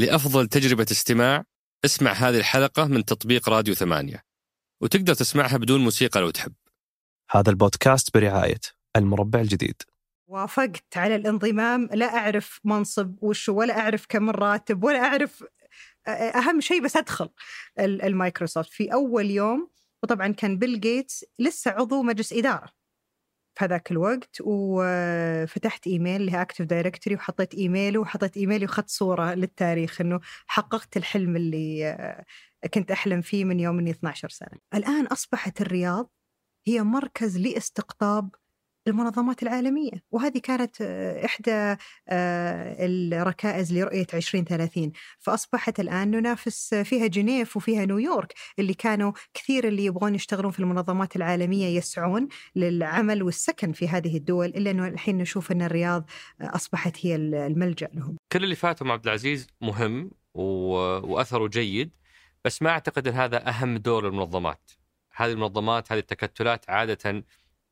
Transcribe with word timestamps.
لأفضل 0.00 0.46
تجربة 0.46 0.86
استماع 0.90 1.44
اسمع 1.84 2.12
هذه 2.12 2.38
الحلقة 2.38 2.84
من 2.86 3.04
تطبيق 3.04 3.48
راديو 3.48 3.74
ثمانية. 3.74 4.24
وتقدر 4.82 5.14
تسمعها 5.14 5.56
بدون 5.56 5.80
موسيقى 5.80 6.20
لو 6.20 6.30
تحب. 6.30 6.54
هذا 7.30 7.50
البودكاست 7.50 8.14
برعاية 8.14 8.60
المربع 8.96 9.40
الجديد. 9.40 9.82
وافقت 10.26 10.96
على 10.96 11.14
الانضمام. 11.14 11.88
لا 11.92 12.06
أعرف 12.06 12.60
منصب 12.64 13.16
وشو 13.22 13.54
ولا 13.54 13.78
أعرف 13.78 14.06
كم 14.08 14.30
الراتب 14.30 14.84
ولا 14.84 14.98
أعرف 14.98 15.44
أهم 16.08 16.60
شيء 16.60 16.82
بس 16.82 16.96
أدخل 16.96 17.30
المايكروسوفت. 17.78 18.70
في 18.70 18.92
أول 18.92 19.30
يوم 19.30 19.70
وطبعا 20.02 20.28
كان 20.28 20.58
بيل 20.58 20.80
جيتس 20.80 21.24
لسه 21.38 21.70
عضو 21.70 22.02
مجلس 22.02 22.32
إدارة. 22.32 22.79
في 23.54 23.64
هذاك 23.64 23.90
الوقت 23.90 24.36
وفتحت 24.40 25.86
إيميل 25.86 26.20
ال 26.20 26.42
Active 26.42 26.62
Directory 26.64 27.16
وحطيت 27.16 27.54
ايميله 27.54 28.00
وحطيت 28.00 28.36
إيميلي 28.36 28.64
وأخذت 28.64 28.88
صورة 28.90 29.34
للتاريخ 29.34 30.00
إنه 30.00 30.20
حققت 30.46 30.96
الحلم 30.96 31.36
اللي 31.36 32.24
كنت 32.74 32.90
أحلم 32.90 33.20
فيه 33.20 33.44
من 33.44 33.60
يوم 33.60 33.78
إني 33.78 33.90
12 33.90 34.28
سنة. 34.28 34.58
الآن 34.74 35.06
أصبحت 35.06 35.60
الرياض 35.60 36.10
هي 36.66 36.82
مركز 36.82 37.38
لاستقطاب 37.38 38.34
المنظمات 38.88 39.42
العالمية 39.42 40.04
وهذه 40.10 40.38
كانت 40.38 40.76
آه، 40.80 41.24
إحدى 41.24 41.50
آه، 42.08 42.76
الركائز 42.78 43.72
لرؤية 43.72 44.06
2030 44.14 44.92
فأصبحت 45.18 45.80
الآن 45.80 46.10
ننافس 46.10 46.74
فيها 46.74 47.06
جنيف 47.06 47.56
وفيها 47.56 47.84
نيويورك 47.84 48.34
اللي 48.58 48.74
كانوا 48.74 49.12
كثير 49.34 49.68
اللي 49.68 49.84
يبغون 49.84 50.14
يشتغلون 50.14 50.52
في 50.52 50.60
المنظمات 50.60 51.16
العالمية 51.16 51.76
يسعون 51.76 52.28
للعمل 52.56 53.22
والسكن 53.22 53.72
في 53.72 53.88
هذه 53.88 54.16
الدول 54.16 54.46
إلا 54.46 54.70
أنه 54.70 54.88
الحين 54.88 55.18
نشوف 55.18 55.52
أن 55.52 55.62
الرياض 55.62 56.10
أصبحت 56.40 57.06
هي 57.06 57.16
الملجأ 57.16 57.88
لهم. 57.94 58.16
كل 58.32 58.44
اللي 58.44 58.54
فاتهم 58.54 58.92
عبد 58.92 59.06
العزيز 59.06 59.46
مهم 59.60 60.10
وأثره 60.34 61.48
جيد 61.48 61.90
بس 62.44 62.62
ما 62.62 62.70
أعتقد 62.70 63.08
أن 63.08 63.14
هذا 63.14 63.48
أهم 63.48 63.76
دور 63.76 64.08
المنظمات 64.08 64.70
هذه 65.14 65.32
المنظمات 65.32 65.92
هذه 65.92 65.98
التكتلات 65.98 66.70
عادة 66.70 67.24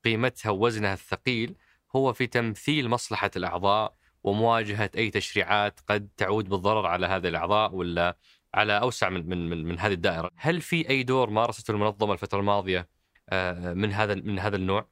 قيمتها 0.05 0.51
ووزنها 0.51 0.93
الثقيل 0.93 1.57
هو 1.97 2.13
في 2.13 2.27
تمثيل 2.27 2.89
مصلحة 2.89 3.31
الأعضاء 3.37 3.95
ومواجهة 4.25 4.91
أي 4.97 5.11
تشريعات 5.11 5.81
قد 5.89 6.09
تعود 6.17 6.49
بالضرر 6.49 6.87
على 6.87 7.07
هذه 7.07 7.29
الأعضاء 7.29 7.75
ولا 7.75 8.17
على 8.55 8.81
أوسع 8.81 9.09
من, 9.09 9.29
من, 9.29 9.51
من, 9.51 9.65
من 9.65 9.79
هذه 9.79 9.93
الدائرة 9.93 10.31
هل 10.37 10.61
في 10.61 10.89
أي 10.89 11.03
دور 11.03 11.31
مارسته 11.31 11.71
المنظمة 11.73 12.13
الفترة 12.13 12.41
الماضية 12.41 12.89
آه، 13.31 13.75
من 13.75 13.93
هذا 13.93 14.15
من 14.15 14.39
هذا 14.39 14.57
النوع؟ 14.57 14.89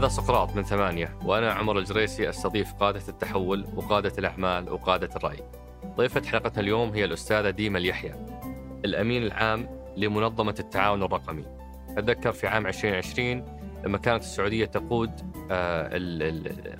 هذا 0.00 0.08
سقراط 0.08 0.56
من 0.56 0.62
ثمانية 0.62 1.18
وأنا 1.24 1.52
عمر 1.52 1.78
الجريسي 1.78 2.28
أستضيف 2.28 2.72
قادة 2.72 3.02
التحول 3.08 3.66
وقادة 3.76 4.12
الأعمال 4.18 4.72
وقادة 4.72 5.08
الرأي. 5.16 5.38
ضيفة 5.96 6.22
حلقتنا 6.26 6.60
اليوم 6.60 6.90
هي 6.90 7.04
الأستاذة 7.04 7.50
ديما 7.50 7.78
اليحيى 7.78 8.14
الأمين 8.84 9.22
العام 9.22 9.68
لمنظمة 9.96 10.54
التعاون 10.58 11.02
الرقمي. 11.02 11.44
أتذكر 11.88 12.32
في 12.32 12.46
عام 12.46 12.66
2020 12.66 13.44
لما 13.84 13.98
كانت 13.98 14.22
السعودية 14.22 14.64
تقود 14.64 15.10
آه، 15.50 15.88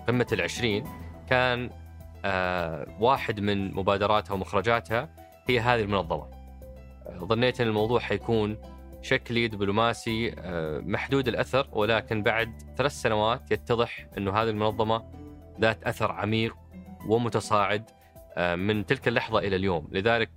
قمة 0.08 0.26
العشرين 0.32 0.84
كان 1.28 1.70
آه، 2.24 2.96
واحد 3.00 3.40
من 3.40 3.74
مبادراتها 3.74 4.34
ومخرجاتها 4.34 5.08
هي 5.48 5.60
هذه 5.60 5.80
المنظمة. 5.80 6.26
ظنيت 7.18 7.60
أن 7.60 7.66
الموضوع 7.66 8.00
حيكون 8.00 8.56
شكلي 9.02 9.48
دبلوماسي 9.48 10.34
آه، 10.38 10.78
محدود 10.78 11.28
الأثر 11.28 11.68
ولكن 11.72 12.22
بعد 12.22 12.74
ثلاث 12.76 12.92
سنوات 12.92 13.50
يتضح 13.50 14.08
إنه 14.18 14.32
هذه 14.32 14.48
المنظمة 14.48 15.12
ذات 15.60 15.84
أثر 15.84 16.12
عميق 16.12 16.56
ومتصاعد 17.06 17.90
آه، 18.36 18.54
من 18.54 18.86
تلك 18.86 19.08
اللحظة 19.08 19.38
إلى 19.38 19.56
اليوم، 19.56 19.88
لذلك 19.92 20.30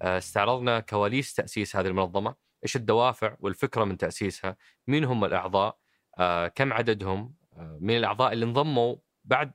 آه، 0.00 0.18
استعرضنا 0.18 0.80
كواليس 0.80 1.34
تأسيس 1.34 1.76
هذه 1.76 1.86
المنظمة، 1.86 2.34
إيش 2.64 2.76
الدوافع 2.76 3.36
والفكرة 3.40 3.84
من 3.84 3.96
تأسيسها، 3.96 4.56
مين 4.86 5.04
هم 5.04 5.24
الأعضاء، 5.24 5.78
كم 6.54 6.72
عددهم، 6.72 7.34
من 7.80 7.96
الأعضاء 7.96 8.32
اللي 8.32 8.44
انضموا 8.44 8.96
بعد 9.24 9.52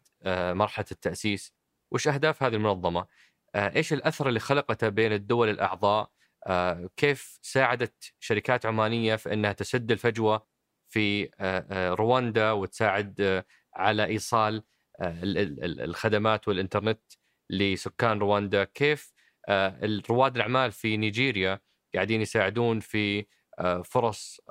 مرحلة 0.55 0.85
التأسيس، 0.91 1.53
وش 1.91 2.07
أهداف 2.07 2.43
هذه 2.43 2.55
المنظمة، 2.55 3.05
إيش 3.55 3.93
الأثر 3.93 4.29
اللي 4.29 4.39
خلقته 4.39 4.89
بين 4.89 5.13
الدول 5.13 5.49
الأعضاء 5.49 6.09
كيف 6.97 7.39
ساعدت 7.41 8.13
شركات 8.19 8.65
عمانية 8.65 9.15
في 9.15 9.33
إنها 9.33 9.51
تسد 9.51 9.91
الفجوة 9.91 10.47
في 10.87 11.23
آه، 11.23 11.29
آه، 11.39 11.93
رواندا 11.93 12.51
وتساعد 12.51 13.43
على 13.75 14.05
إيصال 14.05 14.63
الخدمات 15.01 16.47
والإنترنت 16.47 17.01
لسكان 17.49 18.19
رواندا؟ 18.19 18.63
كيف 18.63 19.13
رواد 20.09 20.35
الأعمال 20.35 20.71
في 20.71 20.97
نيجيريا 20.97 21.59
قاعدين 21.95 22.21
يساعدون 22.21 22.79
في 22.79 23.25
فرص 23.85 24.41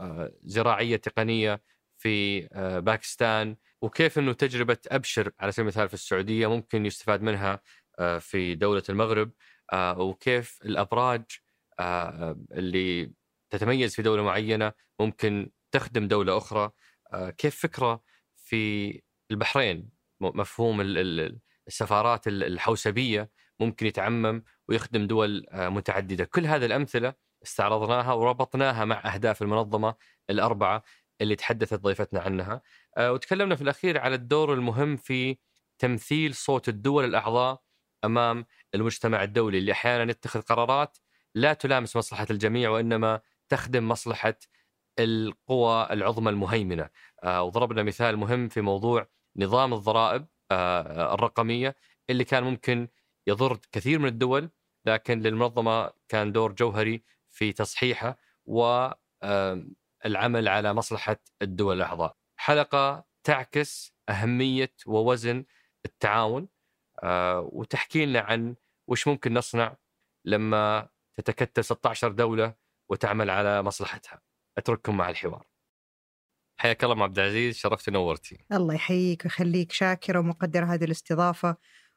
زراعية 0.42 0.96
تقنية 0.96 1.62
في 1.96 2.40
باكستان؟ 2.84 3.56
وكيف 3.82 4.18
إنه 4.18 4.32
تجربة 4.32 4.76
أبشر 4.88 5.32
على 5.40 5.52
سبيل 5.52 5.62
المثال 5.62 5.88
في 5.88 5.94
السعودية 5.94 6.46
ممكن 6.46 6.86
يستفاد 6.86 7.22
منها 7.22 7.62
في 8.20 8.54
دولة 8.54 8.82
المغرب؟ 8.88 9.30
وكيف 9.74 10.58
الأبراج 10.64 11.22
آه، 11.22 11.43
اللي 11.80 13.12
تتميز 13.50 13.94
في 13.94 14.02
دولة 14.02 14.22
معينة 14.22 14.72
ممكن 15.00 15.50
تخدم 15.72 16.08
دولة 16.08 16.38
أخرى. 16.38 16.70
آه، 17.12 17.30
كيف 17.30 17.60
فكرة 17.60 18.02
في 18.36 19.02
البحرين؟ 19.30 19.90
مفهوم 20.20 20.80
السفارات 21.68 22.26
الحوسبية 22.28 23.30
ممكن 23.60 23.86
يتعمم 23.86 24.44
ويخدم 24.68 25.06
دول 25.06 25.46
آه، 25.50 25.68
متعددة. 25.68 26.24
كل 26.24 26.46
هذه 26.46 26.66
الأمثلة 26.66 27.14
استعرضناها 27.44 28.12
وربطناها 28.12 28.84
مع 28.84 29.14
أهداف 29.14 29.42
المنظمة 29.42 29.94
الأربعة 30.30 30.82
اللي 31.20 31.36
تحدثت 31.36 31.80
ضيفتنا 31.80 32.20
عنها. 32.20 32.62
وتكلمنا 32.98 33.56
في 33.56 33.62
الأخير 33.62 33.98
على 33.98 34.14
الدور 34.14 34.54
المهم 34.54 34.96
في 34.96 35.38
تمثيل 35.78 36.34
صوت 36.34 36.68
الدول 36.68 37.04
الأعضاء 37.04 37.62
أمام 38.04 38.46
المجتمع 38.74 39.22
الدولي 39.22 39.58
اللي 39.58 39.72
أحيانا 39.72 40.10
يتخذ 40.10 40.40
قرارات 40.40 40.98
لا 41.34 41.52
تلامس 41.52 41.96
مصلحة 41.96 42.26
الجميع 42.30 42.70
وإنما 42.70 43.20
تخدم 43.48 43.88
مصلحة 43.88 44.34
القوى 44.98 45.88
العظمى 45.90 46.30
المهيمنة 46.30 46.90
آه، 47.24 47.42
وضربنا 47.42 47.82
مثال 47.82 48.16
مهم 48.16 48.48
في 48.48 48.60
موضوع 48.60 49.08
نظام 49.36 49.74
الضرائب 49.74 50.26
آه، 50.50 51.14
الرقمية 51.14 51.76
اللي 52.10 52.24
كان 52.24 52.44
ممكن 52.44 52.88
يضر 53.26 53.56
كثير 53.72 53.98
من 53.98 54.08
الدول 54.08 54.50
لكن 54.86 55.20
للمنظمة 55.20 55.90
كان 56.08 56.32
دور 56.32 56.52
جوهري 56.52 57.04
في 57.30 57.52
تصحيحه 57.52 58.18
والعمل 58.46 60.48
على 60.48 60.74
مصلحة 60.74 61.16
الدول 61.42 61.76
الأعضاء. 61.76 62.16
حلقة 62.36 63.04
تعكس 63.24 63.94
أهمية 64.08 64.74
ووزن 64.86 65.44
التعاون 65.86 66.48
آه، 67.02 67.48
وتحكي 67.52 68.06
لنا 68.06 68.20
عن 68.20 68.56
وش 68.88 69.08
ممكن 69.08 69.34
نصنع 69.34 69.76
لما 70.24 70.88
تتكتل 71.16 71.64
16 71.64 72.12
دولة 72.12 72.54
وتعمل 72.88 73.30
على 73.30 73.62
مصلحتها. 73.62 74.20
أترككم 74.58 74.96
مع 74.96 75.10
الحوار. 75.10 75.46
حياك 76.56 76.84
الله 76.84 77.02
عبد 77.02 77.18
العزيز 77.18 77.56
شرفت 77.56 77.88
ونورتي 77.88 78.38
الله 78.52 78.74
يحييك 78.74 79.24
ويخليك 79.24 79.72
شاكرة 79.72 80.18
ومقدره 80.18 80.66
هذه 80.66 80.84
الاستضافة 80.84 81.56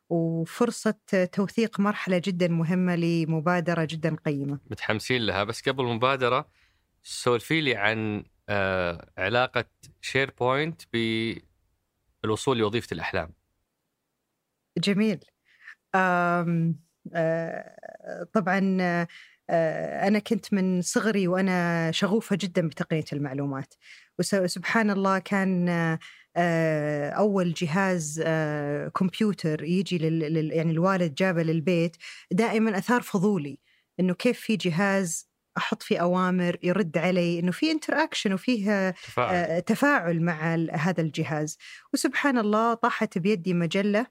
وفرصة 0.09 0.95
توثيق 1.33 1.79
مرحلة 1.79 2.21
جدا 2.25 2.47
مهمة 2.47 2.95
لمبادرة 2.95 3.87
جدا 3.89 4.15
قيمة. 4.15 4.59
متحمسين 4.71 5.25
لها. 5.25 5.43
بس 5.43 5.69
قبل 5.69 5.83
المبادرة 5.83 6.49
سولفي 7.03 7.61
لي 7.61 7.75
عن 7.75 8.23
آه، 8.49 9.09
علاقة 9.17 9.65
SharePoint 10.01 10.81
بالوصول 12.23 12.57
لوظيفة 12.57 12.93
الأحلام. 12.93 13.33
جميل. 14.77 15.19
طبعا 18.33 18.77
آه، 19.49 20.07
أنا 20.07 20.19
كنت 20.19 20.53
من 20.53 20.81
صغري 20.81 21.27
وأنا 21.27 21.91
شغوفة 21.91 22.37
جدا 22.41 22.67
بتقنية 22.67 23.05
المعلومات. 23.13 23.73
وسبحان 24.19 24.89
الله 24.89 25.19
كان 25.19 25.69
آه، 26.35 27.09
أول 27.09 27.53
جهاز 27.53 28.23
كمبيوتر 28.95 29.63
يجي 29.63 29.97
لل 29.97 30.51
يعني 30.51 30.71
الوالد 30.71 31.15
جابه 31.15 31.43
للبيت 31.43 31.97
دائما 32.31 32.77
أثار 32.77 33.01
فضولي. 33.01 33.59
إنه 33.99 34.13
كيف 34.13 34.39
في 34.39 34.55
جهاز 34.55 35.29
أحط 35.57 35.83
فيه 35.83 35.99
أوامر 35.99 36.57
يرد 36.63 36.97
علي 36.97 37.39
إنه 37.39 37.51
في 37.51 37.71
interaction 37.71 38.33
وفيه 38.33 38.89
تفاعل. 38.89 39.35
آه، 39.35 39.59
تفاعل 39.59 40.21
مع 40.21 40.55
هذا 40.71 41.01
الجهاز. 41.01 41.57
وسبحان 41.93 42.37
الله 42.37 42.73
طاحت 42.73 43.17
بيدي 43.17 43.53
مجلة 43.53 44.07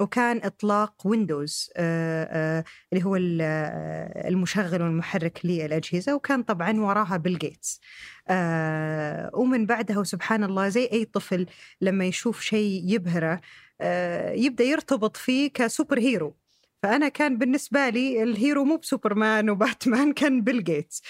وكان 0.00 0.40
إطلاق 0.44 1.06
ويندوز 1.06 1.70
اللي 1.76 3.04
هو 3.04 3.16
آه، 3.40 4.28
المشغل 4.28 4.82
والمحرك 4.82 5.40
للأجهزة 5.44 6.14
وكان 6.14 6.42
طبعا 6.42 6.80
وراها 6.80 7.16
بيل 7.16 7.38
جيتس 7.38 7.80
آه، 8.28 9.30
ومن 9.34 9.66
بعدها 9.66 9.98
وسبحان 9.98 10.44
الله 10.44 10.68
زي 10.68 10.88
أي 10.92 11.04
طفل 11.04 11.46
لما 11.80 12.04
يشوف 12.04 12.40
شيء 12.40 12.82
يبهره 12.86 13.40
آه، 13.80 14.32
يبدأ 14.32 14.64
يرتبط 14.64 15.16
فيه 15.16 15.50
ك 15.52 15.98
superhero. 15.98 16.36
فأنا 16.82 17.08
كان 17.08 17.38
بالنسبة 17.38 17.88
لي 17.88 18.22
ال 18.22 18.30
hero 18.30 18.64
مو 18.64 18.76
بسوبرمان 18.76 19.50
وباتمان 19.50 20.12
كان 20.20 20.42
بيل 20.42 20.64
جيتس 20.64 21.02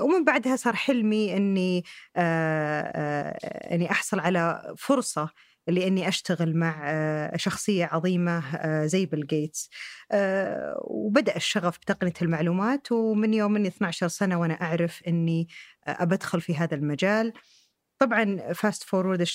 ومن 0.00 0.24
بعدها 0.24 0.56
صار 0.56 0.76
حلمي 0.76 1.36
إني 1.36 1.84
آه، 2.16 2.82
آه، 2.82 3.74
إني 3.74 3.90
أحصل 3.90 4.20
على 4.20 4.74
فرصة 4.78 5.30
لأني 5.66 6.08
أشتغل 6.08 6.56
مع 6.56 6.82
آه، 6.84 7.36
شخصية 7.36 7.84
عظيمة 7.84 8.56
آه، 8.56 8.86
زي 8.86 9.06
بيل 9.06 9.26
جيتس 9.26 9.70
آه، 10.12 10.80
وبدأ 10.84 11.36
الشغف 11.36 11.78
بتقنية 11.78 12.12
المعلومات 12.22 12.92
ومن 12.92 13.34
يوم 13.34 13.56
اني 13.56 13.68
12 13.68 14.08
سنة 14.08 14.40
وأنا 14.40 14.54
أعرف 14.54 15.02
إني 15.08 15.48
أبدخل 15.86 16.40
في 16.40 16.56
هذا 16.56 16.74
المجال. 16.74 17.32
طبعا 17.98 18.52
fast 18.52 18.82
forward 18.82 19.26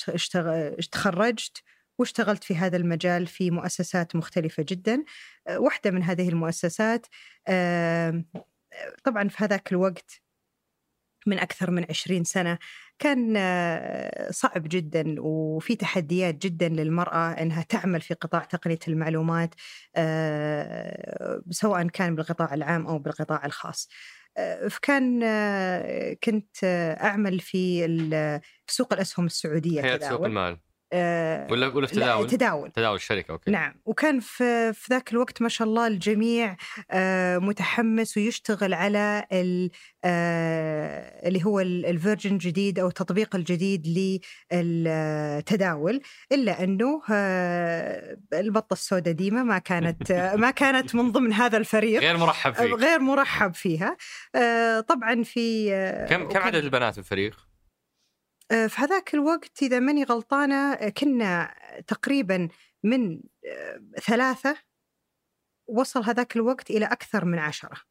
تخرجت 0.92 1.64
واشتغلت 1.98 2.44
في 2.44 2.56
هذا 2.56 2.78
المجال 2.78 3.28
في 3.28 3.52
مؤسسات 3.52 4.16
مختلفة 4.16 4.66
جدا. 4.70 5.04
واحدة 5.50 5.92
من 5.92 6.04
هذه 6.04 6.30
المؤسسات 6.30 7.08
طبعا 9.04 9.28
في 9.30 9.36
هذاك 9.38 9.72
الوقت 9.72 10.22
من 11.28 11.40
أكثر 11.40 11.72
من 11.72 11.86
عشرين 11.90 12.24
سنة 12.24 12.58
كان 13.02 13.34
آه، 13.38 14.32
صعب 14.32 14.64
جدا 14.68 15.16
وفي 15.20 15.76
تحديات 15.76 16.36
جدا 16.36 16.70
للمرأة 16.70 17.32
أنها 17.32 17.62
تعمل 17.62 18.02
في 18.02 18.14
قطاع 18.14 18.44
تقنية 18.44 18.80
المعلومات 18.88 19.56
آه، 19.96 21.42
سواء 21.50 21.88
كان 21.88 22.16
بالقطاع 22.16 22.54
العام 22.54 22.88
أو 22.88 23.00
بالقطاع 23.00 23.46
الخاص 23.46 23.90
آه، 24.38 24.68
فكان 24.68 25.20
كنت 26.24 26.64
أعمل 27.02 27.40
في 27.40 27.88
سوق 28.68 28.94
الأسهم 28.94 29.26
السعودية 29.26 29.82
هيئه 29.82 30.10
سوق. 30.10 30.26
المال 30.26 30.58
ولا 30.94 31.68
ولا 31.68 31.88
في 31.88 31.96
تداول؟ 31.96 32.28
تداول. 32.28 32.72
تداول 32.72 32.96
الشركة 32.96 33.32
أوكي. 33.32 33.52
نعم. 33.52 33.74
وكان 33.86 34.20
في 34.20 34.74
في 34.74 34.88
ذاك 34.90 35.14
الوقت 35.14 35.42
ما 35.42 35.50
شاء 35.50 35.68
الله 35.68 35.88
الجميع 35.88 36.56
آه، 36.92 37.38
متحمس 37.38 38.18
ويشتغل 38.18 38.74
على 38.74 39.26
آه، 40.06 41.28
اللي 41.28 41.46
هو 41.46 41.60
ال 41.60 41.69
version 41.69 42.32
الجديد 42.34 42.80
أو 42.80 42.88
التطبيق 42.88 43.36
الجديد 43.36 43.88
للتداول. 44.52 46.02
إلا 46.32 46.64
أنه 46.64 47.02
آه، 47.12 48.18
البطة 48.34 48.74
السوداء 48.74 49.14
ديما 49.14 49.44
ما 49.44 49.58
كانت 49.58 50.12
ما 50.12 50.52
كانت 50.62 50.96
من 50.96 51.12
ضمن 51.12 51.34
هذا 51.34 51.58
الفريق. 51.58 52.02
غير 52.02 52.18
مرحب 52.18 52.54
فيك. 52.54 52.74
غير 52.74 53.00
مرحب 53.00 53.54
فيها. 53.56 53.98
آه، 54.36 54.80
طبعا 54.80 55.24
في 55.24 55.74
آه، 55.74 56.06
كم 56.06 56.28
كم 56.28 56.40
عدد 56.40 56.56
البنات 56.64 56.94
في 56.94 57.00
الفريق؟ 57.00 57.51
آه، 58.52 58.68
في 58.68 58.82
هذاك 58.82 59.14
الوقت 59.14 59.64
إذا 59.64 59.80
ماني 59.80 60.04
غلطانة 60.04 60.74
آه، 60.74 60.90
كنا 60.90 61.56
تقريبا 61.88 62.50
من 62.84 63.22
آه، 63.46 63.82
ثلاثة 64.08 64.58
وصل 65.68 66.04
هذاك 66.04 66.36
الوقت 66.36 66.70
إلى 66.72 66.86
أكثر 66.86 67.26
من 67.26 67.40
عشرة. 67.40 67.91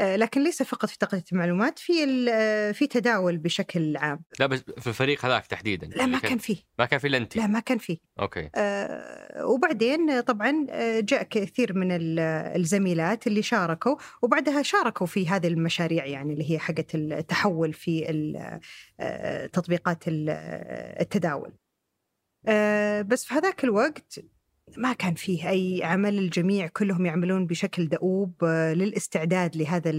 لكن 0.00 0.42
ليس 0.44 0.62
فقط 0.62 0.88
في 0.88 0.98
تقنية 0.98 1.24
المعلومات 1.32 1.78
في 1.78 1.92
آه، 2.30 2.72
في 2.72 2.86
تداول 2.86 3.36
بشكل 3.36 3.96
عام. 3.96 4.22
لا 4.40 4.46
بس 4.46 4.60
في 4.78 4.86
الفريق 4.86 5.24
هذاك 5.26 5.46
تحديدا. 5.46 5.86
لا 5.86 6.06
ما 6.06 6.18
كان 6.18 6.38
فيه. 6.38 6.56
ما 6.78 6.84
كان 6.84 6.98
في 6.98 7.06
إلا 7.06 7.16
أنت. 7.18 7.36
لا 7.36 7.46
ما 7.46 7.60
كان 7.60 7.78
فيه. 7.78 7.98
أوكي. 8.20 8.50
آه، 8.54 9.46
وبعدين 9.46 10.10
آه، 10.10 10.20
طبعا 10.20 10.66
آه، 10.70 11.00
جاء 11.00 11.22
كثير 11.22 11.72
من 11.74 11.92
ال- 11.92 12.18
الزميلات 12.60 13.26
اللي 13.26 13.42
شاركوا 13.42 13.96
وبعدها 14.22 14.62
شاركوا 14.62 15.06
في 15.06 15.28
هذه 15.28 15.46
المشاريع 15.46 16.06
يعني 16.06 16.32
اللي 16.32 16.50
هي 16.50 16.58
حقت 16.58 16.94
التحول 16.94 17.72
في 17.72 18.06
آه، 19.00 19.46
تطبيقات 19.46 20.08
ال- 20.08 20.26
آه، 20.30 21.02
التداول. 21.02 21.52
آه، 22.48 23.02
بس 23.02 23.24
في 23.24 23.34
هذاك 23.34 23.64
الوقت 23.64 24.20
ما 24.76 24.92
كان 24.92 25.14
فيه 25.14 25.48
أي 25.50 25.80
عمل 25.84 26.18
الجميع 26.18 26.66
كلهم 26.66 27.06
يعملون 27.06 27.46
بشكل 27.46 27.88
دؤوب 27.88 28.44
آه، 28.44 28.74
للاستعداد 28.74 29.56
لهذا 29.56 29.90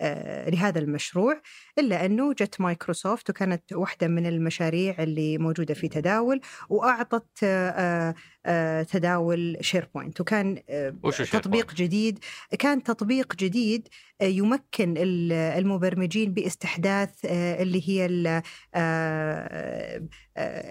آه، 0.00 0.50
لهذا 0.50 0.78
المشروع. 0.78 1.40
إلا 1.78 2.06
أنه 2.06 2.32
جت 2.32 2.60
مايكروسوفت 2.60 3.30
وكانت 3.30 3.72
واحدة 3.72 4.08
من 4.08 4.26
المشاريع 4.26 4.96
اللي 5.02 5.38
موجودة 5.38 5.74
في 5.74 5.88
تداول 5.88 6.40
وأعطت 6.68 7.26
آه، 7.44 8.14
آه، 8.46 8.82
تداول 8.82 9.56
SharePoint 9.60 10.20
وكان 10.20 10.62
آه، 10.68 10.94
تطبيق؟ 11.40 11.74
جديد 11.74 12.18
كان 12.58 12.82
تطبيق 12.82 13.36
جديد 13.36 13.88
يمكن 14.22 14.94
ال- 14.96 15.32
المبرمجين 15.32 16.32
باستحداث 16.34 17.10
اللي 17.24 17.88
هي 17.88 18.06
ال- 18.06 18.42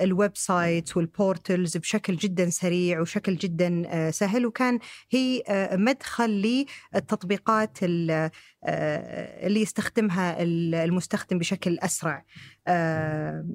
ال 0.01 0.37
websites 0.37 0.97
وال 0.97 1.15
portals 1.15 1.77
بشكل 1.77 2.15
جدا 2.15 2.49
سريع 2.49 2.99
وشكل 3.01 3.35
جدا 3.35 4.11
سهل 4.11 4.45
وكان 4.45 4.79
هي 5.11 5.43
مدخل 5.73 6.29
للتطبيقات 6.93 7.77
ال- 7.83 8.29
اللي 9.43 9.61
يستخدمها 9.61 10.35
المستخدم 10.91 11.37
بشكل 11.37 11.79
أسرع. 11.79 12.25
آه، 12.67 13.45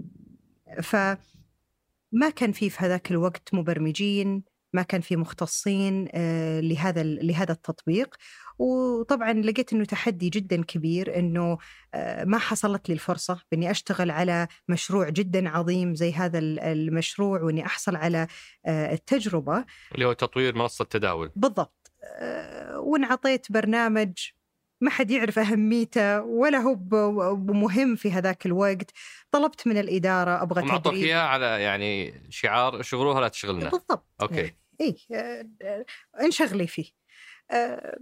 فما 0.83 2.31
كان 2.37 2.53
في 2.53 2.71
في 2.71 2.77
هذاك 2.85 3.11
الوقت 3.11 3.55
مبرمجين 3.55 4.43
ما 4.73 4.83
كان 4.83 5.01
في 5.01 5.17
مختصين 5.17 6.09
آه، 6.15 6.61
لهذا 6.61 7.03
لهذا 7.03 7.53
التطبيق. 7.53 8.17
وطبعا 8.59 9.33
لقيت 9.33 9.73
إنه 9.73 9.85
تحدي 9.85 10.29
جدا 10.29 10.63
كبير 10.65 11.19
إنه 11.19 11.59
آه، 11.95 12.25
ما 12.25 12.39
حصلت 12.39 12.89
لي 12.89 12.93
الفرصة 12.93 13.41
بإني 13.53 13.71
أشتغل 13.71 14.11
على 14.11 14.49
مشروع 14.69 15.09
جدا 15.09 15.49
عظيم 15.49 15.95
زي 15.95 16.13
هذا 16.13 16.39
ال- 16.39 16.61
المشروع 16.61 17.43
وإني 17.43 17.67
أحصل 17.67 17.97
على 17.97 18.27
التجربة. 18.69 19.65
اللي 19.95 20.05
هو 20.07 20.13
تطوير 20.13 20.55
منصة 20.57 20.85
تداول. 20.85 21.31
بالضبط. 21.37 21.93
وانعطيت 22.77 23.53
برنامج 23.53 24.13
ما 24.81 24.91
حد 24.91 25.11
يعرف 25.11 25.39
أهميته 25.39 26.23
ولا 26.23 26.59
هو 26.59 26.75
بمهم 27.35 27.97
في 27.97 28.13
هذاك 28.13 28.47
الوقت. 28.47 28.91
طلبت 29.31 29.67
من 29.67 29.79
الإدارة 29.79 30.43
أبغى 30.43 30.79
تدريب. 30.79 31.05
اياه 31.05 31.21
على 31.21 31.63
يعني 31.63 32.23
شعار 32.29 32.83
شغلوها 32.83 33.21
لا 33.21 33.29
تشغلنا. 33.29 33.71
بالضبط. 33.71 34.07
أوكي. 34.21 34.55
اي 34.81 34.97
آه، 35.13 35.49
آه، 35.63 35.85
انشغلي 36.21 36.67
فيه. 36.67 36.91
آه، 37.51 37.99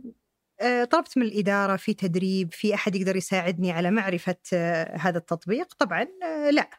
آه، 0.61 0.85
طلبت 0.85 1.19
من 1.19 1.25
الإدارة 1.25 1.77
في 1.77 1.95
تدريب 1.95 2.53
في 2.53 2.75
أحد 2.75 2.97
يقدر 2.97 3.17
يساعدني 3.17 3.73
على 3.73 3.91
معرفة 3.91 4.37
هذا 4.95 5.19
التطبيق؟ 5.19 5.75
طبعا 5.75 6.07
لا. 6.51 6.71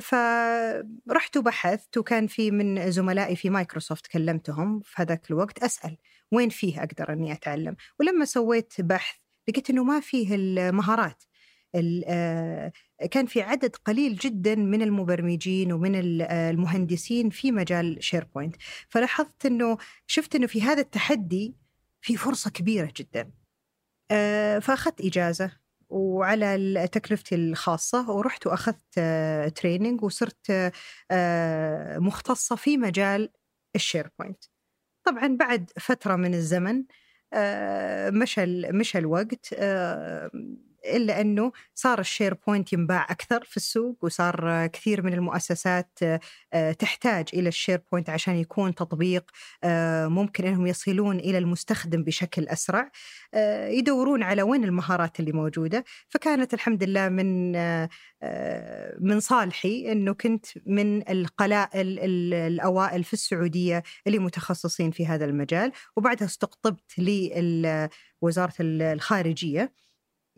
فرحت 0.00 1.36
وبحثت 1.36 1.96
وكان 1.96 2.26
في 2.26 2.50
من 2.50 2.90
زملائي 2.90 3.36
في 3.36 3.50
مايكروسوفت 3.50 4.06
كلمتهم 4.06 4.80
في 4.80 5.02
هذاك 5.02 5.30
الوقت 5.30 5.62
أسأل. 5.62 5.96
وين 6.32 6.48
فيه 6.48 6.78
أقدر 6.82 7.12
أني 7.12 7.32
أتعلم؟ 7.32 7.76
ولما 8.00 8.24
سويت 8.24 8.80
بحث 8.80 9.16
لقيت 9.48 9.70
أنه 9.70 9.84
ما 9.84 10.00
فيه 10.00 10.34
المهارات. 10.34 11.22
ال- 11.74 12.04
آه، 12.06 12.72
كان 13.10 13.26
في 13.26 13.42
عدد 13.42 13.76
قليل 13.76 14.14
جدا 14.16 14.54
من 14.54 14.82
المبرمجين 14.82 15.72
ومن 15.72 16.20
آه، 16.22 16.50
المهندسين 16.50 17.30
في 17.30 17.52
مجال 17.52 18.04
SharePoint 18.04 18.56
فلاحظت 18.88 19.46
أنه 19.46 19.76
شفت 20.06 20.34
أنه 20.34 20.46
في 20.46 20.62
هذا 20.62 20.80
التحدي 20.80 21.56
في 22.00 22.16
فرصة 22.16 22.50
كبيرة 22.50 22.92
جدا. 22.96 23.30
آه، 24.10 24.58
فأخذت 24.58 25.00
إجازة 25.00 25.50
وعلى 25.88 26.88
تكلفتي 26.92 27.34
الخاصة 27.34 28.10
ورحت 28.10 28.46
وأخذت 28.46 29.00
training 29.56 30.02
وصرت 30.04 30.72
مختصة 31.98 32.56
في 32.56 32.76
مجال 32.76 33.30
ال 33.76 33.82
SharePoint 33.82 34.44
طبعا 35.04 35.36
بعد 35.36 35.70
فترة 35.80 36.16
من 36.16 36.34
الزمن 36.34 36.84
آه، 37.32 38.10
مشى 38.10 38.46
مشى 38.72 38.98
الوقت 38.98 39.54
آه، 39.58 40.30
إلا 40.86 41.20
أنه 41.20 41.52
صار 41.74 42.00
ال 42.00 42.34
SharePoint 42.46 42.72
ينباع 42.72 43.06
أكثر 43.10 43.44
في 43.44 43.56
السوق 43.56 43.98
وصار 44.02 44.66
كثير 44.66 45.02
من 45.02 45.12
المؤسسات 45.12 45.98
آه، 46.52 46.72
تحتاج 46.72 47.28
إلى 47.34 47.48
ال 47.48 47.82
SharePoint 47.92 48.10
عشان 48.10 48.36
يكون 48.36 48.74
تطبيق 48.74 49.30
آه، 49.64 50.06
ممكن 50.06 50.44
إنهم 50.44 50.66
يصلون 50.66 51.18
إلى 51.18 51.38
المستخدم 51.38 52.02
بشكل 52.04 52.48
أسرع 52.48 52.90
آه، 53.34 53.68
يدورون 53.68 54.22
على 54.22 54.42
وين 54.42 54.64
المهارات 54.64 55.20
اللي 55.20 55.32
موجودة. 55.32 55.84
فكانت 56.08 56.54
الحمد 56.54 56.84
لله 56.84 57.08
من 57.08 57.52
من 59.00 59.20
صالحي 59.20 59.92
إنه 59.92 60.12
كنت 60.12 60.46
من 60.66 61.10
القلائل 61.10 61.98
ال- 61.98 62.34
الأوائل 62.34 63.04
في 63.04 63.12
السعودية 63.12 63.82
اللي 64.06 64.18
متخصصين 64.18 64.90
في 64.90 65.06
هذا 65.06 65.24
المجال. 65.24 65.72
وبعدها 65.96 66.26
استقطبت 66.26 66.80
وزارة 68.22 68.54
الخارجية. 68.60 69.72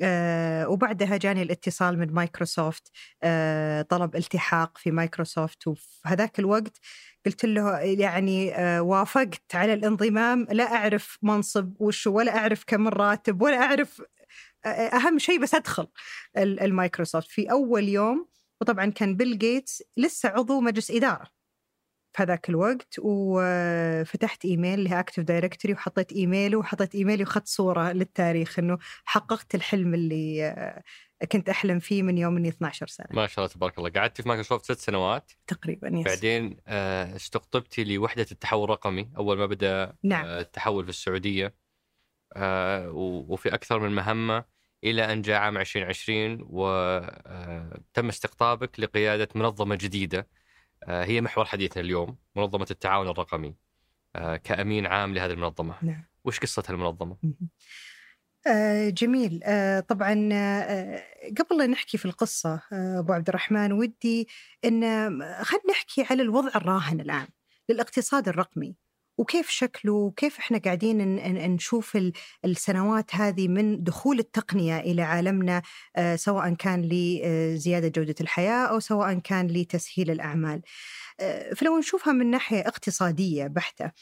آه 0.03 0.69
وبعدها 0.69 1.17
جاني 1.17 1.43
الاتصال 1.43 1.99
من 1.99 2.13
مايكروسوفت 2.15 2.91
آه 3.23 3.83
طلب 3.83 4.17
التحاق 4.17 4.79
في 4.79 4.91
مايكروسوفت. 4.91 5.67
وفي 5.67 5.87
هذاك 6.07 6.39
الوقت 6.39 6.79
قلت 7.27 7.45
له 7.45 7.79
يعني 7.81 8.55
آه 8.57 8.83
وافقت 8.83 9.55
على 9.55 9.73
الانضمام 9.75 10.47
لا 10.51 10.65
أعرف 10.77 11.19
منصب 11.23 11.75
وش 11.81 12.07
ولا 12.07 12.37
أعرف 12.39 12.65
كم 12.67 12.89
الراتب 12.89 13.43
ولا 13.43 13.57
أعرف 13.63 14.03
آه 14.67 14.69
أهم 14.69 15.19
شيء 15.19 15.43
بس 15.43 15.55
أدخل 15.55 15.89
المايكروسوفت. 16.39 17.29
في 17.31 17.51
أول 17.51 17.89
يوم 17.89 18.29
وطبعا 18.61 18.87
كان 18.91 19.17
بيل 19.17 19.39
جيتس 19.39 19.83
لسه 19.97 20.29
عضو 20.29 20.61
مجلس 20.61 20.91
إدارة. 20.91 21.36
في 22.17 22.23
هذاك 22.23 22.49
الوقت 22.49 22.95
وفتحت 22.99 24.45
إيميل 24.45 24.79
اللي 24.79 25.01
Active 25.01 25.23
Directory 25.23 25.75
وحطيت 25.75 26.13
ايميله 26.13 26.59
وحطيت 26.59 26.95
ايميلي 26.95 27.25
وأخذت 27.25 27.47
صورة 27.47 27.93
للتاريخ 27.93 28.59
إنه 28.59 28.79
حققت 29.05 29.55
الحلم 29.55 29.95
اللي 29.95 30.83
كنت 31.33 31.49
أحلم 31.49 31.79
فيه 31.79 32.03
من 32.03 32.19
يوم 32.19 32.37
إني 32.37 32.49
12 32.49 32.87
سنة. 32.87 33.07
ما 33.11 33.27
شاء 33.27 33.45
الله 33.45 33.55
تبارك 33.55 33.79
الله، 33.79 33.91
قعدتي 33.91 34.23
في 34.23 34.29
مايكروسوفت 34.29 34.65
ست 34.65 34.79
سنوات 34.79 35.33
تقريبا 35.47 35.89
yes. 35.89 36.07
بعدين 36.07 36.57
استقطبتي 36.69 37.85
لوحدة 37.85 38.27
التحول 38.33 38.65
الرقمي 38.65 39.11
أول 39.17 39.39
ما 39.39 39.47
بدأ 39.47 39.97
نعم. 40.03 40.25
التحول 40.27 40.85
في 40.85 40.91
السعودية 40.91 41.55
وفي 43.29 43.55
أكثر 43.55 43.79
من 43.79 43.95
مهمة 43.95 44.45
إلى 44.85 45.13
أن 45.13 45.23
جاء 45.23 45.41
عام 45.41 45.59
2020 45.59 46.39
وتم 46.51 48.09
استقطابك 48.09 48.81
لقيادة 48.81 49.29
منظمة 49.35 49.75
جديدة 49.75 50.29
هي 50.87 51.21
محور 51.21 51.45
حديثنا 51.45 51.83
اليوم 51.83 52.17
منظمة 52.37 52.67
التعاون 52.71 53.09
الرقمي 53.09 53.55
كأمين 54.45 54.87
عام 54.87 55.15
لهذه 55.15 55.33
المنظمة. 55.33 55.75
نعم. 55.83 56.05
وش 56.25 56.41
قصه 56.41 56.63
المنظمة؟ 56.71 57.17
آه 58.47 58.89
جميل 58.89 59.41
آه 59.45 59.81
طبعا 59.81 60.29
آه 60.33 61.03
قبل 61.39 61.59
لا 61.59 61.67
نحكي 61.67 61.99
في 61.99 62.05
القصة 62.05 62.63
أبو 62.73 63.13
عبد 63.13 63.29
الرحمن 63.29 63.73
ودي 63.73 64.29
أن 64.65 64.81
خلينا 65.43 65.71
نحكي 65.71 66.03
على 66.11 66.23
الوضع 66.23 66.51
الراهن 66.57 67.01
الآن 67.01 67.29
للاقتصاد 67.69 68.29
الرقمي 68.29 68.77
وكيف 69.19 69.51
شكله 69.51 69.93
وكيف 69.93 70.39
إحنا 70.39 70.59
قاعدين 70.59 70.99
نشوف 71.55 71.99
السنوات 72.45 73.15
هذه 73.15 73.49
من 73.49 73.83
دخول 73.83 74.19
التقنية 74.19 74.81
إلى 74.81 75.03
عالمنا 75.03 75.63
سواء 76.15 76.55
كان 76.55 76.83
لزياده 76.93 77.89
جودة 77.89 78.15
الحياة 78.21 78.67
أو 78.67 78.81
سواء 78.81 79.19
كان 79.19 79.47
لتسهيل 79.47 80.11
الأعمال. 80.11 80.63
فلو 81.57 81.79
نشوفها 81.79 82.13
من 82.13 82.31
ناحية 82.31 82.61
اقتصادية 82.61 83.47
بحتة 83.47 83.93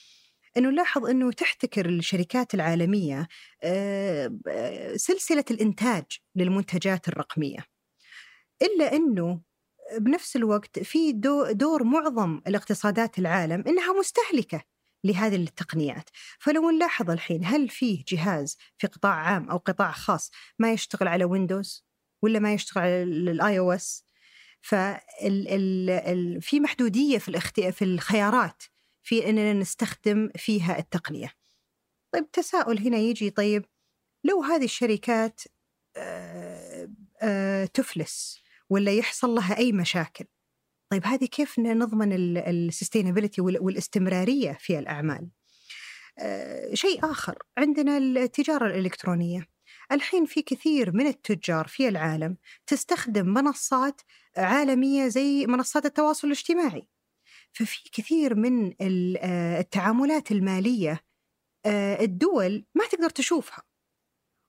إنه 0.57 0.71
نلاحظ 0.71 1.07
إنه 1.07 1.33
تحتكر 1.33 1.87
الشركات 1.87 2.55
العالمية 2.55 3.29
سلسلة 4.97 5.45
الإنتاج 5.51 6.05
للمنتجات 6.37 7.09
الرقمية. 7.09 7.59
إلا 8.63 8.93
إنه 8.93 9.41
بنفس 9.99 10.37
الوقت 10.37 10.79
في 10.79 11.13
دور 11.53 11.85
معظم 11.85 12.41
الاقتصادات 12.47 13.19
العالم 13.19 13.65
إنها 13.67 13.93
مستهلكة 13.93 14.74
لهذه 15.05 15.37
التقنيات. 15.37 16.11
فلو 16.39 16.71
نلاحظ 16.71 17.11
الحين 17.11 17.45
هل 17.45 17.69
فيه 17.69 18.05
جهاز 18.09 18.57
في 18.79 18.87
قطاع 18.87 19.15
عام 19.15 19.51
أو 19.51 19.57
قطاع 19.57 19.93
خاص 19.93 20.31
ما 20.59 20.73
يشتغل 20.73 21.09
على 21.09 21.25
Windows 21.25 21.85
ولا 22.23 22.39
ما 22.39 22.55
يشتغل 22.55 22.83
على 22.83 23.03
ال 23.03 23.59
iOS 23.59 24.05
ففي 24.61 26.41
محدودية 26.61 27.19
في, 27.19 27.29
الاخت... 27.29 27.61
في 27.61 27.85
الخيارات 27.85 28.63
في 29.03 29.31
أننا 29.31 29.53
نستخدم 29.53 30.31
فيها 30.37 30.79
التقنية. 30.79 31.33
طيب 32.13 32.31
تساؤل 32.31 32.79
هنا 32.79 32.97
يجي 32.97 33.31
طيب 33.31 33.65
لو 34.25 34.43
هذه 34.43 34.65
الشركات 34.65 35.41
تفلس 37.75 38.39
ولا 38.71 38.93
يحصل 38.93 39.31
لها 39.31 39.59
أي 39.59 39.73
مشاكل؟ 39.73 40.25
طيب 40.95 41.07
هذه 41.07 41.25
كيف 41.25 41.59
نضمن 41.59 42.13
السستينابيلتي 42.39 43.41
والاستمرارية 43.41 44.53
في 44.61 44.79
الأعمال؟ 44.79 45.31
أه 46.19 46.75
شيء 46.75 47.11
آخر 47.11 47.39
عندنا 47.59 47.99
التجارة 47.99 48.67
الإلكترونية. 48.67 49.47
الحين 49.93 50.25
في 50.27 50.43
كثير 50.43 50.93
من 50.93 51.07
التجار 51.07 51.67
في 51.67 51.89
العالم 51.89 52.37
تستخدم 52.67 53.27
منصات 53.27 54.01
عالمية 54.37 55.09
زي 55.09 55.47
منصات 55.47 55.87
التواصل 55.87 56.27
الاجتماعي. 56.27 56.89
ففي 57.53 57.91
كثير 57.93 58.35
من 58.35 58.75
التعاملات 59.61 60.33
المالية 60.33 61.01
الدول 62.01 62.65
ما 62.75 62.87
تقدر 62.87 63.11
تشوفها. 63.11 63.63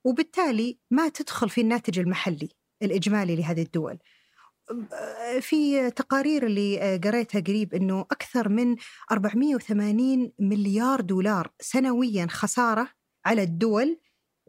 وبالتالي 0.06 0.80
ما 0.92 1.10
تدخل 1.10 1.50
في 1.50 1.62
الناتج 1.62 2.00
المحلي 2.00 2.50
الإجمالي 2.84 3.36
لهذه 3.36 3.62
الدول. 3.62 3.98
في 5.42 5.92
تقارير 5.92 6.46
اللي 6.46 6.98
قريتها 6.98 7.42
قريب 7.42 7.74
إنه 7.74 8.02
أكثر 8.02 8.50
من 8.50 8.76
480 9.12 10.32
مليار 10.40 11.02
دولار 11.02 11.52
سنويا 11.60 12.28
خسارة 12.30 12.90
على 13.26 13.44
الدول 13.44 14.00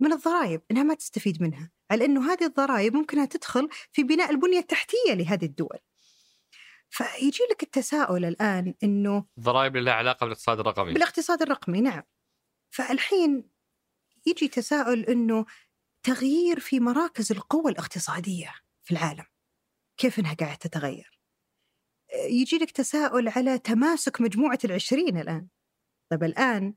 من 0.01 0.13
الضرائب 0.13 0.63
إنها 0.71 0.83
ما 0.83 0.95
تستفيد 0.95 1.43
منها، 1.43 1.71
على 1.91 2.05
إنه 2.05 2.33
هذه 2.33 2.47
الضرائب 2.47 2.95
ممكنها 2.95 3.25
تدخل 3.25 3.69
في 3.93 4.03
بناء 4.03 4.31
البنية 4.31 4.59
التحتية 4.59 5.15
لهذه 5.15 5.45
الدول. 5.45 5.79
فيجي 6.91 7.45
لك 7.51 7.63
التساؤل 7.63 8.25
الآن 8.25 8.75
إنه 8.83 9.27
الضرائب 9.39 9.77
لها 9.77 9.93
علاقة 9.93 10.25
بالاقتصاد 10.25 10.61
الرقمي 10.61 10.93
بالاقتصاد 10.93 11.43
الرقمي 11.43 11.81
نعم. 11.81 12.03
فالحين 12.71 13.51
يجي 14.27 14.49
تساؤل 14.49 15.01
إنه 15.01 15.47
تغيير 16.03 16.61
في 16.61 16.81
مراكز 16.81 17.33
القوى 17.33 17.73
الاقتصادية 17.73 18.55
في 18.85 18.93
العالم. 18.93 19.25
كيف 19.97 20.19
إنها 20.19 20.35
قاعدة 20.35 20.55
تتغير؟ 20.55 21.21
يجي 22.15 22.59
لك 22.59 22.71
تساؤل 22.71 23.29
على 23.29 23.59
تماسك 23.59 24.21
مجموعة 24.21 24.59
العشرين 24.65 25.19
الآن. 25.19 25.49
طيب 26.11 26.25
الآن 26.25 26.75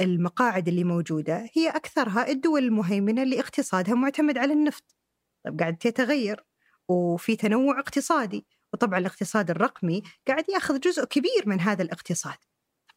المقاعد 0.00 0.68
اللي 0.68 0.84
موجودة 0.84 1.50
هي 1.54 1.68
أكثرها 1.68 2.28
الدول 2.28 2.64
المهيمنة 2.64 3.22
اللي 3.22 3.40
اقتصادها 3.40 3.94
معتمد 3.94 4.38
على 4.38 4.52
النفط. 4.52 4.96
طيب 5.44 5.60
قاعد 5.60 5.76
تتغير 5.76 6.44
وفي 6.88 7.36
تنوع 7.36 7.78
اقتصادي 7.80 8.46
وطبعا 8.72 8.98
الاقتصاد 8.98 9.50
الرقمي 9.50 10.02
قاعد 10.28 10.44
يأخذ 10.48 10.80
جزء 10.80 11.04
كبير 11.04 11.42
من 11.46 11.60
هذا 11.60 11.82
الاقتصاد. 11.82 12.38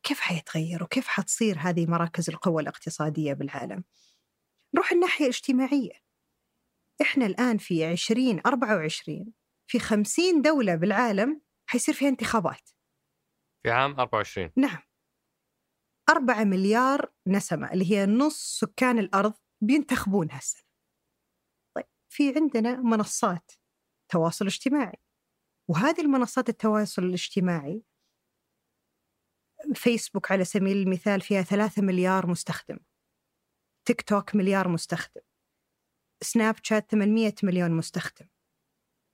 كيف 0.04 0.20
حيتغير 0.20 0.84
وكيف 0.84 1.08
حتصير 1.08 1.58
هذه 1.60 1.86
مراكز 1.86 2.30
القوى 2.30 2.62
الاقتصادية 2.62 3.34
بالعالم؟ 3.34 3.84
نروح 4.74 4.92
الناحية 4.92 5.26
الاجتماعية. 5.26 6.04
إحنا 7.02 7.26
الآن 7.26 7.58
في 7.58 7.92
2024 7.92 9.34
في 9.68 9.80
خمسين 9.80 10.42
دولة 10.42 10.76
بالعالم 10.76 11.42
حيصير 11.70 11.96
فيها 11.96 12.10
انتخابات. 12.10 12.70
في 13.64 13.72
عام 13.72 14.00
24 14.00 14.52
نعم. 14.58 14.82
أربعة 16.10 16.44
مليار 16.44 17.14
نسمة 17.28 17.74
اللي 17.74 17.92
هي 17.92 18.06
نص 18.06 18.60
سكان 18.60 19.00
الأرض 19.00 19.34
بينتخبون 19.62 20.32
هالسنة 20.32 20.64
طيب 21.76 21.86
في 22.10 22.36
عندنا 22.36 22.82
منصات 22.82 23.52
تواصل 24.12 24.46
اجتماعي. 24.46 24.98
وهذه 25.70 26.02
المنصات 26.02 26.50
التواصل 26.50 27.04
الاجتماعي 27.04 27.84
فيسبوك 29.76 30.32
على 30.32 30.46
سبيل 30.46 30.78
المثال 30.78 31.22
فيها 31.22 31.42
ثلاثة 31.42 31.82
مليار 31.82 32.28
مستخدم. 32.28 32.80
تيك 33.88 34.02
توك 34.02 34.36
مليار 34.36 34.68
مستخدم. 34.68 35.22
سناب 36.24 36.56
شات 36.64 36.92
800 36.92 37.34
مليون 37.44 37.72
مستخدم. 37.72 38.28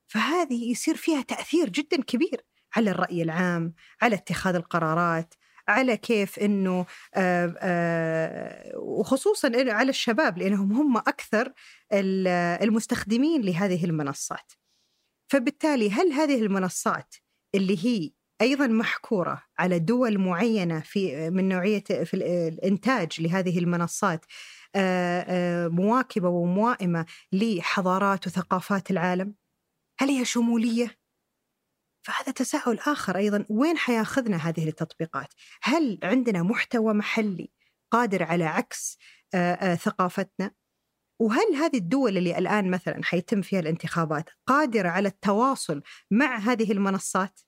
فهذه 0.10 0.72
يصير 0.72 0.96
فيها 0.96 1.22
تأثير 1.22 1.70
جدا 1.70 2.02
كبير 2.04 2.46
على 2.76 2.92
الرأي 2.92 3.22
العام 3.22 3.74
على 4.02 4.16
اتخاذ 4.16 4.56
القرارات 4.56 5.34
على 5.68 5.98
كيف 5.98 6.40
إنه 6.40 6.86
آآ 7.16 7.56
آآ 7.60 8.72
وخصوصا 8.78 9.52
على 9.56 9.90
الشباب 9.90 10.38
لأنهم 10.38 10.74
هم 10.74 10.98
أكثر 10.98 11.54
المستخدمين 12.64 13.42
لهذه 13.42 13.86
المنصات. 13.86 14.52
فبالتالي 15.32 15.92
هل 15.92 16.14
هذه 16.14 16.42
المنصات 16.42 17.16
اللي 17.56 17.86
هي 17.86 18.12
أيضا 18.42 18.68
محكورة 18.68 19.44
على 19.60 19.80
دول 19.80 20.18
معينة 20.18 20.80
في 20.80 21.30
من 21.30 21.50
نوعية 21.50 21.84
في 21.84 22.14
الإنتاج 22.14 23.22
لهذه 23.22 23.60
المنصات 23.60 24.26
آآ 24.76 25.68
مواكبة 25.68 26.30
وموائمة 26.30 27.06
لحضارات 27.32 28.28
وثقافات 28.28 28.92
العالم؟ 28.92 29.39
هل 30.00 30.10
هي 30.10 30.26
شمولية؟ 30.26 31.00
فهذا 32.02 32.32
تساؤل 32.32 32.80
آخر 32.80 33.18
أيضا. 33.18 33.46
وين 33.50 33.78
حياخذنا 33.78 34.38
هذه 34.38 34.68
التطبيقات؟ 34.68 35.34
هل 35.62 36.00
عندنا 36.04 36.44
محتوى 36.44 36.94
محلي 36.94 37.52
قادر 37.92 38.24
على 38.24 38.44
عكس 38.46 38.98
آآ 39.34 39.72
آآ 39.72 39.76
ثقافتنا؟ 39.76 40.52
وهل 41.20 41.56
هذه 41.56 41.78
الدول 41.78 42.18
اللي 42.18 42.38
الآن 42.38 42.72
مثلا 42.72 43.04
حيتم 43.04 43.42
فيها 43.42 43.60
الانتخابات 43.60 44.30
قادرة 44.48 44.90
على 44.90 45.08
التواصل 45.08 45.82
مع 46.12 46.38
هذه 46.38 46.72
المنصات؟ 46.72 47.40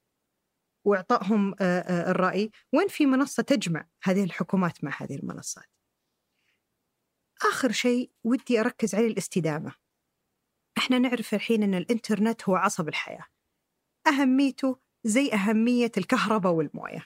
وإعطائهم 0.85 1.55
آآ 1.59 2.11
الرأي. 2.11 2.51
وين 2.73 2.87
في 2.87 3.05
منصة 3.05 3.43
تجمع 3.43 3.87
هذه 4.03 4.23
الحكومات 4.23 4.83
مع 4.83 4.91
هذه 5.01 5.15
المنصات؟ 5.15 5.65
آخر 7.41 7.71
شيء 7.71 8.11
ودي 8.23 8.59
أركز 8.59 8.95
عليه 8.95 9.07
الاستدامة. 9.07 9.80
إحنا 10.77 10.99
نعرف 10.99 11.33
الحين 11.33 11.63
أن 11.63 11.73
الإنترنت 11.75 12.49
هو 12.49 12.55
عصب 12.55 12.87
الحياة. 12.87 13.25
أهميته 14.07 14.79
زي 15.03 15.31
أهمية 15.33 15.91
الكهرباء 15.97 16.53
والموية. 16.53 17.05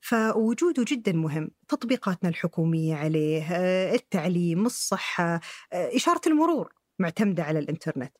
فوجوده 0.00 0.84
جدا 0.88 1.12
مهم. 1.12 1.50
تطبيقاتنا 1.68 2.28
الحكومية 2.28 2.94
عليه 2.94 3.42
آه، 3.52 3.94
التعليم 3.94 4.66
الصحة 4.66 5.34
آه، 5.72 5.96
إشارة 5.96 6.20
المرور 6.26 6.74
معتمدة 6.98 7.42
على 7.42 7.58
الإنترنت. 7.58 8.16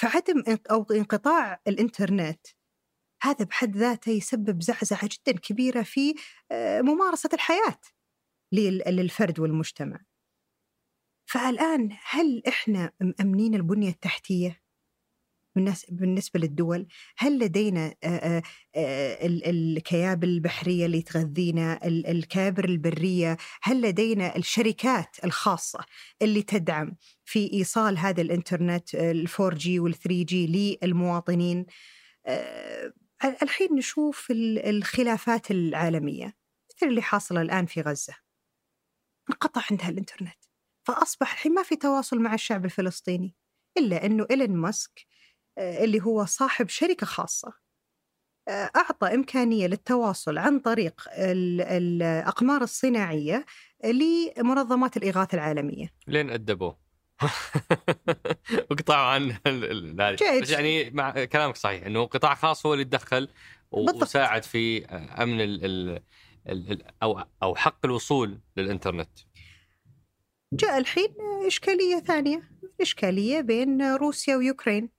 فعدم 0.00 0.42
أو 0.70 0.86
انقطاع 0.90 1.60
الإنترنت 1.68 2.46
هذا 3.22 3.44
بحد 3.44 3.76
ذاته 3.76 4.10
يسبب 4.10 4.62
زعزعة 4.62 5.08
جدا 5.12 5.38
كبيرة 5.38 5.82
في 5.82 6.14
آه، 6.50 6.80
ممارسة 6.80 7.30
الحياة 7.32 7.80
للفرد 8.52 9.40
والمجتمع. 9.40 10.00
فالآن 11.30 11.96
هل 12.10 12.42
إحنا 12.48 12.92
مأمنين 13.00 13.54
البنية 13.54 13.88
التحتية؟ 13.90 14.62
بالنسبة 15.88 16.40
للدول 16.40 16.86
هل 17.18 17.38
لدينا 17.38 17.94
الكيابل 19.46 20.28
البحرية 20.28 20.86
اللي 20.86 21.02
تغذينا 21.02 21.86
الكيابل 21.86 22.64
البرية 22.64 23.36
هل 23.62 23.82
لدينا 23.82 24.36
الشركات 24.36 25.16
الخاصة 25.24 25.78
اللي 26.22 26.42
تدعم 26.42 26.96
في 27.24 27.52
إيصال 27.52 27.98
هذا 27.98 28.22
الإنترنت 28.22 28.94
الفور 28.94 29.54
جي 29.54 29.80
والثري 29.80 30.24
جي 30.24 30.76
للمواطنين؟ 30.82 31.66
الحين 33.42 33.74
نشوف 33.74 34.26
الخلافات 34.66 35.50
العالمية 35.50 36.36
مثل 36.76 36.86
اللي 36.86 37.02
حاصلة 37.02 37.42
الآن 37.42 37.66
في 37.66 37.80
غزة. 37.80 38.14
انقطع 39.30 39.62
عندها 39.70 39.88
الإنترنت. 39.88 40.49
فأصبح 40.90 41.32
الحين 41.32 41.54
ما 41.54 41.62
في 41.62 41.76
تواصل 41.76 42.18
مع 42.18 42.34
الشعب 42.34 42.64
الفلسطيني 42.64 43.34
إلا 43.78 44.06
أنه 44.06 44.26
إيلون 44.30 44.50
ماسك 44.50 45.06
آه، 45.58 45.84
اللي 45.84 46.02
هو 46.02 46.24
صاحب 46.24 46.68
شركة 46.68 47.06
خاصة 47.06 47.52
آه، 48.48 48.70
أعطى 48.76 49.14
إمكانية 49.14 49.66
للتواصل 49.66 50.38
عن 50.38 50.58
طريق 50.58 51.08
الأقمار 51.18 52.62
الصناعية 52.62 53.46
لمنظمات 53.84 54.96
الإغاثة 54.96 55.34
العالمية. 55.34 55.92
لين 56.06 56.30
أدبوه. 56.30 56.78
وقطعوا 58.70 59.06
عن 59.06 59.36
هذه 59.46 60.40
بس 60.42 60.50
يعني 60.50 60.90
مع 60.90 61.24
كلامك 61.24 61.56
صحيح 61.56 61.86
إنه 61.86 62.04
قطاع 62.04 62.34
خاص 62.34 62.66
هو 62.66 62.74
اللي 62.74 62.84
تدخل 62.84 63.28
وساعد 63.70 64.42
في 64.42 64.84
أمن 64.86 65.40
ال 65.40 65.64
ال 65.64 66.02
ال 66.48 66.82
أو 67.02 67.24
أو 67.42 67.54
حق 67.54 67.78
الوصول 67.84 68.40
للإنترنت. 68.56 69.18
جاء 70.52 70.78
الحين 70.78 71.14
إشكالية 71.46 71.98
ثانية 71.98 72.50
إشكالية 72.80 73.40
بين 73.40 73.94
روسيا 73.94 74.36
ويوكرين. 74.36 74.90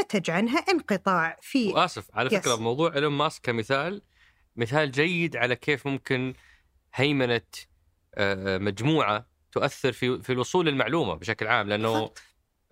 نتج 0.00 0.30
عنها 0.30 0.58
انقطاع 0.58 1.38
في 1.42 1.68
وآسف 1.68 2.08
على 2.14 2.30
فكرة 2.30 2.52
يس. 2.52 2.58
موضوع 2.58 2.94
إيلون 2.94 3.12
ماسك 3.12 3.42
كمثال 3.42 4.02
مثال 4.56 4.90
جيد 4.90 5.36
على 5.36 5.56
كيف 5.56 5.86
ممكن 5.86 6.34
هيمنة 6.94 7.40
آه، 8.14 8.58
مجموعة 8.58 9.28
تؤثر 9.52 9.92
في 9.92 10.22
في 10.22 10.32
الوصول 10.32 10.66
للمعلومة 10.66 11.14
بشكل 11.14 11.46
عام 11.46 11.68
لأنه. 11.68 12.10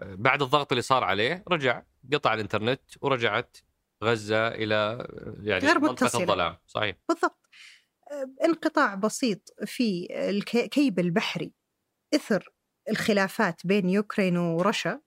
بعد 0.03 0.43
الضغط 0.43 0.73
اللي 0.73 0.83
صار 0.83 1.05
عليه 1.05 1.45
رجع 1.49 1.83
قطع 2.13 2.35
الإنترنت 2.35 2.81
ورجعت 3.01 3.57
غزة 4.05 4.49
إلى 4.49 5.07
يعني 5.43 5.67
غير 5.67 5.79
منطقة 5.79 6.21
الظلام. 6.21 6.57
صحيح. 6.67 6.97
بالضبط. 7.09 7.41
انقطاع 8.45 8.95
بسيط 8.95 9.55
في 9.65 10.09
الكيب 10.11 10.99
البحري. 10.99 11.53
إثر 12.17 12.53
الخلافات 12.89 13.67
بين 13.67 13.89
يوكرين 13.89 14.37
ورشا 14.37 15.01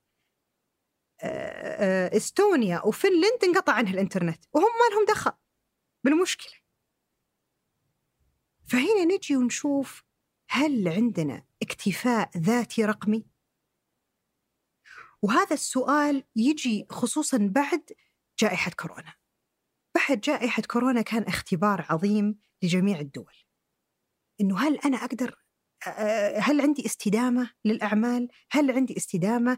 إستونيا 2.18 2.82
وفنلند 2.86 3.44
انقطع 3.44 3.74
عنها 3.74 3.94
الإنترنت 3.94 4.46
وهم 4.54 4.64
ما 4.66 4.96
لهم 4.96 5.06
دخل 5.06 5.32
بالمشكلة 6.04 6.54
فهنا 8.68 9.06
نجي 9.16 9.38
ونشوف 9.38 10.04
هل 10.50 10.88
عندنا 10.88 11.46
اكتفاء 11.62 12.38
ذاتي 12.38 12.86
رقمي؟ 12.86 13.26
وهذا 15.22 15.54
السؤال 15.54 16.24
يجي 16.36 16.86
خصوصا 16.90 17.38
بعد 17.52 17.92
جائحة 18.40 18.72
كورونا. 18.72 19.14
بعد 19.96 20.22
جائحة 20.22 20.62
كورونا 20.62 21.02
كان 21.02 21.24
اختبار 21.24 21.86
عظيم 21.90 22.40
لجميع 22.64 23.00
الدول. 23.00 23.34
إنه 24.42 24.60
هل 24.60 24.78
أنا 24.78 24.98
أقدر 24.98 25.44
هل 26.38 26.62
عندي 26.62 26.86
استدامة 26.86 27.52
للأعمال؟ 27.66 28.28
هل 28.52 28.72
عندي 28.72 28.98
استدامة 28.98 29.58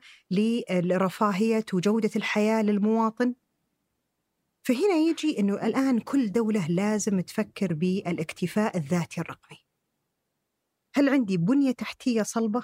لرفاهية 0.71 1.65
وجودة 1.73 2.11
الحياة 2.15 2.61
للمواطن؟ 2.61 3.35
فهنا 4.63 4.95
يجي 4.95 5.39
أنه 5.39 5.53
الآن 5.53 5.99
كل 5.99 6.31
دولة 6.31 6.67
لازم 6.67 7.21
تفكر 7.21 7.73
بالاكتفاء 7.73 8.77
الذاتي 8.77 9.21
الرقمي 9.21 9.57
هل 10.95 11.09
عندي 11.09 11.37
بنية 11.37 11.71
تحتية 11.71 12.23
صلبة؟ 12.23 12.63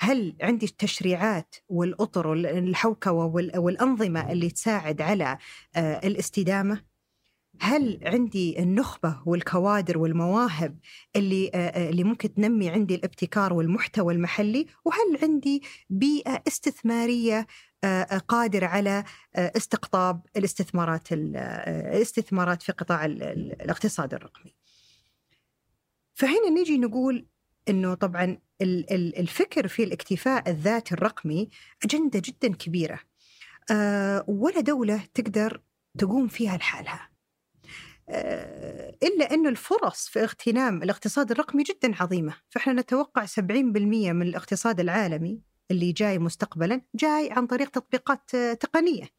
هل 0.00 0.36
عندي 0.42 0.66
التشريعات 0.66 1.54
والأطر 1.68 2.26
والحوكة 2.26 3.12
والأنظمة 3.12 4.32
اللي 4.32 4.50
تساعد 4.50 5.02
على 5.02 5.38
آه، 5.76 6.06
الاستدامة؟ 6.06 6.87
هل 7.60 8.00
عندي 8.02 8.58
النخبة 8.58 9.22
والكوادر 9.26 9.98
والمواهب 9.98 10.78
اللي 11.16 11.50
آه، 11.54 11.56
آه، 11.56 11.90
اللي 11.90 12.04
ممكن 12.04 12.34
تنمي 12.34 12.70
عندي 12.70 12.94
الابتكار 12.94 13.52
والمحتوى 13.52 14.14
المحلي؟ 14.14 14.66
وهل 14.84 15.18
عندي 15.22 15.62
بيئة 15.90 16.42
استثمارية 16.48 17.46
قادرة 18.28 18.66
على 18.66 19.04
استقطاب 19.36 20.20
الاستثمارات 20.36 21.08
الاستثمارات 21.12 22.62
في 22.62 22.72
قطاع 22.72 23.04
الاقتصاد 23.04 24.14
الرقمي؟ 24.14 24.54
فهنا 26.14 26.50
نجي 26.50 26.78
نقول 26.78 27.26
إنه 27.68 27.94
طبعا 27.94 28.38
الفكر 28.60 29.68
في 29.68 29.84
الاكتفاء 29.84 30.50
الذاتي 30.50 30.94
الرقمي 30.94 31.48
أجندة 31.84 32.22
جدا 32.24 32.54
كبيرة 32.54 33.00
ولا 34.28 34.60
دولة 34.60 35.02
تقدر 35.14 35.62
تقوم 35.98 36.28
فيها 36.28 36.56
لحالها 36.56 37.07
إلا 39.02 39.34
انه 39.34 39.48
الفرص 39.48 40.08
في 40.08 40.22
اغتنام 40.22 40.82
الاقتصاد 40.82 41.30
الرقمي 41.30 41.62
جدا 41.62 42.02
عظيمة. 42.02 42.34
فإحنا 42.48 42.72
نتوقع 42.72 43.26
70% 43.26 43.40
من 43.40 44.22
الاقتصاد 44.22 44.80
العالمي 44.80 45.42
اللي 45.70 45.92
جاي 45.92 46.18
مستقبلا 46.18 46.80
جاي 46.94 47.32
عن 47.32 47.46
طريق 47.46 47.70
تطبيقات 47.70 48.36
تقنية. 48.36 49.18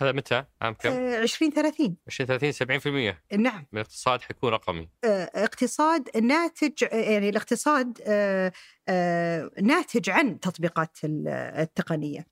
هذا 0.00 0.12
متى؟ 0.12 0.44
عام 0.62 0.74
كم؟ 0.74 0.90
2030 0.90 1.96
2030 2.06 2.52
70% 2.52 3.36
نعم. 3.38 3.66
من 3.72 3.80
الاقتصاد 3.80 4.22
حيكون 4.22 4.52
رقمي. 4.52 4.88
آه، 5.04 5.30
اقتصاد 5.34 6.16
ناتج 6.16 6.82
يعني 6.92 7.28
الاقتصاد 7.28 7.98
آه، 8.06 8.52
آه، 8.88 9.50
ناتج 9.62 10.10
عن 10.10 10.40
تطبيقات 10.40 10.96
التقنية. 11.04 12.26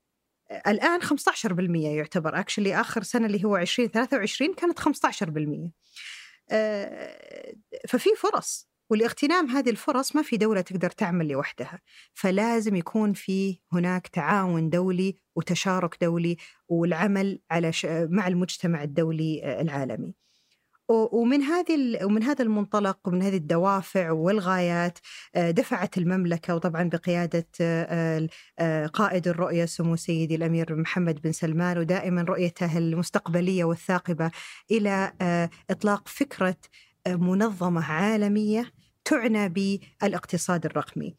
الآن 0.67 1.01
15% 1.03 1.77
يعتبر. 1.77 2.41
اكشلي 2.41 2.81
آخر 2.81 3.03
سنة 3.03 3.27
اللي 3.27 3.45
هو 3.45 3.57
2023 3.57 4.55
كانت 4.55 4.81
15% 4.81 5.71
ففي 7.89 8.11
فرص 8.17 8.69
ولاغتنام 8.91 9.47
هذه 9.47 9.71
الفرص 9.71 10.17
ما 10.17 10.23
في 10.23 10.37
دولة 10.37 10.61
تقدر 10.61 10.91
تعمل 10.91 11.29
لوحدها. 11.29 11.81
فلازم 12.15 12.77
يكون 12.77 13.13
في 13.13 13.61
هناك 13.73 14.07
تعاون 14.07 14.71
دولي 14.71 15.17
وتشارك 15.37 15.97
دولي 16.01 16.37
والعمل 16.69 17.41
على 17.51 17.73
ش... 17.73 17.87
مع 17.91 18.29
المجتمع 18.29 18.83
الدولي 18.83 19.45
آه، 19.45 19.61
العالمي. 19.61 20.15
ومن 20.89 21.43
هذه 21.43 22.05
ومن 22.05 22.23
هذا 22.23 22.43
المنطلق 22.43 22.99
ومن 23.05 23.23
هذه 23.23 23.37
الدوافع 23.37 24.11
والغايات 24.11 24.99
آه، 25.35 25.51
دفعت 25.51 25.99
المملكة 25.99 26.55
وطبعا 26.55 26.83
بقيادة 26.83 27.47
آه، 27.61 28.87
قائد 28.87 29.29
الرؤية 29.29 29.65
سمو 29.65 29.97
سيدي 29.97 30.35
الأمير 30.35 30.77
محمد 30.77 31.23
بن 31.23 31.33
سلمان 31.33 31.79
ودائما 31.79 32.23
رؤيته 32.23 32.79
المستقبلية 32.79 33.65
والثاقبة 33.65 34.31
إلى 34.71 35.13
إطلاق 35.71 36.09
فكرة 36.09 36.57
منظمة 37.09 37.85
عالمية 37.85 38.73
تعنى 39.05 39.49
بالاقتصاد 39.49 40.65
الرقمي. 40.65 41.17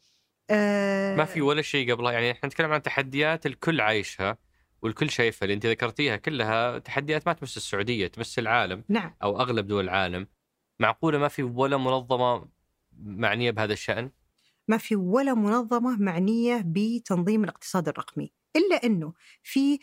آه 0.50 1.16
ما 1.16 1.24
في 1.24 1.40
ولا 1.40 1.62
شيء 1.62 1.92
قبلها 1.92 2.12
يعني 2.12 2.30
إحنا 2.30 2.46
نتكلم 2.48 2.72
عن 2.72 2.82
تحديات 2.82 3.46
الكل 3.46 3.80
عايشها. 3.80 4.38
والكل 4.82 5.10
شايفها 5.10 5.44
اللي 5.44 5.54
انت 5.54 5.66
ذكرتيها 5.66 6.16
كلها 6.16 6.78
تحديات 6.78 7.26
ما 7.26 7.32
تمس 7.32 7.56
السعودية 7.56 8.06
تمس 8.06 8.38
العالم 8.38 8.84
نعم. 8.88 9.14
أو 9.22 9.40
أغلب 9.40 9.66
دول 9.66 9.84
العالم. 9.84 10.26
معقولة 10.80 11.18
ما 11.18 11.28
في 11.28 11.42
ولا 11.42 11.76
منظمة 11.76 12.48
معنية 12.98 13.50
بهذا 13.50 13.72
الشأن؟ 13.72 14.10
ما 14.68 14.76
في 14.78 14.96
ولا 14.96 15.34
منظمة 15.34 15.96
معنية 15.96 16.62
بتنظيم 16.66 17.44
الاقتصاد 17.44 17.88
الرقمي. 17.88 18.32
إلا 18.56 18.84
أنه 18.84 19.12
في 19.42 19.78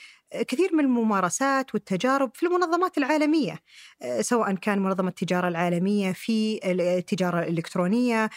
كثير 0.47 0.75
من 0.75 0.83
الممارسات 0.83 1.73
والتجارب 1.73 2.31
في 2.33 2.45
المنظمات 2.45 2.97
العالمية 2.97 3.59
سواء 4.21 4.55
كان 4.55 4.79
منظمة 4.79 5.09
التجارة 5.09 5.47
العالمية 5.47 6.11
في 6.11 6.59
التجارة 6.65 7.39
الإلكترونية 7.39 8.29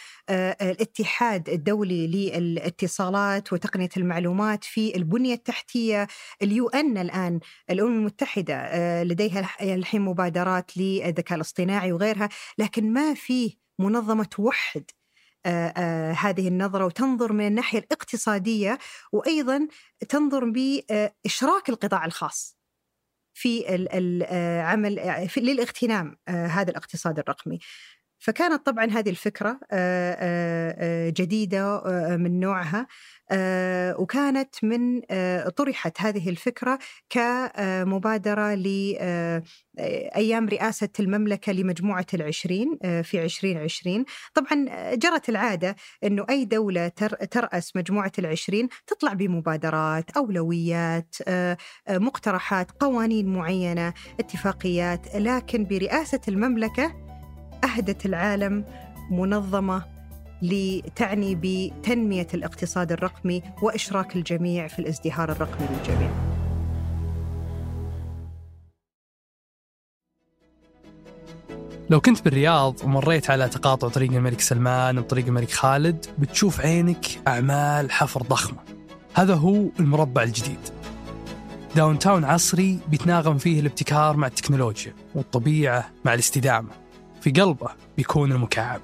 الاتحاد 0.61 1.49
الدولي 1.49 2.07
للاتصالات 2.07 3.53
وتقنية 3.53 3.89
المعلومات 3.97 4.63
في 4.63 4.95
البنية 4.95 5.33
التحتية 5.33 6.07
اليو 6.41 6.67
أن 6.69 6.97
الآن 6.97 7.39
الأمم 7.69 7.97
المتحدة 7.97 9.03
لديها 9.03 9.49
الحين 9.61 10.01
مبادرات 10.01 10.77
للذكاء 10.77 11.35
الاصطناعي 11.35 11.91
وغيرها 11.91 12.29
لكن 12.57 12.93
ما 12.93 13.13
في 13.13 13.57
منظمة 13.79 14.23
توحد 14.23 14.83
آه، 14.83 14.95
آه، 14.95 15.00
هذه 16.17 16.47
النظرة 16.47 16.85
وتنظر 16.85 17.33
من 17.33 17.47
الناحية 17.47 17.79
الاقتصادية 17.79 18.77
وأيضا 19.11 19.67
تنظر 20.09 20.49
بإشراك 20.49 21.69
القطاع 21.69 22.05
الخاص 22.05 22.57
في 23.33 23.75
العمل 23.75 24.95
للاغتنام 25.37 26.17
هذا 26.27 26.71
الاقتصاد 26.71 27.19
الرقمي. 27.19 27.59
فكانت 28.21 28.65
طبعا 28.65 28.85
هذه 28.85 29.09
الفكرة 29.09 29.59
جديدة 31.09 31.83
من 32.17 32.39
نوعها 32.39 32.87
آه، 33.31 34.01
وكانت 34.01 34.55
من 34.63 35.01
آه، 35.11 35.49
طرحت 35.49 36.01
هذه 36.01 36.29
الفكرة 36.29 36.79
كمبادرة 37.09 38.53
لأيام 38.53 40.43
آه، 40.43 40.49
رئاسة 40.49 40.89
المملكة 40.99 41.51
لمجموعة 41.51 42.05
العشرين 42.13 42.77
في 43.03 43.19
عشرين 43.19 43.57
عشرين. 43.57 44.05
طبعا 44.33 44.65
جرت 44.95 45.29
العادة 45.29 45.75
أنه 46.03 46.25
أي 46.29 46.45
دولة 46.45 46.87
ترأس 47.31 47.75
مجموعة 47.75 48.11
العشرين 48.19 48.67
تطلع 48.87 49.13
بمبادرات 49.13 50.11
أولويات 50.11 51.15
مقترحات 51.89 52.71
قوانين 52.71 53.33
معينة 53.33 53.93
اتفاقيات 54.19 55.15
لكن 55.15 55.65
برئاسة 55.65 56.21
المملكة 56.27 57.10
أهدت 57.63 58.05
العالم 58.05 58.65
منظمة 59.11 59.85
لتعني 60.41 61.35
بتنمية 61.35 62.27
الاقتصاد 62.33 62.91
الرقمي 62.91 63.43
وإشراك 63.61 64.15
الجميع 64.15 64.67
في 64.67 64.79
الازدهار 64.79 65.31
الرقمي 65.31 65.67
للجميع. 65.67 66.11
لو 71.89 72.01
كنت 72.01 72.25
بالرياض 72.25 72.83
ومريت 72.83 73.29
على 73.29 73.49
تقاطع 73.49 73.87
طريق 73.87 74.11
الملك 74.11 74.41
سلمان 74.41 74.97
وطريق 74.97 75.25
الملك 75.25 75.51
خالد 75.51 76.05
بتشوف 76.19 76.61
عينك 76.61 77.05
أعمال 77.27 77.91
حفر 77.91 78.21
ضخمة. 78.21 78.59
هذا 79.13 79.35
هو 79.35 79.65
المربع 79.79 80.23
الجديد. 80.23 80.59
داون 81.75 81.99
تاون 81.99 82.25
عصري 82.25 82.79
بيتناغم 82.87 83.37
فيه 83.37 83.59
الابتكار 83.59 84.17
مع 84.17 84.27
التكنولوجيا 84.27 84.93
والطبيعة 85.15 85.89
مع 86.05 86.13
الاستدامة. 86.13 86.80
في 87.21 87.31
قلبه 87.31 87.69
بيكون 87.97 88.31
المكعب 88.31 88.81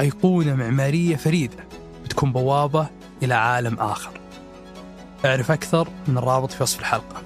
أيقونة 0.00 0.54
معمارية 0.54 1.16
فريدة 1.16 1.64
بتكون 2.04 2.32
بوابة 2.32 2.90
إلى 3.22 3.34
عالم 3.34 3.78
آخر. 3.80 4.20
أعرف 5.24 5.50
أكثر 5.50 5.88
من 6.08 6.18
الرابط 6.18 6.52
في 6.52 6.62
وصف 6.62 6.80
الحلقة. 6.80 7.22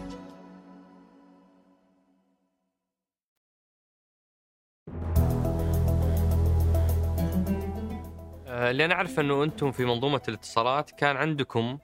آه، 8.47 8.71
اللي 8.71 8.85
أنا 8.85 8.95
أعرف 8.95 9.21
أنه 9.21 9.45
أنتم 9.45 9.73
في 9.73 9.85
منظومة 9.85 10.23
الاتصالات 10.29 10.90
كان 10.90 11.17
عندكم 11.17 11.79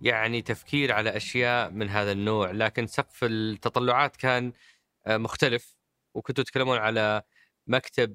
يعني 0.00 0.42
تفكير 0.42 0.92
على 0.92 1.16
أشياء 1.16 1.70
من 1.70 1.88
هذا 1.88 2.12
النوع 2.12 2.50
لكن 2.50 2.86
سقف 2.86 3.24
التطلعات 3.24 4.16
كان 4.16 4.52
آه، 5.06 5.16
مختلف 5.16 5.76
وكنتوا 6.14 6.44
تتكلمون 6.44 6.78
على 6.78 7.22
مكتب 7.66 8.14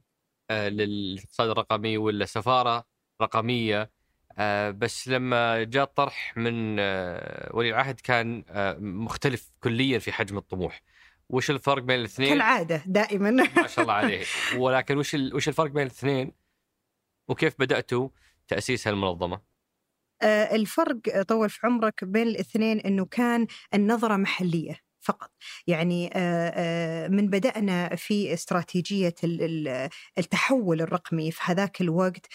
آه، 0.50 0.70
للاقتصاد 0.70 1.50
الرقمي 1.50 1.98
ولا 1.98 2.26
سفارة 2.26 2.86
رقمية 3.22 3.92
آه، 4.38 4.72
بس 4.72 5.08
لما 5.08 5.64
جاء 5.64 5.84
الطرح 5.84 6.38
من 6.38 6.80
آه، 6.80 7.56
ولي 7.56 7.70
العهد 7.70 8.00
كان 8.00 8.44
مختلف 8.80 9.52
كليا 9.60 10.00
في 10.00 10.12
حجم 10.12 10.38
الطموح 10.38 10.82
وش 11.30 11.52
الفرق 11.52 11.84
بين 11.84 12.00
الاثنين؟ 12.00 12.30
كالعادة 12.30 12.84
دائما 12.86 13.32
ما 13.62 13.68
شاء 13.68 13.82
الله 13.82 13.94
عليه 13.94 14.26
ولكن 14.58 14.98
وش 14.98 15.14
وش 15.34 15.48
الفرق 15.48 15.72
بين 15.72 15.84
الاثنين؟ 15.84 16.32
وكيف 17.28 17.56
بدأتوا 17.60 18.10
تأسيس 18.48 18.88
هالمنظمة؟ 18.88 19.42
الفرق 20.24 21.22
طول 21.22 21.50
في 21.50 21.68
عمرك 21.68 22.04
بين 22.04 22.28
الاثنين 22.28 22.80
إنه 22.80 23.06
كان 23.06 23.48
النظرة 23.74 24.18
محلية 24.18 24.87
فقط. 25.08 25.32
يعني 25.68 26.10
من 27.10 27.30
بدأنا 27.30 27.96
في 27.96 28.34
استراتيجية 28.34 29.16
التحول 30.18 30.82
الرقمي 30.82 31.32
في 31.32 31.40
هذاك 31.44 31.82
الوقت 31.82 32.26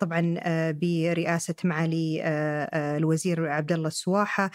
طبعا 0.00 0.34
برئاسة 0.70 1.54
معالي 1.64 2.22
الوزير 2.74 3.48
عبد 3.48 3.72
الله 3.72 3.88
السواحة 3.88 4.50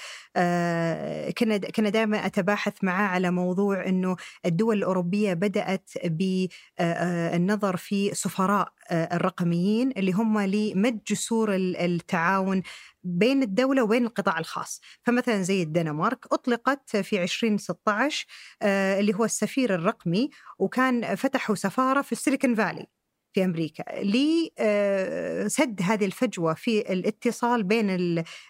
كنا 1.38 1.58
كنا 1.76 1.90
دائما 1.90 2.26
أتباحث 2.26 2.74
معاه 2.84 3.08
على 3.08 3.32
موضوع 3.32 3.86
أنه 3.88 4.16
الدول 4.46 4.78
الأوروبية 4.78 5.34
بدأت 5.34 5.90
بالنظر 6.06 7.78
في 7.78 8.14
سفراء 8.16 8.74
الرقميين 8.92 9.92
اللي 9.98 10.12
هم 10.12 10.40
لمد 10.40 11.04
جسور 11.04 11.56
التعاون 11.56 12.64
بين 13.04 13.44
الدولة 13.44 13.84
وبين 13.84 14.06
القطاع 14.06 14.40
الخاص 14.40 14.82
فمثلا 15.04 15.42
زي 15.42 15.64
الدنمارك 15.64 16.26
أطلقت 16.34 16.98
في 16.98 17.24
2016 17.24 18.26
آه، 18.62 19.00
اللي 19.00 19.14
هو 19.16 19.26
السفير 19.26 19.76
الرقمي 19.76 20.30
وكان 20.60 21.16
فتحوا 21.16 21.56
سفارة 21.56 22.02
في 22.02 22.12
السيليكون 22.12 22.56
فالي 22.56 22.88
في 23.34 23.46
أمريكا 23.46 23.84
لسد 24.02 25.82
آه، 25.82 25.86
هذه 25.86 26.06
الفجوة 26.06 26.54
في 26.54 26.94
الاتصال 26.94 27.64
بين 27.64 27.90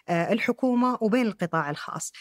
آه، 0.08 0.32
الحكومة 0.32 0.98
وبين 1.00 1.26
القطاع 1.26 1.70
الخاص. 1.70 2.12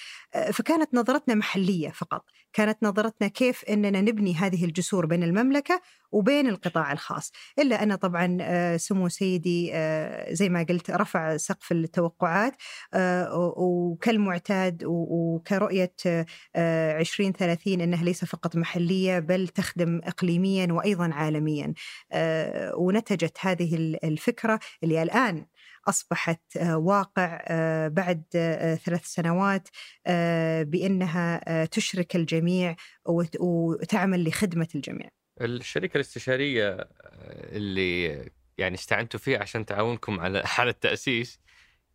فكانت 0.54 0.93
نظرتنا 0.93 1.36
محلية 1.36 1.89
فقط، 1.89 2.26
كانت 2.53 2.77
نظرتنا 2.83 3.27
كيف 3.27 3.63
إننا 3.63 4.01
نبني 4.01 4.35
هذه 4.35 4.65
الجسور 4.65 5.05
بين 5.05 5.23
المملكة 5.23 5.81
وبين 6.11 6.47
القطاع 6.47 6.91
الخاص. 6.91 7.31
إلا 7.59 7.83
أن 7.83 7.95
طبعا 7.95 8.37
آه، 8.41 8.77
سمو 8.77 9.09
سيدي 9.09 9.71
آه، 9.73 10.33
زي 10.33 10.49
ما 10.49 10.65
قلت 10.69 10.91
رفع 10.91 11.37
سقف 11.37 11.71
التوقعات 11.71 12.53
آه، 12.93 13.53
وكالمعتاد 13.57 14.83
وكرؤية 14.85 15.93
2030 16.55 17.81
أنها 17.81 18.03
ليس 18.03 18.25
فقط 18.25 18.55
محلية 18.55 19.19
بل 19.19 19.47
تخدم 19.47 20.01
إقليميا 20.03 20.67
وأيضا 20.71 21.09
عالميا. 21.13 21.73
ونتجت 22.77 23.37
هذه 23.39 23.75
الفكرة 24.03 24.59
اللي 24.83 25.03
الآن 25.03 25.45
أصبحت 25.89 26.58
واقع 26.62 27.39
بعد 27.88 28.24
ثلاث 28.86 29.06
سنوات 29.06 29.67
بأنها 30.67 31.65
تشرك 31.65 32.15
الجميع 32.15 32.76
وتعمل 33.39 34.28
لخدمة 34.28 34.67
الجميع. 34.76 35.10
الشركة 35.41 35.96
الاستشارية 35.96 36.69
آه، 36.69 36.88
اللي 37.58 38.06
يعني 38.58 38.76
استعنتوا 38.76 39.19
فيها 39.19 39.39
عشان 39.39 39.65
تعاونكم 39.65 40.19
على 40.19 40.48
حال 40.48 40.67
التأسيس 40.67 41.39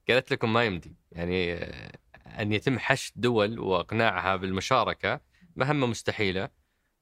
قالت 0.09 0.31
لكم 0.31 0.53
ما 0.53 0.64
يمدي. 0.64 0.96
يعني 1.12 1.53
آه، 1.53 1.92
أن 2.27 2.53
يتم 2.53 2.79
حشد 2.79 3.12
دول 3.16 3.59
وأقناعها 3.59 4.37
بالمشاركة 4.37 5.20
مهمة 5.57 5.87
مستحيلة. 5.87 6.48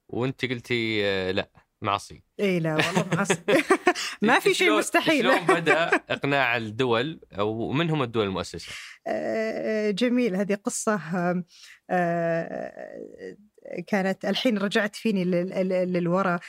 وأنت 0.09 0.45
قلتي 0.45 1.05
آه، 1.05 1.31
لا. 1.31 1.49
معصي. 1.81 2.23
اي 2.39 2.59
لا 2.59 2.75
والله 2.75 3.05
معصي. 3.15 3.37
ما 4.21 4.39
في 4.39 4.53
شيء 4.53 4.77
مستحيل. 4.77 5.23
شلون 5.23 5.45
بدأ 5.59 5.85
إقناع 6.09 6.57
الدول 6.57 7.19
أو 7.39 7.71
من 7.71 7.89
هم 7.89 8.03
الدول 8.03 8.25
المؤسسة؟ 8.25 8.71
جميل. 9.91 10.35
هذه 10.35 10.55
قصة 10.55 10.99
كانت 13.87 14.25
الحين 14.25 14.57
رجعت 14.57 14.95
فيني 14.95 15.23
للوراء 15.85 16.39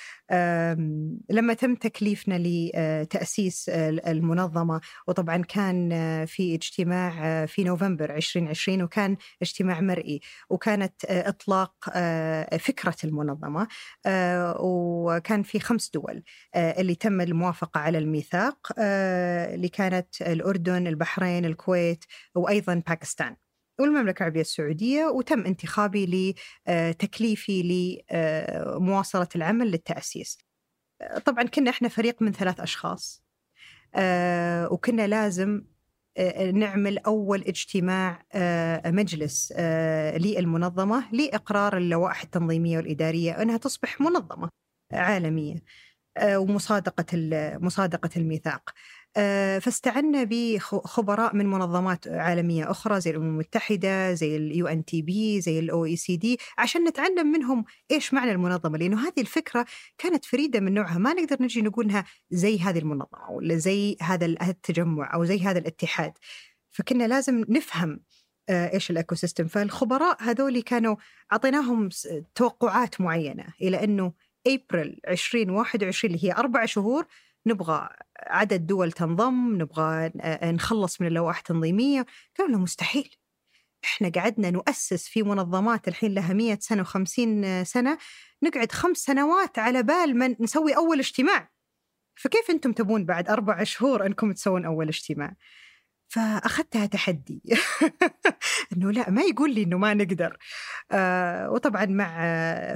لما 1.31 1.55
تم 1.55 1.75
تكليفنا 1.75 2.39
لتأسيس 2.39 3.69
المنظمة 3.69 4.81
وطبعا 5.07 5.37
كان 5.43 5.91
في 6.27 6.55
اجتماع 6.55 7.47
في 7.47 7.65
نوفمبر 7.65 8.17
2020 8.17 8.83
وكان 8.83 9.17
اجتماع 9.43 9.81
مرئي 9.81 10.21
وكانت 10.51 10.95
إطلاق 11.05 11.75
فكرة 12.59 12.97
المنظمة 13.05 13.69
وكان 14.61 15.43
في 15.43 15.61
خمس 15.61 15.91
دول 15.91 16.23
اللي 16.57 16.95
تم 16.95 17.21
الموافقة 17.21 17.81
على 17.81 17.99
الميثاق 17.99 18.73
اللي 18.79 19.69
كانت 19.69 20.23
الأردن 20.23 20.87
البحرين 20.87 21.45
الكويت 21.45 22.05
وأيضا 22.35 22.83
باكستان. 22.89 23.37
والمملكة 23.81 24.19
العربية 24.19 24.41
السعودية 24.41 25.05
وتم 25.05 25.47
انتخابي 25.47 26.35
لتكليفي 26.69 27.63
لمواصلة 28.13 29.29
العمل 29.37 29.71
للتأسيس. 29.71 30.39
طبعا 31.25 31.43
كنا 31.43 31.71
إحنا 31.71 31.89
فريق 31.89 32.23
من 32.23 32.33
ثلاث 32.33 32.61
أشخاص. 32.61 33.25
وكنا 34.71 35.07
لازم 35.07 35.63
آه، 36.19 36.51
نعمل 36.51 36.99
أول 36.99 37.41
اجتماع 37.41 38.23
آه، 38.33 38.91
مجلس 38.91 39.53
آه، 39.57 40.19
للمنظمة 40.19 41.05
لإقرار 41.13 41.77
اللوائح 41.77 42.23
التنظيمية 42.23 42.77
والإدارية 42.77 43.43
أنها 43.43 43.57
تصبح 43.57 44.01
منظمة 44.01 44.49
عالمية 44.93 45.63
ومصادقة 46.23 47.07
مصادقة 47.61 48.11
الميثاق. 48.17 48.71
فاستعنا 49.61 50.25
بخبراء 50.25 51.37
من 51.37 51.47
منظمات 51.47 52.09
عالمية 52.09 52.71
أخرى 52.71 53.01
زي 53.01 53.11
الأمم 53.11 53.29
المتحدة 53.29 54.15
زي 54.15 54.37
ال 54.37 54.67
UNDP 54.67 55.41
زي 55.41 55.59
ال 55.59 55.85
OECD 55.85 56.39
عشان 56.59 56.85
نتعلم 56.85 57.27
منهم 57.27 57.65
إيش 57.91 58.15
معنى 58.15 58.33
المنظمة 58.33 58.79
لأنه 58.79 59.09
هذه 59.09 59.21
الفكرة 59.21 59.67
كانت 59.99 60.25
فريدة 60.25 60.61
من 60.61 60.75
نوعها 60.75 60.99
ما 60.99 61.13
نقدر 61.13 61.43
نجي 61.43 61.63
نقولها 61.63 62.05
زي 62.31 62.59
هذه 62.59 62.79
المنظمة 62.79 63.31
ولا 63.31 63.57
زي 63.57 63.97
هذا 64.03 64.27
التجمع 64.27 65.15
أو 65.15 65.25
زي 65.25 65.41
هذا 65.41 65.59
الاتحاد. 65.59 66.13
فكنا 66.71 67.05
لازم 67.05 67.45
نفهم 67.49 68.01
إيش 68.51 68.91
ال 68.91 69.15
ecosystem 69.15 69.47
فالخبراء 69.47 70.23
هذول 70.23 70.63
كانوا 70.63 70.97
أعطيناهم 71.33 71.89
توقعات 72.35 73.01
معينة 73.01 73.45
إلى 73.63 73.85
إنه 73.85 74.13
ابريل 74.47 75.01
2021 75.09 76.15
اللي 76.15 76.29
هي 76.29 76.33
أربع 76.33 76.65
شهور 76.65 77.07
نبغى 77.47 77.89
عدد 78.27 78.67
دول 78.67 78.93
تنضم 78.93 79.63
نبغى 79.63 80.13
نخلص 80.45 81.01
من 81.01 81.07
اللوائح 81.07 81.39
التنظيمية. 81.39 82.07
قالوا 82.39 82.53
له 82.53 82.59
مستحيل. 82.59 83.17
إحنا 83.85 84.13
قعدنا 84.15 84.51
نؤسس 84.51 85.09
في 85.09 85.23
منظمات 85.23 85.89
الحين 85.89 86.15
لها 86.15 86.33
100 86.33 86.59
سنة 86.61 86.85
و50 86.85 87.63
سنة 87.63 87.99
نقعد 88.43 88.73
خمس 88.73 88.97
سنوات 88.97 89.59
على 89.59 89.83
بال 89.83 90.19
ما 90.19 90.37
نسوي 90.41 90.77
أول 90.77 90.99
اجتماع. 90.99 91.51
فكيف 92.15 92.51
أنتم 92.51 92.73
تبون 92.73 93.05
بعد 93.05 93.29
أربع 93.29 93.63
شهور 93.63 94.07
أنكم 94.07 94.33
تسوون 94.33 94.65
أول 94.65 94.89
اجتماع؟ 94.89 95.37
فاخذتها 96.09 96.87
تحدي. 96.87 97.43
إنه 98.73 98.91
لا 98.93 99.11
ما 99.11 99.23
يقول 99.23 99.55
لي 99.55 99.63
إنه 99.63 99.79
ما 99.79 99.95
نقدر. 99.95 100.37
آه 100.93 101.51
وطبعا 101.51 101.87
مع 101.87 102.19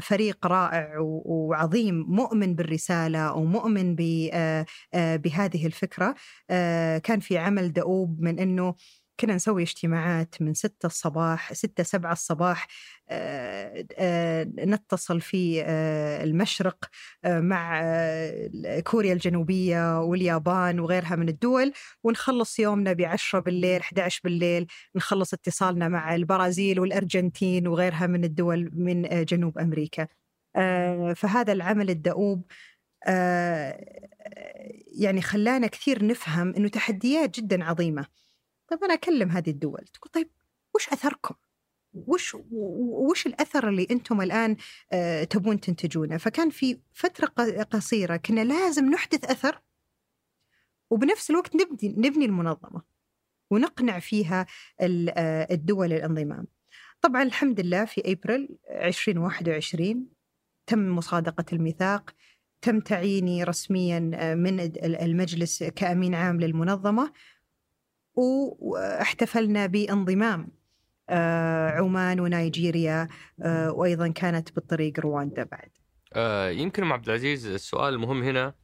فريق 0.01 0.47
رائع 0.47 0.95
وعظيم 0.99 2.05
مؤمن 2.09 2.55
بالرسالة 2.55 3.33
ومؤمن 3.33 3.97
آه 4.33 4.67
آه 4.95 5.17
بهذه 5.17 5.67
الفكرة 5.67 6.15
آه 6.51 6.99
كان 6.99 7.21
في 7.21 7.39
عمل 7.39 7.73
دؤوب 7.73 8.21
من 8.21 8.39
إنه 8.39 8.75
كنا 9.21 9.35
نسوي 9.35 9.63
اجتماعات 9.63 10.35
من 10.43 10.55
ستة 10.55 10.87
الصباح 10.87 11.53
ستة 11.53 11.83
سبعة 11.83 12.13
الصباح 12.13 12.67
آه، 13.09 13.87
آه، 13.99 14.45
نتصل 14.45 15.21
في 15.21 15.63
آه، 15.67 16.25
المشرق 16.25 16.85
مع 17.25 17.83
كوريا 18.85 19.13
الجنوبية 19.13 20.01
واليابان 20.01 20.81
وغيرها 20.81 21.17
من 21.17 21.29
الدول 21.29 21.73
ونخلص 22.05 22.59
يومنا 22.59 22.93
بعشرة 22.93 23.41
بالليل 23.41 23.81
11 23.81 24.21
بالليل 24.25 24.67
نخلص 24.97 25.35
اتصالنا 25.35 25.89
مع 25.89 26.15
البرازيل 26.15 26.81
والأرجنتين 26.81 27.69
وغيرها 27.69 28.07
من 28.07 28.25
الدول 28.25 28.71
من 28.75 29.25
جنوب 29.25 29.59
أمريكا. 29.59 30.07
فهذا 31.17 31.53
العمل 31.53 31.91
الدؤوب 31.91 32.43
يعني 35.01 35.23
خلانا 35.23 35.67
كثير 35.67 36.07
نفهم 36.07 36.55
أنه 36.55 36.69
تحديات 36.69 37.41
جدا 37.41 37.65
عظيمة. 37.65 38.07
طيب 38.73 38.85
أنا 38.85 38.95
أكلم 38.95 39.31
هذه 39.31 39.51
الدول 39.51 39.85
تقول 39.93 40.11
طيب 40.13 40.31
وش 40.75 40.89
أثركم؟ 40.89 41.35
وش 41.95 42.37
وش 43.09 43.27
الأثر 43.27 43.69
اللي 43.69 43.87
أنتم 43.91 44.21
الآن 44.21 44.57
آه، 44.93 45.25
تبون 45.25 45.61
تنتجونه؟ 45.61 46.17
فكان 46.17 46.51
في 46.51 46.81
فترة 46.93 47.27
قصيرة 47.63 48.17
كنا 48.17 48.45
لازم 48.45 48.91
نحدث 48.91 49.25
أثر 49.25 49.63
وبنفس 50.91 51.31
الوقت 51.31 51.57
نبني 51.57 51.95
نبني 52.09 52.25
المنظمة 52.25 52.83
ونقنع 53.51 53.99
فيها 53.99 54.47
آه، 54.81 55.49
الدول 55.51 55.93
الانضمام. 55.93 56.47
طبعا 57.01 57.23
الحمد 57.23 57.61
لله 57.61 57.85
في 57.85 58.13
أبريل 58.13 58.59
2021 58.71 60.07
تم 60.67 60.97
مصادقة 60.97 61.45
الميثاق 61.53 62.15
تم 62.63 62.81
تعييني 62.81 63.45
رسميا 63.45 64.11
آه، 64.15 64.35
من 64.35 64.61
المجلس 64.85 65.63
كأمين 65.63 66.15
عام 66.15 66.41
للمنظمة. 66.41 67.13
واحتفلنا 68.15 69.67
بانضمام 69.67 70.49
آه، 71.11 71.71
عمان 71.71 72.21
ونيجيريا 72.21 73.09
آه، 73.43 73.73
وأيضا 73.73 74.09
كانت 74.09 74.55
بالطريق 74.55 75.01
رواندا 75.01 75.43
بعد. 75.43 75.71
آه، 76.13 76.51
يمكن 76.51 76.83
أم 76.83 76.93
عبد 76.93 77.09
العزيز 77.09 77.47
السؤال 77.47 77.95
المهم 77.95 78.23
هنا 78.23 78.55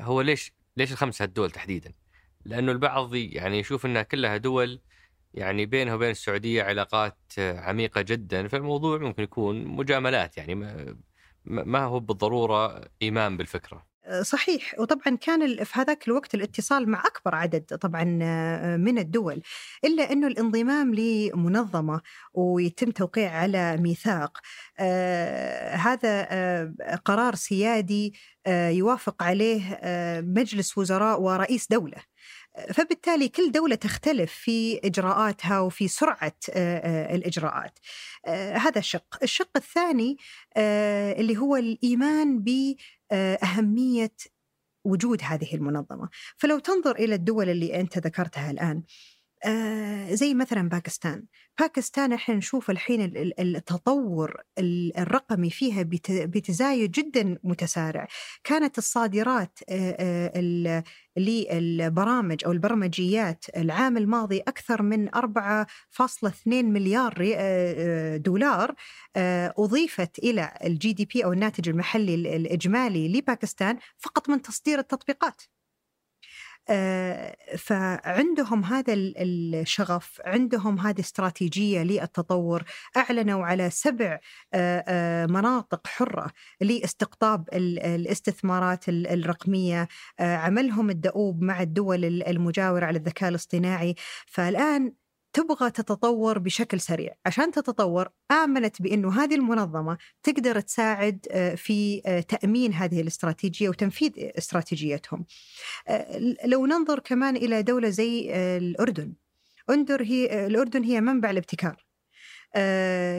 هو 0.00 0.20
ليش 0.20 0.52
ليش 0.76 0.92
الخمسه 0.92 1.24
الدول 1.24 1.50
تحديدا؟ 1.50 1.92
لأنه 2.44 2.72
البعض 2.72 3.14
يعني 3.14 3.58
يشوف 3.58 3.86
إنها 3.86 4.02
كلها 4.02 4.36
دول 4.36 4.80
يعني 5.34 5.66
بينها 5.66 5.94
وبين 5.94 6.10
السعودية 6.10 6.62
علاقات 6.62 7.18
عميقة 7.38 8.00
جدا 8.00 8.48
فالموضوع 8.48 8.98
ممكن 8.98 9.22
يكون 9.22 9.64
مجاملات 9.64 10.36
يعني 10.36 10.54
ما 11.44 11.84
هو 11.84 12.00
بالضرورة 12.00 12.84
إيمان 13.02 13.36
بالفكرة. 13.36 13.89
صحيح. 14.22 14.74
وطبعا 14.78 15.16
كان 15.16 15.64
في 15.64 15.72
هذاك 15.80 16.08
الوقت 16.08 16.34
الاتصال 16.34 16.88
مع 16.90 17.02
أكبر 17.06 17.34
عدد 17.34 17.62
طبعا 17.80 18.18
آه، 18.22 18.76
من 18.76 18.98
الدول 18.98 19.42
إلا 19.84 20.12
أنه 20.12 20.26
الانضمام 20.26 20.94
لمنظمة 20.94 22.00
ويتم 22.34 22.90
توقيع 22.90 23.30
على 23.32 23.76
ميثاق. 23.76 24.38
آه 24.78 25.74
هذا 25.74 26.26
آه 26.30 26.74
قرار 27.04 27.34
سيادي 27.34 28.14
يوافق 28.48 29.22
عليه 29.22 29.80
مجلس 30.20 30.78
وزراء 30.78 31.20
ورئيس 31.20 31.66
دولة. 31.70 31.96
فبالتالي 32.74 33.28
كل 33.28 33.52
دولة 33.52 33.74
تختلف 33.74 34.32
في 34.32 34.80
إجراءاتها 34.84 35.60
وفي 35.60 35.88
سرعة 35.88 36.36
آه، 36.50 37.14
الإجراءات. 37.14 37.78
هذا 38.54 38.78
الشق. 38.78 39.18
الشق 39.22 39.50
الثاني 39.56 40.16
اللي 41.18 41.36
هو 41.36 41.56
الإيمان 41.56 42.38
ب 42.38 42.74
آه، 43.12 43.34
أهمية 43.34 44.12
وجود 44.84 45.20
هذه 45.22 45.54
المنظمة. 45.54 46.08
فلو 46.36 46.58
تنظر 46.58 46.96
إلى 46.96 47.14
الدول 47.14 47.48
اللي 47.48 47.80
أنت 47.80 47.98
ذكرتها 47.98 48.50
الآن 48.50 48.82
آه 49.46 50.14
زي 50.14 50.34
مثلا 50.34 50.68
باكستان. 50.68 51.24
باكستان 51.60 52.12
إحنا 52.12 52.34
نشوف 52.34 52.70
الحين 52.70 53.12
التطور 53.38 54.42
الرقمي 54.98 55.50
فيها 55.50 55.82
بتزايد 56.10 56.90
جدا 56.90 57.38
متسارع. 57.44 58.06
كانت 58.44 58.78
الصادرات 58.78 59.58
آه، 59.68 60.30
آه، 60.36 60.84
للبرامج 61.16 62.44
أو 62.44 62.52
البرمجيات 62.52 63.44
العام 63.56 63.96
الماضي 63.96 64.38
أكثر 64.40 64.82
من 64.82 65.14
4.2 65.14 66.72
مليار 66.72 67.14
دولار 68.16 68.74
أضيفت 69.58 70.18
إلى 70.18 70.54
ال 70.64 70.92
GDP 70.92 71.24
أو 71.24 71.32
الناتج 71.32 71.68
المحلي 71.68 72.14
الإجمالي 72.14 73.08
لباكستان 73.08 73.78
فقط 73.98 74.28
من 74.30 74.42
تصدير 74.42 74.78
التطبيقات. 74.78 75.42
فعندهم 77.58 78.64
هذا 78.64 78.92
الشغف 78.94 80.20
عندهم 80.24 80.78
هذه 80.78 81.00
استراتيجية 81.00 81.82
للتطور 81.82 82.62
أعلنوا 82.96 83.46
على 83.46 83.70
سبع 83.70 84.18
آه، 84.54 84.84
آه، 84.88 85.26
مناطق 85.26 85.86
حرة 85.86 86.30
لاستقطاب 86.60 87.48
الاستثمارات 87.52 88.88
الرقمية. 88.88 89.88
عملهم 90.20 90.90
الدؤوب 90.90 91.42
مع 91.42 91.62
الدول 91.62 92.04
المجاورة 92.04 92.84
على 92.84 92.98
الذكاء 92.98 93.28
الاصطناعي. 93.28 93.94
فالآن 94.26 94.92
تبغى 95.32 95.70
تتطور 95.70 96.38
بشكل 96.38 96.80
سريع. 96.80 97.14
عشان 97.26 97.50
تتطور 97.52 98.08
آمنت 98.32 98.82
بأنه 98.82 99.22
هذه 99.22 99.34
المنظمة 99.34 99.98
تقدر 100.22 100.60
تساعد 100.60 101.26
آه، 101.30 101.54
في 101.54 102.02
آه، 102.06 102.20
تأمين 102.20 102.74
هذه 102.74 103.00
الاستراتيجية 103.00 103.68
وتنفيذ 103.68 104.12
استراتيجيتهم. 104.16 105.24
آه، 105.88 106.36
لو 106.44 106.66
ننظر 106.66 106.98
كمان 106.98 107.36
إلى 107.36 107.62
دولة 107.62 107.88
زي 107.88 108.32
الأردن. 108.56 109.14
أندر 109.70 110.02
هي 110.02 110.46
الأردن 110.46 110.82
هي 110.84 111.00
منبع 111.00 111.30
الابتكار. 111.30 111.86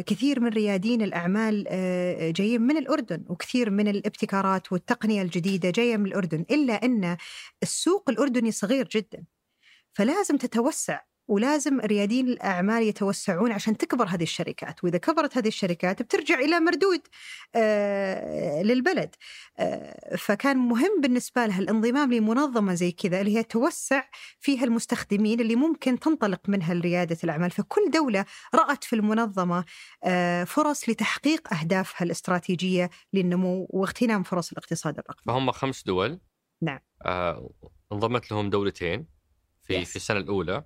كثير 0.07 0.39
من 0.39 0.47
ريادين 0.49 1.01
الأعمال 1.01 1.63
جايين 2.33 2.61
من 2.61 2.77
الأردن 2.77 3.25
وكثير 3.29 3.69
من 3.69 3.87
الابتكارات 3.87 4.71
والتقنية 4.71 5.21
الجديدة 5.21 5.69
جاية 5.69 5.97
من 5.97 6.05
الأردن. 6.05 6.45
إلا 6.51 6.73
أن 6.73 7.17
السوق 7.63 8.09
الأردني 8.09 8.51
صغير 8.51 8.87
جدا 8.87 9.23
فلازم 9.93 10.37
تتوسع. 10.37 10.99
ولازم 11.27 11.79
ريادين 11.79 12.27
الأعمال 12.27 12.83
يتوسعون 12.83 13.51
عشان 13.51 13.77
تكبر 13.77 14.05
هذه 14.05 14.23
الشركات. 14.23 14.83
وإذا 14.83 14.97
كبرت 14.97 15.37
هذه 15.37 15.47
الشركات 15.47 16.01
بترجع 16.01 16.39
إلى 16.39 16.59
مردود 16.59 17.01
آه 17.55 18.61
للبلد. 18.63 19.15
آه 19.59 20.15
فكان 20.15 20.57
مهم 20.57 21.01
بالنسبة 21.01 21.45
لها 21.45 21.59
الانضمام 21.59 22.13
لمنظمة 22.13 22.73
زي 22.73 22.91
كذا 22.91 23.21
اللي 23.21 23.37
هي 23.37 23.43
توسع 23.43 24.03
فيها 24.39 24.63
المستخدمين 24.63 25.39
اللي 25.39 25.55
ممكن 25.55 25.99
تنطلق 25.99 26.41
منها 26.47 26.73
ريادة 26.73 27.17
الأعمال. 27.23 27.51
فكل 27.51 27.91
دولة 27.93 28.25
رأت 28.55 28.83
في 28.83 28.95
المنظمة 28.95 29.65
آه 30.03 30.43
فرص 30.43 30.89
لتحقيق 30.89 31.53
أهدافها 31.53 32.05
الاستراتيجية 32.05 32.89
للنمو 33.13 33.67
واغتنام 33.69 34.23
فرص 34.23 34.51
الاقتصاد 34.51 34.99
الرقمي. 34.99 35.23
فهم 35.25 35.51
خمس 35.51 35.83
دول. 35.83 36.19
نعم. 36.61 36.79
آه 37.05 37.49
انضمت 37.91 38.31
لهم 38.31 38.49
دولتين 38.49 39.07
في 39.61 39.81
Yes. 39.81 39.87
في 39.87 39.95
السنة 39.95 40.19
الأولى. 40.19 40.63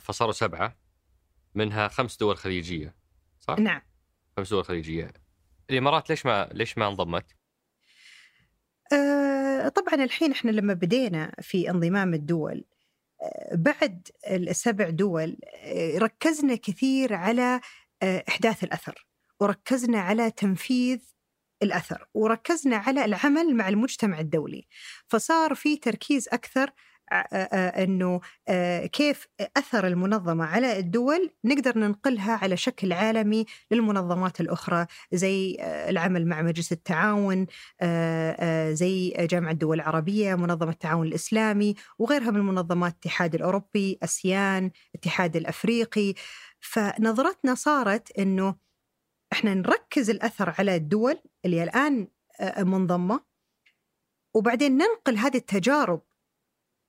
فصاروا 0.00 0.32
سبعة 0.32 0.76
منها 1.54 1.88
خمس 1.88 2.16
دول 2.16 2.36
خليجية 2.36 2.94
صح؟ 3.40 3.58
نعم 3.58 3.80
خمس 4.36 4.50
دول 4.50 4.64
خليجية 4.64 5.12
الإمارات 5.70 6.10
ليش 6.10 6.26
ما 6.26 6.48
ليش 6.52 6.78
ما 6.78 6.88
انضمت؟ 6.88 7.26
آه، 8.92 9.68
طبعا 9.68 10.04
الحين 10.04 10.32
إحنا 10.32 10.50
لما 10.50 10.74
بدينا 10.74 11.34
في 11.40 11.70
انضمام 11.70 12.14
الدول 12.14 12.64
آه، 13.22 13.54
بعد 13.54 14.08
السبع 14.30 14.90
دول 14.90 15.36
آه، 15.54 15.98
ركزنا 15.98 16.56
كثير 16.56 17.14
على 17.14 17.60
آه، 18.02 18.24
إحداث 18.28 18.64
الأثر 18.64 19.06
وركزنا 19.40 20.00
على 20.00 20.30
تنفيذ 20.30 20.98
الأثر 21.62 22.06
وركزنا 22.14 22.76
على 22.76 23.04
العمل 23.04 23.56
مع 23.56 23.68
المجتمع 23.68 24.20
الدولي 24.20 24.66
فصار 25.08 25.54
في 25.54 25.76
تركيز 25.76 26.28
أكثر 26.28 26.62
آه، 26.62 26.72
آه، 26.72 26.74
إنه 27.12 28.20
كيف 28.92 29.26
أثر 29.56 29.86
المنظمة 29.86 30.44
على 30.44 30.78
الدول 30.78 31.30
نقدر 31.44 31.78
ننقلها 31.78 32.38
على 32.42 32.56
شكل 32.56 32.92
عالمي 32.92 33.46
للمنظمات 33.70 34.40
الأخرى 34.40 34.86
زي 35.12 35.56
العمل 35.60 36.26
مع 36.26 36.42
مجلس 36.42 36.72
التعاون 36.72 37.46
زي 38.72 39.10
جامعة 39.18 39.52
الدول 39.52 39.76
العربية 39.76 40.34
منظمة 40.34 40.70
التعاون 40.70 41.06
الإسلامي 41.06 41.74
وغيرها 41.98 42.30
من 42.30 42.36
المنظمات 42.36 42.92
الاتحاد 42.92 43.34
الأوروبي 43.34 43.98
أسيان 44.02 44.70
الاتحاد 44.94 45.36
الأفريقي. 45.36 46.14
فنظرتنا 46.60 47.54
صارت 47.54 48.18
أنه 48.18 48.54
إحنا 49.32 49.54
نركز 49.54 50.10
الأثر 50.10 50.54
على 50.58 50.76
الدول 50.76 51.18
اللي 51.44 51.62
الآن 51.62 52.08
آه، 52.40 52.62
منضمة 52.62 53.20
وبعدين 54.34 54.72
ننقل 54.76 55.16
هذه 55.16 55.36
التجارب 55.36 56.02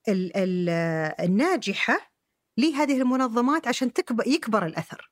ال- 0.09 0.37
ال- 0.37 0.69
الناجحة 1.25 2.11
لهذه 2.57 3.01
المنظمات 3.01 3.67
عشان 3.67 3.93
تكبر 3.93 4.27
يكبر 4.27 4.65
الأثر. 4.65 5.11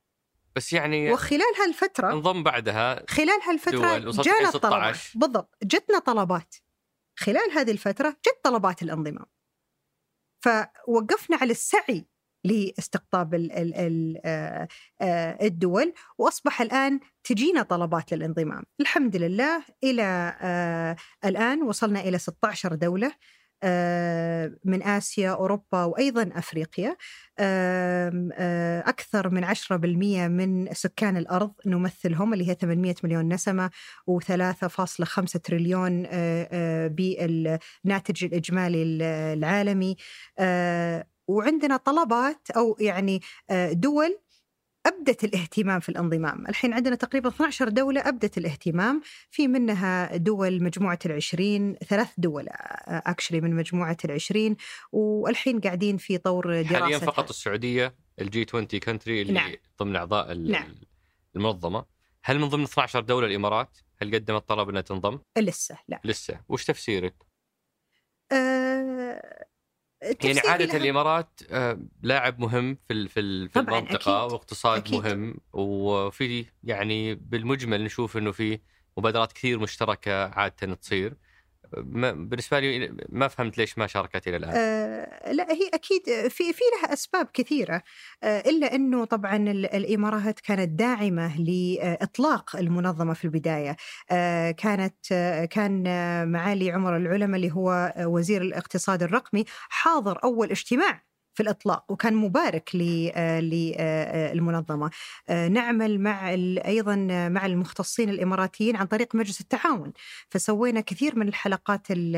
بس 0.56 0.72
يعني 0.72 1.12
وخلال 1.12 1.42
هالفترة 1.62 2.12
انضم 2.12 2.42
بعدها 2.42 3.04
خلال 3.08 3.40
هالفترة 3.48 3.70
جانا 3.70 3.96
2016. 3.96 4.54
الطلبات 4.56 4.96
بالضبط 5.14 5.54
جتنا 5.62 5.98
طلبات. 5.98 6.54
خلال 7.18 7.50
هذه 7.54 7.70
الفترة 7.70 8.10
جت 8.10 8.40
طلبات 8.44 8.82
الانضمام 8.82 9.26
فوقفنا 10.44 11.36
على 11.36 11.50
السعي 11.50 12.06
لاستقطاب 12.44 13.34
آه، 13.34 14.68
آه، 15.00 15.38
الدول 15.46 15.92
وأصبح 16.18 16.60
الآن 16.60 17.00
تجينا 17.24 17.62
طلبات 17.62 18.12
للانضمام. 18.12 18.62
الحمد 18.80 19.16
لله 19.16 19.64
إلى 19.84 20.36
آه، 20.40 20.96
الآن 21.24 21.62
وصلنا 21.62 22.00
إلى 22.00 22.18
16 22.18 22.74
دولة 22.74 23.12
من 24.64 24.82
آسيا 24.82 25.30
أوروبا 25.30 25.84
وأيضا 25.84 26.30
أفريقيا. 26.34 26.96
آم، 27.38 28.30
آه، 28.34 28.80
أكثر 28.88 29.28
من 29.30 29.44
10% 29.44 30.28
من 30.28 30.68
سكان 30.74 31.16
الأرض 31.16 31.52
نمثلهم 31.66 32.32
اللي 32.32 32.48
هي 32.48 32.54
800 32.54 32.94
مليون 33.04 33.28
نسمة 33.34 33.70
و3.5 34.10 35.38
تريليون 35.38 36.06
آه، 36.06 36.48
آه، 36.52 36.86
بالناتج 36.88 38.24
الإجمالي 38.24 38.82
العالمي. 39.32 39.96
آه، 40.38 41.06
وعندنا 41.28 41.76
طلبات 41.76 42.50
أو 42.56 42.76
يعني 42.80 43.20
آه، 43.50 43.72
دول 43.72 44.18
أبدت 44.90 45.24
الاهتمام 45.24 45.80
في 45.80 45.88
الانضمام، 45.88 46.46
الحين 46.48 46.72
عندنا 46.72 46.94
تقريبا 46.96 47.28
12 47.28 47.68
دولة 47.68 48.08
أبدت 48.08 48.38
الاهتمام، 48.38 49.02
في 49.30 49.48
منها 49.48 50.16
دول 50.16 50.62
مجموعة 50.62 50.98
العشرين، 51.06 51.74
ثلاث 51.74 52.08
دول 52.18 52.46
actually 52.88 53.40
من 53.40 53.56
مجموعة 53.56 53.96
العشرين، 54.04 54.56
والحين 54.92 55.60
قاعدين 55.60 55.96
في 55.96 56.18
طور 56.18 56.62
دراسة 56.62 56.78
حاليا 56.78 56.98
فقط 56.98 57.28
السعودية 57.28 57.94
ال 58.20 58.46
G20 58.48 58.66
country 58.66 59.22
اللي 59.22 59.32
نعم. 59.32 59.52
ضمن 59.82 59.96
أعضاء 59.96 60.32
ال- 60.32 60.50
نعم. 60.50 60.74
المنظمة 61.36 61.84
هل 62.24 62.38
من 62.38 62.48
ضمن 62.48 62.62
12 62.64 63.00
دولة 63.00 63.26
الإمارات؟ 63.26 63.78
هل 64.02 64.14
قدمت 64.14 64.48
طلب 64.48 64.68
إنها 64.68 64.80
تنضم؟ 64.80 65.18
لسه 65.38 65.78
لا 65.88 66.00
لسه، 66.04 66.40
وش 66.48 66.64
تفسيرك؟ 66.64 67.14
آه 68.32 69.39
يعني 70.24 70.68
لها- 70.72 70.76
الإمارات 70.76 71.40
آه، 71.50 71.78
لاعب 72.02 72.40
مهم 72.40 72.78
في 72.88 73.08
في 73.08 73.20
ال- 73.20 73.48
في 73.48 73.62
طبعاً، 73.62 73.78
المنطقة 73.78 73.94
أكيد. 74.24 74.32
واقتصاد 74.32 74.78
أكيد. 74.78 74.94
مهم 74.98 75.34
وفي 75.52 76.44
يعني 76.64 77.14
بالمجمل 77.14 77.84
نشوف 77.84 78.16
إنه 78.16 78.32
في 78.32 78.58
مبادرات 78.96 79.32
كثير 79.32 79.58
مشتركة 79.58 80.24
عادة 80.24 80.74
تصير 80.74 81.14
ما 81.76 82.12
بالنسبة 82.12 82.60
لي 82.60 82.92
ما 83.08 83.28
فهمت 83.28 83.58
ليش 83.58 83.78
ما 83.78 83.86
شاركت 83.86 84.28
إلى 84.28 84.36
الآن. 84.36 84.52
آه 84.56 85.32
لا 85.32 85.52
هي 85.52 85.68
أكيد 85.74 86.02
في 86.28 86.52
في 86.52 86.62
لها 86.76 86.92
أسباب 86.92 87.28
كثيرة. 87.32 87.82
آه 88.22 88.40
إلا 88.40 88.74
أنه 88.74 89.04
طبعا 89.04 89.36
ال- 89.36 89.74
الإمارات 89.74 90.40
كانت 90.40 90.68
داعمة 90.68 91.40
لإطلاق 91.40 92.56
المنظمة 92.56 93.14
في 93.14 93.24
البداية. 93.24 93.76
آه 94.10 94.50
كانت 94.50 94.96
آه 95.12 95.44
كان 95.44 95.82
معالي 96.32 96.70
عمر 96.70 96.96
العلماء 96.96 97.36
اللي 97.36 97.52
هو 97.52 97.94
وزير 97.98 98.42
الاقتصاد 98.42 99.02
الرقمي 99.02 99.44
حاضر 99.68 100.18
أول 100.24 100.50
اجتماع 100.50 101.09
في 101.40 101.44
الإطلاق 101.44 101.84
وكان 101.92 102.14
مبارك 102.14 102.70
للمنظمه 104.32 104.90
نعمل 105.50 106.00
مع 106.00 106.34
ال- 106.34 106.58
أيضا 106.58 107.08
آه، 107.10 107.28
مع 107.28 107.46
المختصين 107.46 108.08
الإماراتيين 108.10 108.76
عن 108.76 108.86
طريق 108.86 109.14
مجلس 109.14 109.40
التعاون. 109.40 109.92
فسوينا 110.30 110.80
كثير 110.80 111.18
من 111.18 111.28
الحلقات 111.28 111.86
ال- 111.90 112.16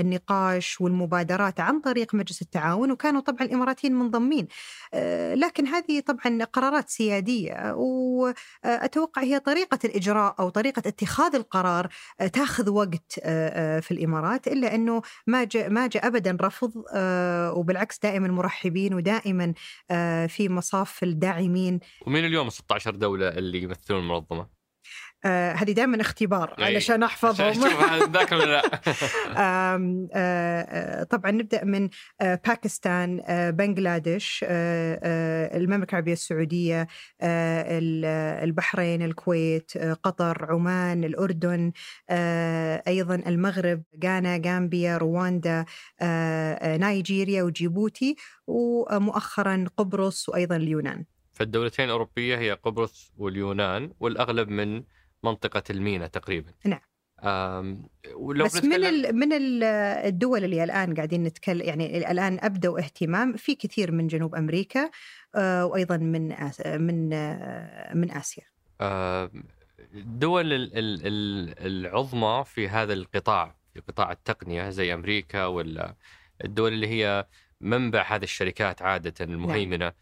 النقاش 0.00 0.80
والمبادرات 0.80 1.60
عن 1.60 1.80
طريق 1.80 2.14
مجلس 2.14 2.42
التعاون 2.42 2.90
وكانوا 2.90 3.20
طبعا 3.20 3.40
الإماراتيين 3.46 3.94
منضمين. 3.94 4.46
آه، 4.94 5.34
لكن 5.34 5.66
هذه 5.66 6.00
طبعا 6.00 6.44
قرارات 6.44 6.88
سيادية 6.88 7.74
واتوقع 7.74 9.22
هي 9.22 9.38
طريقة 9.40 9.78
الإجراء 9.84 10.34
أو 10.40 10.48
طريقة 10.48 10.82
اتخاذ 10.86 11.34
القرار 11.34 11.88
آه، 12.20 12.26
تاخذ 12.26 12.70
وقت 12.70 13.20
آه، 13.22 13.76
آه، 13.76 13.80
في 13.80 13.90
الإمارات 13.90 14.46
إلا 14.48 14.74
أنه 14.74 15.02
ما 15.26 15.44
جاء 15.44 15.70
ما 15.70 15.86
جاء 15.86 16.06
ابدا 16.06 16.36
رفض 16.40 16.84
آه، 16.94 17.52
وبالعكس 17.52 17.98
دائما 18.02 18.32
مرحبين 18.64 18.94
ودائما 18.94 19.54
آه، 19.90 20.26
في 20.26 20.48
مصاف 20.48 21.02
الداعمين 21.02 21.80
ومين 22.06 22.24
اليوم 22.24 22.50
16 22.50 22.94
دولة 22.96 23.28
اللي 23.28 23.62
يمثلون 23.62 24.00
المنظمة؟ 24.00 24.53
آه، 25.24 25.52
هذه 25.52 25.72
دائما 25.72 26.00
اختبار 26.00 26.54
إيه. 26.58 26.64
علشان 26.64 27.02
أحفظهم. 27.02 28.12
ذاكر 28.12 28.36
ولا 28.36 28.44
لا. 28.44 28.62
آه، 29.36 30.08
آه، 30.14 31.02
طبعا 31.02 31.30
نبدأ 31.30 31.64
من 31.64 31.88
آه، 32.20 32.40
باكستان 32.46 33.22
آه، 33.26 33.50
بنغلاديش 33.50 34.44
آه، 34.48 35.56
المملكة 35.56 35.90
العربية 35.90 36.12
السعودية 36.12 36.88
ال- 37.22 38.04
البحرين 38.44 39.02
الكويت 39.02 39.78
قطر 39.78 40.46
عمان 40.50 41.04
الأردن 41.04 41.72
أيضا 42.88 43.14
المغرب 43.14 43.82
غانا 44.04 44.42
غامبيا 44.46 44.96
رواندا 44.96 45.64
نيجيريا 46.62 47.42
وجيبوتي 47.42 48.16
ومؤخرا 48.46 49.64
قبرص 49.76 50.28
وأيضا 50.28 50.56
اليونان. 50.56 51.04
فالدولتين 51.32 51.84
الأوروبية 51.84 52.38
هي 52.38 52.52
قبرص 52.52 53.12
واليونان 53.16 53.90
والأغلب 54.00 54.48
من 54.48 54.82
منطقة 55.24 55.62
المينا 55.70 56.06
تقريبا. 56.06 56.52
نعم. 56.64 56.80
ولو 58.14 58.44
بس 58.44 58.64
من 58.64 58.84
ال- 58.84 59.16
من 59.16 59.32
ال- 59.32 59.64
الدول 60.06 60.44
اللي 60.44 60.64
الآن 60.64 60.94
قاعدين 60.94 61.22
نتكلم 61.24 61.60
يعني 61.62 62.10
الآن 62.10 62.38
أبدوا 62.42 62.78
اهتمام 62.78 63.32
في 63.36 63.54
كثير 63.54 63.92
من 63.92 64.06
جنوب 64.06 64.34
أمريكا 64.34 64.90
آه، 65.34 65.66
وأيضا 65.66 65.96
من 65.96 66.34
آس- 66.36 66.66
من 66.66 67.12
آه، 67.12 67.94
من 67.94 68.10
آسيا. 68.10 68.42
الدول 69.94 70.52
ال- 70.52 70.78
ال- 70.78 71.06
ال- 71.06 71.54
العظمى 71.86 72.44
في 72.46 72.68
هذا 72.68 72.92
القطاع 72.92 73.54
في 73.74 73.80
قطاع 73.80 74.12
التقنية 74.12 74.70
زي 74.70 74.94
أمريكا 74.94 75.46
ولا 75.46 75.94
الدول 76.44 76.72
اللي 76.72 76.88
هي 76.88 77.26
منبع 77.60 78.02
هذه 78.02 78.22
الشركات 78.22 78.82
عادة 78.82 79.14
المهيمنة 79.20 79.86
آه، 79.86 79.94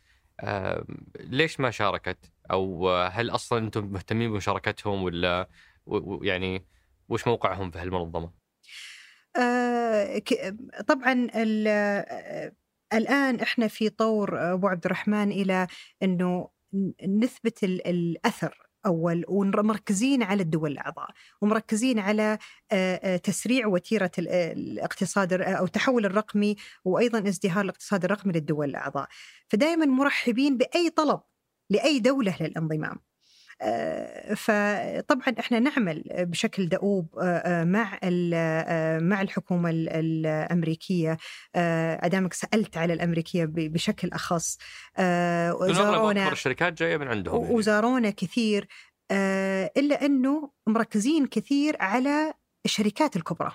ليش 1.21 1.61
ما 1.61 1.71
شاركت 1.71 2.33
أو 2.51 2.91
هل 2.91 3.31
أصلا 3.31 3.59
أنتم 3.59 3.85
مهتمين 3.87 4.31
بمشاركتهم 4.31 5.03
ولا 5.03 5.49
يعني 6.23 6.67
وش 7.09 7.27
موقعهم 7.27 7.71
في 7.71 7.79
هالمنظمة؟ 7.79 8.33
آه، 9.37 10.23
طبعا 10.89 11.27
آه، 11.35 12.53
الآن 12.93 13.41
إحنا 13.41 13.69
في 13.69 13.89
طور 13.89 14.39
آه، 14.41 14.53
ابو 14.53 14.69
عبد 14.69 14.85
الرحمن 14.85 15.33
إلى 15.33 15.67
إنه 16.03 16.49
نثبت 17.09 17.65
ال- 17.65 17.87
الأثر 17.87 18.72
اول 18.87 19.25
ومركزين 19.29 20.23
على 20.23 20.43
الدول 20.43 20.73
الأعضاء 20.73 21.09
ومركزين 21.41 21.99
على 21.99 22.39
آه، 22.73 22.97
آه، 23.03 23.17
تسريع 23.17 23.67
وتيرة 23.67 24.11
ال- 24.19 24.29
الاقتصاد 24.29 25.33
أو 25.33 25.65
التحول 25.65 26.07
الرقمي 26.07 26.57
وأيضا 26.85 27.29
ازدهار 27.29 27.65
الاقتصاد 27.65 28.05
الرقمي 28.05 28.33
للدول 28.33 28.69
الأعضاء. 28.69 29.09
فدائما 29.49 29.87
مرحبين 29.87 30.57
بأي 30.57 30.91
طلب 30.91 31.21
لأي 31.71 31.99
دولة 31.99 32.37
للانضمام. 32.41 32.93
آه، 32.93 33.12
فطبعا 34.37 35.35
إحنا 35.39 35.59
نعمل 35.59 36.05
بشكل 36.09 36.69
دؤوب 36.69 37.19
آه، 37.19 37.25
آه، 37.25 37.65
مع 37.65 37.99
مع 38.99 39.23
الحكومة 39.23 39.71
الأمريكية. 39.75 41.17
أدامك 41.55 42.33
سألت 42.33 42.77
على 42.77 42.93
الأمريكية 42.93 43.45
بشكل 43.49 44.09
أخص. 44.13 44.59
وزارونا 45.61 46.33
الشركات 46.33 46.73
جاية 46.73 46.97
من 46.97 47.09
عندهم 47.09 47.43
يعني. 47.43 47.55
وزارونا 47.55 48.11
كثير. 48.11 48.69
إلا 49.77 50.07
أنه 50.07 50.51
مركزين 50.67 51.27
كثير 51.27 51.77
على 51.81 52.33
الشركات 52.65 53.17
الكبرى. 53.17 53.53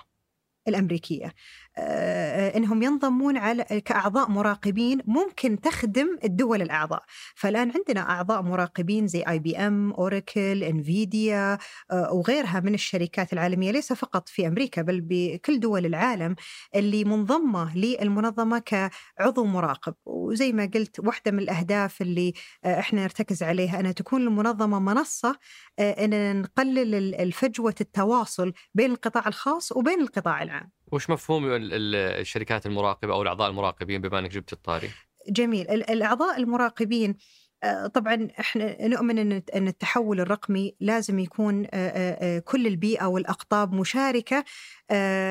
الأمريكية. 0.68 1.32
آه، 1.80 2.56
إنهم 2.56 2.82
ينضمون 2.82 3.36
على 3.36 3.64
كأعضاء 3.84 4.30
مراقبين 4.30 5.00
ممكن 5.06 5.60
تخدم 5.60 6.18
الدول 6.24 6.62
الأعضاء، 6.62 7.02
فالآن 7.34 7.72
عندنا 7.76 8.10
أعضاء 8.10 8.42
مراقبين 8.42 9.06
زي 9.06 9.22
اي 9.28 9.38
بي 9.38 9.56
ام، 9.56 9.92
أوراكل، 9.92 10.64
إنفيديا 10.64 11.58
وغيرها 11.92 12.60
من 12.60 12.74
الشركات 12.74 13.32
العالمية 13.32 13.70
ليس 13.70 13.92
فقط 13.92 14.28
في 14.28 14.46
أمريكا 14.46 14.82
بل 14.82 15.00
بكل 15.00 15.60
دول 15.60 15.86
العالم 15.86 16.34
اللي 16.74 17.04
منضمة 17.04 17.76
للمنظمة 17.76 18.58
كعضو 18.58 19.44
مراقب، 19.44 19.94
وزي 20.06 20.52
ما 20.52 20.70
قلت 20.74 21.00
واحدة 21.00 21.30
من 21.32 21.38
الأهداف 21.38 22.02
اللي 22.02 22.32
آه، 22.64 22.78
إحنا 22.78 23.02
نرتكز 23.02 23.42
عليها 23.42 23.80
أنها 23.80 23.92
تكون 23.92 24.22
المنظمة 24.22 24.78
منصة 24.78 25.38
آه، 25.78 26.04
ان 26.04 26.42
نقلل 26.42 27.14
الفجوة 27.14 27.74
التواصل 27.80 28.52
بين 28.74 28.90
القطاع 28.90 29.28
الخاص 29.28 29.72
وبين 29.72 30.00
القطاع 30.00 30.42
العام. 30.42 30.57
وش 30.92 31.10
مفهوم 31.10 31.44
الشركات 31.52 32.66
المراقبة 32.66 33.12
أو 33.12 33.22
الأعضاء 33.22 33.50
المراقبين 33.50 34.00
بما 34.00 34.18
إنك 34.18 34.30
جبت 34.30 34.52
الطاري؟ 34.52 34.90
جميل 35.28 35.70
الأعضاء 35.70 36.36
المراقبين 36.38 37.16
آه، 37.62 37.86
طبعا 37.86 38.28
إحنا 38.40 38.88
نؤمن 38.88 39.18
إن 39.54 39.68
التحول 39.68 40.20
الرقمي 40.20 40.76
لازم 40.80 41.18
يكون 41.18 41.64
آه، 41.64 41.68
آه، 41.74 42.38
كل 42.38 42.66
البيئة 42.66 43.06
والأقطاب 43.06 43.72
مشاركة 43.72 44.44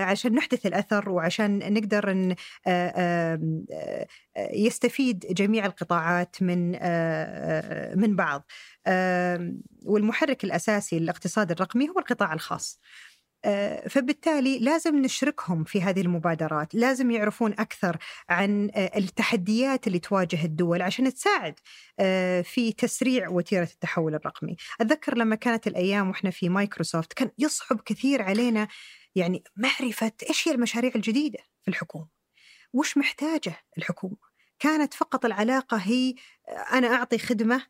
عشان 0.03 0.34
نحدث 0.34 0.66
الأثر 0.66 1.10
وعشان 1.10 1.74
نقدر 1.74 2.12
ان 2.12 2.36
يستفيد 4.53 5.20
جميع 5.20 5.66
القطاعات 5.66 6.36
من 6.41 6.72
من 7.99 8.16
بعض 8.16 8.45
والمحرك 9.86 10.43
الأساسي 10.43 10.99
للاقتصاد 10.99 11.51
الرقمي 11.51 11.89
هو 11.89 11.99
القطاع 11.99 12.34
الخاص. 12.34 12.80
آه، 13.48 13.88
فبالتالي 13.88 14.60
لازم 14.60 14.95
نشركهم 14.95 15.64
في 15.64 15.82
هذه 15.82 16.02
المبادرات. 16.02 16.76
لازم 16.76 17.12
يعرفون 17.12 17.52
أكثر 17.52 17.98
عن 18.30 18.70
آه، 18.76 18.98
التحديات 18.98 19.88
اللي 19.88 20.00
تواجه 20.00 20.45
الدول 20.45 20.82
عشان 20.82 21.14
تساعد 21.14 21.60
آه، 22.00 22.41
في 22.41 22.72
تسريع 22.74 23.30
وتيرة 23.30 23.64
التحول 23.74 24.16
الرقمي. 24.16 24.56
أتذكر 24.82 25.18
لما 25.18 25.36
كانت 25.36 25.68
الأيام 25.68 26.10
وإحنا 26.10 26.30
في 26.30 26.50
مايكروسوفت 26.50 27.14
كان 27.14 27.32
يصعب 27.39 27.82
كثير 27.82 28.22
علينا 28.22 28.68
يعني 29.16 29.43
معرفة 29.56 30.12
إيش 30.30 30.48
هي 30.48 30.54
المشاريع 30.54 30.91
الجديدة 30.95 31.39
في 31.62 31.68
الحكومة؟ 31.68 32.08
وش 32.74 32.98
محتاجة 32.98 33.54
الحكومة؟ 33.78 34.18
كانت 34.60 34.93
فقط 34.93 35.26
العلاقة 35.26 35.78
هي 35.78 36.16
أنا 36.74 36.88
أعطي 36.88 37.18
خدمة 37.18 37.62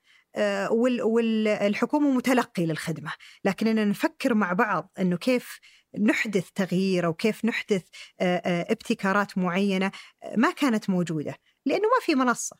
والحكومة 0.71 2.11
متلقي 2.11 2.65
للخدمة. 2.65 3.13
لكننا 3.45 3.85
نفكر 3.85 4.33
مع 4.33 4.53
بعض 4.53 4.91
أنه 4.99 5.17
كيف 5.17 5.59
نحدث 5.99 6.49
تغيير 6.51 7.05
أو 7.05 7.13
كيف 7.13 7.45
نحدث 7.45 7.83
ابتكارات 8.21 9.37
معينة 9.37 9.91
ما 10.37 10.51
كانت 10.51 10.89
موجودة 10.89 11.35
لأنه 11.65 11.83
ما 11.83 12.05
في 12.05 12.15
منصة. 12.15 12.57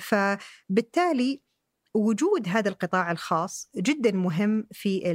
فبالتالي 0.00 1.42
وجود 1.94 2.48
هذا 2.48 2.68
القطاع 2.68 3.10
الخاص 3.10 3.70
جدا 3.76 4.12
مهم 4.12 4.66
في 4.72 5.12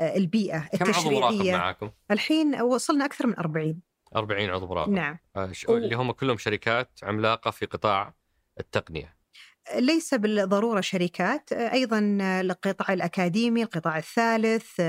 البيئة 0.00 0.58
كم 0.58 0.90
التشريعية. 0.90 1.24
عضو 1.24 1.50
معاكم؟ 1.50 1.90
الحين 2.10 2.60
وصلنا 2.60 3.04
أكثر 3.04 3.26
من 3.26 3.38
40 3.38 3.80
40 4.16 4.50
عضو 4.50 4.66
مراقب. 4.66 4.92
نعم. 4.92 5.18
اللي 5.68 5.96
هم 5.96 6.12
كلهم 6.12 6.38
شركات 6.38 6.98
عملاقة 7.02 7.50
في 7.50 7.66
قطاع 7.66 8.14
التقنية. 8.60 9.17
ليس 9.76 10.14
بالضرورة 10.14 10.80
شركات 10.80 11.52
أيضا 11.52 12.18
القطاع 12.20 12.94
الأكاديمي 12.94 13.62
القطاع 13.62 13.98
الثالث 13.98 14.80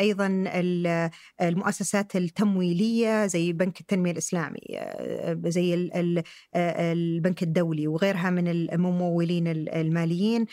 أيضا 0.00 0.44
المؤسسات 1.40 2.16
التمويلية 2.16 3.26
زي 3.26 3.52
بنك 3.52 3.80
التنمية 3.80 4.12
الإسلامي 4.12 4.60
زي 5.44 5.90
البنك 6.56 7.42
الدولي 7.42 7.88
وغيرها 7.88 8.30
من 8.30 8.48
الممولين 8.48 9.46
الماليين 9.48 10.46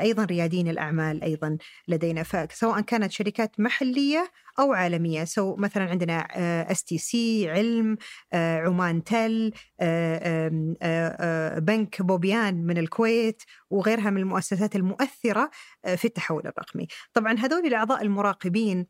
أيضا 0.00 0.24
رياديين 0.24 0.68
الأعمال 0.68 1.22
أيضا 1.22 1.58
لدينا. 1.88 2.22
فسواء 2.22 2.80
كانت 2.80 3.12
شركات 3.12 3.60
محلية 3.60 4.30
أو 4.60 4.72
عالمية. 4.72 5.24
so 5.24 5.56
مثلا 5.56 5.84
عندنا 5.84 6.26
STC 6.70 7.50
علم 7.50 7.96
آه، 8.32 8.58
عمان 8.58 9.04
تل 9.04 9.52
آه، 9.80 10.74
آه، 10.82 11.58
بنك 11.58 12.02
بوبيان 12.02 12.66
من 12.66 12.78
الكويت 12.78 13.42
وغيرها 13.70 14.10
من 14.10 14.20
المؤسسات 14.20 14.76
المؤثرة 14.76 15.50
في 15.96 16.04
التحول 16.04 16.42
الرقمي. 16.46 16.86
طبعا 17.14 17.32
هذول 17.38 17.66
الأعضاء 17.66 18.02
المراقبين 18.02 18.86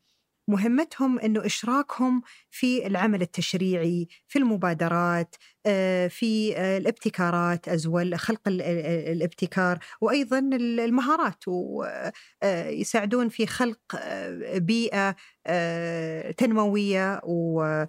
مهمتهم 0.48 1.18
إنه 1.18 1.46
إشراكهم 1.46 2.22
في 2.50 2.86
العمل 2.86 3.22
التشريعي 3.22 4.08
في 4.28 4.38
المبادرات 4.38 5.36
آه، 5.66 6.08
في 6.08 6.58
الابتكارات 6.76 7.68
as 7.68 7.85
well 7.85 8.18
خلق 8.18 8.40
الابتكار 8.48 9.78
وأيضا 10.00 10.38
المهارات 10.62 11.44
ويساعدون 11.46 13.28
في 13.28 13.46
خلق 13.46 13.80
آه، 13.96 14.58
بيئة 14.58 15.16
آه، 15.46 16.30
تنموية 16.30 17.20
و 17.24 17.84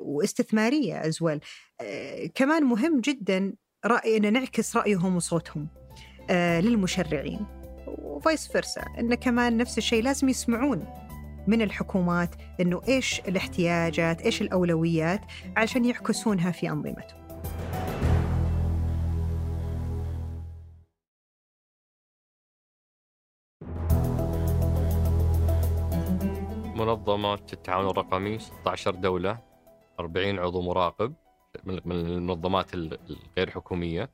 واستثمارية 0.00 1.06
ازول 1.06 1.40
كمان 2.34 2.64
مهم 2.64 3.00
جدا 3.00 3.52
رأي 3.86 4.16
إن 4.16 4.32
نعكس 4.32 4.76
رأيهم 4.76 5.16
وصوتهم 5.16 5.68
للمشرعين. 6.60 7.57
وفايس 8.18 8.48
فيرسا 8.48 8.84
انه 8.98 9.14
كمان 9.14 9.56
نفس 9.56 9.78
الشيء 9.78 10.02
لازم 10.02 10.28
يسمعون 10.28 10.86
من 11.46 11.62
الحكومات 11.62 12.34
إنه 12.60 12.82
إيش 12.88 13.20
الاحتياجات، 13.20 14.22
إيش 14.22 14.42
الأولويات 14.42 15.20
عشان 15.56 15.84
يعكسونها 15.84 16.50
في 16.50 16.70
أنظمتهم. 16.70 17.18
منظمة 26.76 27.34
التعاون 27.52 27.90
الرقمي 27.90 28.38
16 28.38 28.94
دولة 28.94 29.38
40 30.00 30.38
عضو 30.38 30.62
مراقب 30.62 31.14
من 31.64 31.92
المنظمات 31.92 32.74
الغير 32.74 33.50
حكومية 33.50 34.10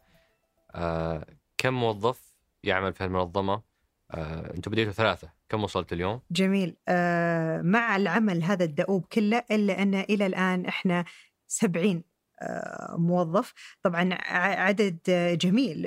آه 0.74 1.26
كم 1.58 1.74
موظف 1.74 2.34
يعمل 2.64 2.92
في 2.92 3.04
المنظمه 3.04 3.73
آه، 4.14 4.54
أنتم 4.56 4.70
بديتوا 4.70 4.92
ثلاثة. 4.92 5.28
كم 5.48 5.64
وصلت 5.64 5.92
اليوم؟ 5.92 6.20
جميل. 6.30 6.76
آه، 6.88 7.62
مع 7.62 7.96
العمل 7.96 8.42
هذا 8.42 8.64
الدؤوب 8.64 9.04
كله 9.12 9.42
إلا 9.50 9.82
أن 9.82 9.94
إلى 9.94 10.26
الآن 10.26 10.66
إحنا 10.66 11.04
70 11.46 12.02
آه، 12.42 12.96
موظف. 12.98 13.52
طبعا 13.82 14.18
عدد 14.30 14.98
جميل. 15.40 15.86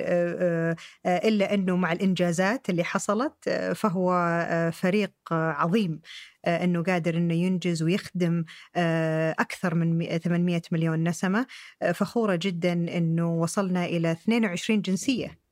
إلا 1.06 1.54
أنه 1.54 1.76
مع 1.76 1.92
الإنجازات 1.92 2.70
اللي 2.70 2.84
حصلت 2.84 3.48
فهو 3.74 4.12
فريق 4.72 5.12
عظيم. 5.32 6.00
أنه 6.46 6.82
قادر 6.82 7.16
أنه 7.16 7.34
ينجز 7.34 7.82
ويخدم 7.82 8.44
أكثر 9.38 9.74
من 9.74 10.18
800 10.18 10.62
مليون 10.72 11.08
نسمة. 11.08 11.46
فخورة 11.94 12.38
جدا 12.42 12.72
أنه 12.72 13.34
وصلنا 13.34 13.84
إلى 13.84 14.12
22 14.12 14.82
جنسية. 14.82 15.47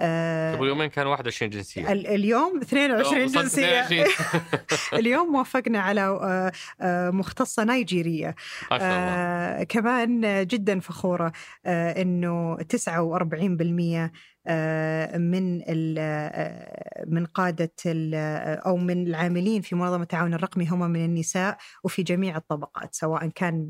آه 0.00 0.56
يومين 0.56 0.86
كان 0.86 1.06
21 1.06 1.50
جنسية. 1.50 1.92
اليوم 1.92 2.60
22 2.60 3.26
جنسية. 3.26 4.06
اليوم 4.98 5.34
وافقنا 5.34 5.80
على 5.80 6.00
آه، 6.00 6.52
آه، 6.80 7.10
مختصة 7.10 7.64
نيجيرية. 7.64 8.34
آه 8.72 9.62
كمان 9.62 10.46
جدا 10.46 10.80
فخورة 10.80 11.32
آه 11.66 12.02
إنه 12.02 12.56
49% 12.56 14.12
آه، 14.46 15.18
من 15.18 15.58
من 17.06 17.26
قادة 17.26 17.72
أو 18.66 18.76
من 18.76 19.06
العاملين 19.06 19.62
في 19.62 19.74
منظمة 19.74 20.02
التعاون 20.02 20.34
الرقمي 20.34 20.68
هم 20.68 20.90
من 20.90 21.04
النساء 21.04 21.56
وفي 21.84 22.02
جميع 22.02 22.36
الطبقات 22.36 22.94
سواء 22.94 23.28
كان 23.28 23.66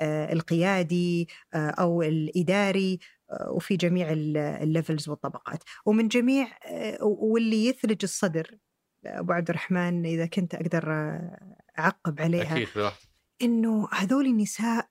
بالقيادي 0.00 1.28
أو 1.54 2.02
الإداري 2.02 2.98
وفي 3.50 3.76
جميع 3.76 4.12
الليفلز 4.12 5.08
والطبقات. 5.08 5.62
ومن 5.86 6.08
جميع 6.08 6.48
واللي 7.02 7.66
يثلج 7.66 7.98
الصدر 8.02 8.58
أبو 9.06 9.32
عبد 9.32 9.50
الرحمن 9.50 10.06
إذا 10.06 10.26
كنت 10.26 10.54
أقدر 10.54 10.92
أعقب 11.78 12.20
عليها. 12.20 12.52
أكيد 12.52 12.68
إنه 13.42 13.88
هذول 13.92 14.26
النساء 14.26 14.88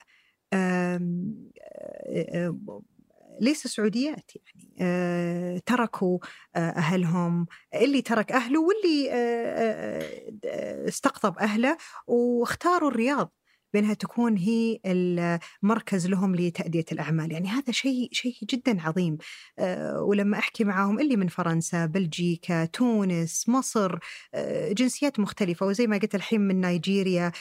ليس 3.41 3.67
سعوديات 3.67 4.31
يعني 4.35 4.75
آه، 4.81 5.61
تركوا 5.65 6.19
آه، 6.55 6.59
أهلهم. 6.59 7.47
اللي 7.75 8.01
ترك 8.01 8.31
أهله 8.31 8.61
واللي 8.61 9.11
آه، 9.11 10.87
استقطب 10.87 11.37
أهله 11.37 11.77
واختاروا 12.07 12.91
الرياض. 12.91 13.33
بأنها 13.74 13.93
تكون 13.93 14.38
هي 14.38 14.80
المركز 14.86 16.07
لهم 16.07 16.36
لتأدية 16.36 16.86
الأعمال. 16.91 17.32
يعني 17.32 17.47
هذا 17.47 17.72
شيء 17.72 18.09
شيء 18.11 18.38
جدا 18.49 18.82
عظيم. 18.82 19.17
ولما 19.99 20.38
أحكي 20.38 20.63
معهم 20.63 20.99
اللي 20.99 21.15
من 21.15 21.28
فرنسا 21.28 21.86
بلجيكا 21.86 22.65
تونس 22.65 23.49
مصر 23.49 23.99
جنسيات 24.72 25.20
مختلفة 25.20 25.65
وزي 25.65 25.88
ما 25.88 25.97
قلت 25.97 26.15
الحين 26.15 26.41
من 26.41 26.61
نيجيريا. 26.61 27.32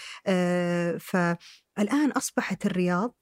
فالآن 0.99 2.11
أصبحت 2.17 2.67
الرياض 2.67 3.15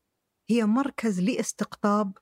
هي 0.51 0.65
مركز 0.67 1.21
لاستقطاب 1.21 2.19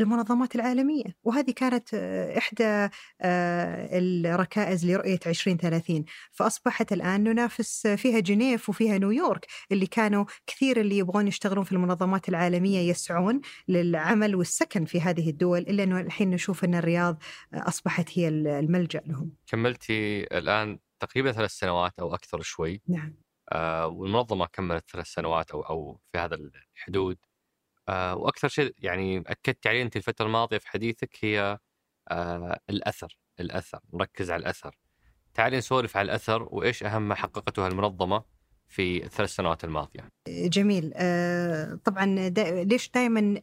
المنظمات 0.00 0.54
العالمية. 0.54 1.04
وهذه 1.24 1.50
كانت 1.50 1.88
آه، 1.94 2.38
إحدى 2.38 2.64
آه، 2.64 3.88
الركائز 3.92 4.86
لرؤية 4.86 5.20
2030 5.26 6.04
فأصبحت 6.32 6.92
الآن 6.92 7.24
ننافس 7.24 7.86
فيها 7.86 8.20
جنيف 8.20 8.68
وفيها 8.68 8.98
نيويورك 8.98 9.46
اللي 9.72 9.86
كانوا 9.86 10.24
كثير 10.46 10.80
اللي 10.80 10.98
يبغون 10.98 11.28
يشتغلون 11.28 11.64
في 11.64 11.72
المنظمات 11.72 12.28
العالمية 12.28 12.90
يسعون 12.90 13.40
للعمل 13.68 14.36
والسكن 14.36 14.84
في 14.84 15.00
هذه 15.00 15.30
الدول 15.30 15.58
إلا 15.58 15.82
أنه 15.82 16.00
الحين 16.00 16.30
نشوف 16.30 16.64
أن 16.64 16.74
الرياض 16.74 17.22
أصبحت 17.54 18.18
هي 18.18 18.28
الملجأ 18.28 19.02
لهم. 19.06 19.32
كملتي 19.46 20.22
الآن 20.38 20.78
تقريبا 21.00 21.32
ثلاث 21.32 21.50
سنوات 21.50 21.98
أو 21.98 22.14
أكثر 22.14 22.40
شوي. 22.40 22.82
نعم. 22.88 23.14
آه 23.52 23.86
والمنظمة 23.86 24.46
كملت 24.46 24.90
ثلاث 24.90 25.06
سنوات 25.06 25.50
أو 25.50 25.60
أو 25.62 26.00
في 26.12 26.18
هذا 26.18 26.34
الحدود. 26.34 27.16
آه، 27.24 27.25
وأكثر 27.88 28.48
شيء 28.48 28.74
يعني 28.78 29.18
أكدت 29.18 29.66
عليه 29.66 29.82
انت 29.82 29.96
الفترة 29.96 30.26
الماضية 30.26 30.58
في 30.58 30.68
حديثك 30.68 31.10
هي 31.20 31.58
آه، 32.10 32.60
الأثر 32.70 33.18
الأثر 33.40 33.80
نركز 33.94 34.30
على 34.30 34.40
الأثر 34.40 34.76
تعالي 35.34 35.56
نسولف 35.56 35.96
على 35.96 36.06
الأثر 36.06 36.48
وإيش 36.50 36.82
أهم 36.82 37.08
ما 37.08 37.14
حققته 37.14 37.66
المنظمة 37.66 38.36
في 38.68 39.04
الثلاث 39.04 39.30
سنوات 39.30 39.64
الماضية. 39.64 40.08
جميل 40.28 40.92
آه، 40.94 41.78
طبعا 41.84 42.28
دا 42.28 42.64
ليش 42.64 42.90
دائما 42.90 43.40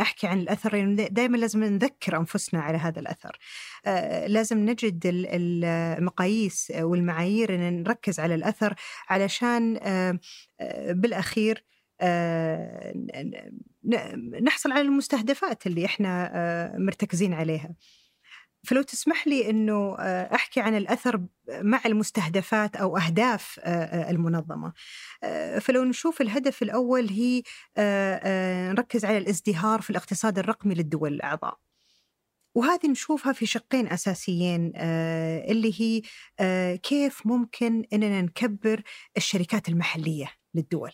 احكي 0.00 0.26
عن 0.26 0.40
الأثر 0.40 0.74
يعني 0.74 0.94
دائما 0.94 1.36
لازم 1.36 1.64
نذكر 1.64 2.16
أنفسنا 2.16 2.60
على 2.60 2.78
هذا 2.78 3.00
الأثر. 3.00 3.38
لازم 4.26 4.58
نجد 4.58 5.00
المقاييس 5.06 6.72
والمعايير 6.80 7.54
إن 7.54 7.82
نركز 7.82 8.20
على 8.20 8.34
الأثر 8.34 8.74
علشان 9.08 9.80
بالاخير 10.90 11.56
آه، 11.56 11.77
نحصل 14.42 14.72
على 14.72 14.80
المستهدفات 14.80 15.66
اللي 15.66 15.84
إحنا 15.84 16.30
آه، 16.34 16.78
مرتكزين 16.78 17.34
عليها. 17.34 17.74
فلو 18.66 18.82
تسمح 18.82 19.26
لي 19.26 19.50
إنه 19.50 19.96
آه، 19.98 20.34
أحكي 20.34 20.60
عن 20.60 20.76
الأثر 20.76 21.20
مع 21.48 21.80
المستهدفات 21.86 22.76
أو 22.76 22.96
أهداف 22.96 23.60
المنظمة. 24.10 24.72
فلو 25.60 25.84
نشوف 25.84 26.20
الهدف 26.20 26.62
الأول 26.62 27.08
هي 27.08 27.42
نركز 28.72 29.04
على 29.04 29.18
الازدهار 29.18 29.80
في 29.80 29.90
الاقتصاد 29.90 30.38
الرقمي 30.38 30.74
للدول 30.74 31.12
الأعضاء. 31.12 31.58
وهذه 32.54 32.86
نشوفها 32.86 33.32
في 33.32 33.46
شقين 33.46 33.88
أساسيين 33.92 34.72
اللي 35.50 35.72
هي 35.80 36.02
كيف 36.76 37.26
ممكن 37.26 37.84
إننا 37.92 38.22
نكبر 38.22 38.82
الشركات 39.16 39.68
المحلية 39.68 40.30
للدول. 40.54 40.92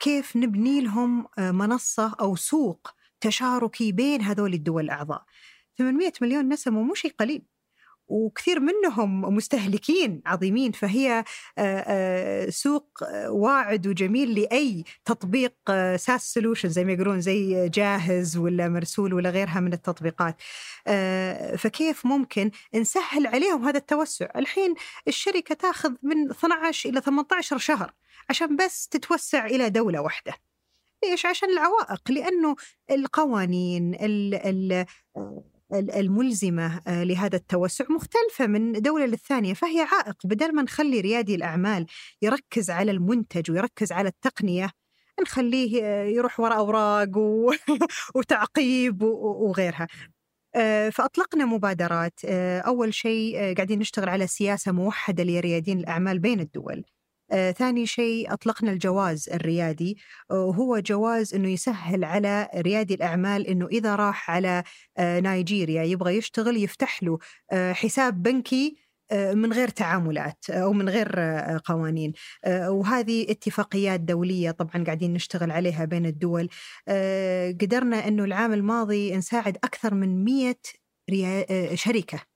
كيف 0.00 0.36
نبني 0.36 0.80
لهم 0.80 1.26
آه، 1.38 1.50
منصة 1.50 2.14
أو 2.20 2.36
سوق 2.36 2.90
تشاركي 3.20 3.92
بين 3.92 4.22
هذول 4.22 4.54
الدول 4.54 4.84
الأعضاء. 4.84 5.24
800 5.78 6.12
مليون 6.20 6.48
نسمة 6.48 6.82
مو 6.82 6.94
شيء 6.94 7.14
قليل 7.20 7.42
وكثير 8.08 8.60
منهم 8.60 9.20
مستهلكين 9.20 10.22
عظيمين 10.26 10.72
فهي 10.72 11.24
آه، 11.58 11.84
آه، 11.86 12.50
سوق 12.50 12.88
واعد 13.28 13.86
وجميل 13.86 14.40
لأي 14.40 14.84
تطبيق 15.04 15.54
ساس 15.96 16.32
سولوشن 16.34 16.68
زي 16.68 16.84
ما 16.84 16.92
يقولون 16.92 17.20
زي 17.20 17.68
جاهز 17.68 18.36
ولا 18.36 18.68
مرسول 18.68 19.14
ولا 19.14 19.30
غيرها 19.30 19.60
من 19.60 19.72
التطبيقات. 19.72 20.36
فكيف 21.58 22.06
ممكن 22.06 22.50
نسهل 22.74 23.26
عليهم 23.26 23.64
هذا 23.64 23.78
التوسع؟ 23.78 24.26
الحين 24.36 24.74
الشركة 25.08 25.54
تاخذ 25.54 25.92
من 26.02 26.30
12 26.30 26.88
إلى 26.88 27.00
18 27.00 27.58
شهر 27.58 27.92
عشان 28.30 28.56
بس 28.56 28.88
تتوسع 28.88 29.46
إلى 29.46 29.70
دولة 29.70 30.00
واحدة. 30.00 30.34
ليش؟ 31.04 31.26
عشان 31.26 31.48
العوائق 31.48 32.10
لأنه 32.10 32.56
القوانين 32.90 33.94
الملزمة 35.72 36.80
آه، 36.86 37.04
لهذا 37.04 37.36
التوسع 37.36 37.84
مختلفة 37.90 38.46
من 38.46 38.72
دولة 38.72 39.06
للثانية 39.06 39.54
فهي 39.54 39.80
عائق. 39.80 40.16
بدل 40.24 40.54
ما 40.54 40.62
نخلي 40.62 41.00
ريادي 41.00 41.34
الأعمال 41.34 41.86
يركز 42.22 42.70
على 42.70 42.90
المنتج 42.90 43.50
ويركز 43.50 43.92
على 43.92 44.08
التقنية 44.08 44.70
نخليه 45.22 45.84
آه، 45.84 46.04
يروح 46.04 46.40
وراء 46.40 46.58
أوراق 46.58 47.08
وتعقيب 48.16 49.02
وغيرها. 49.02 49.88
آه، 50.54 50.88
فأطلقنا 50.90 51.44
مبادرات. 51.44 52.20
أول 52.66 52.94
شيء 52.94 53.54
قاعدين 53.54 53.78
نشتغل 53.78 54.08
على 54.08 54.26
سياسة 54.26 54.72
موحدة 54.72 55.24
لريادين 55.24 55.78
الأعمال 55.78 56.18
بين 56.18 56.40
الدول. 56.40 56.84
ثاني 57.32 57.86
شيء 57.86 58.32
أطلقنا 58.32 58.72
الجواز 58.72 59.28
الريادي 59.28 59.98
وهو 60.30 60.78
جواز 60.78 61.34
أنه 61.34 61.48
يسهل 61.48 62.04
على 62.04 62.48
ريادي 62.56 62.94
الأعمال 62.94 63.46
أنه 63.46 63.66
إذا 63.66 63.96
راح 63.96 64.30
على 64.30 64.62
آه، 64.98 65.20
نيجيريا 65.20 65.82
يبغى 65.82 66.16
يشتغل 66.16 66.56
يفتح 66.56 67.02
له 67.02 67.18
آه، 67.52 67.72
حساب 67.72 68.22
بنكي 68.22 68.76
من 69.12 69.52
غير 69.52 69.68
تعاملات 69.68 70.50
أو 70.50 70.72
من 70.72 70.88
غير 70.88 71.20
قوانين. 71.64 72.12
وهذه 72.68 73.30
اتفاقيات 73.30 74.00
دولية 74.00 74.50
طبعا 74.50 74.84
قاعدين 74.84 75.12
نشتغل 75.12 75.50
عليها 75.50 75.84
بين 75.84 76.06
الدول. 76.06 76.48
قدرنا 77.60 78.08
إنه 78.08 78.24
العام 78.24 78.52
الماضي 78.52 79.16
نساعد 79.16 79.56
أكثر 79.64 79.94
من 79.94 80.24
100 80.24 80.54
شركة. 81.74 82.31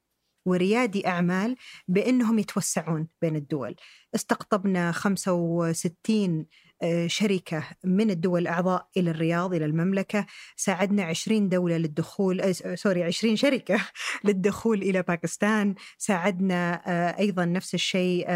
وريادي 0.46 1.06
أعمال 1.06 1.56
بأنهم 1.88 2.38
يتوسعون 2.38 3.08
بين 3.22 3.36
الدول. 3.36 3.76
استقطبنا 4.14 4.92
65 4.92 6.46
آه، 6.82 7.06
شركة 7.06 7.64
من 7.84 8.10
الدول 8.10 8.42
الأعضاء 8.42 8.88
إلى 8.96 9.10
الرياض 9.10 9.54
إلى 9.54 9.64
المملكة. 9.64 10.26
ساعدنا 10.56 11.02
20 11.04 11.48
دولة 11.48 11.76
للدخول 11.76 12.40
آه، 12.40 12.74
سوري 12.74 13.04
20 13.04 13.36
شركة 13.36 13.80
للدخول 14.24 14.82
إلى 14.82 15.02
باكستان. 15.02 15.74
ساعدنا 15.98 16.82
آه، 16.86 17.18
أيضا 17.18 17.44
نفس 17.44 17.74
الشيء 17.74 18.26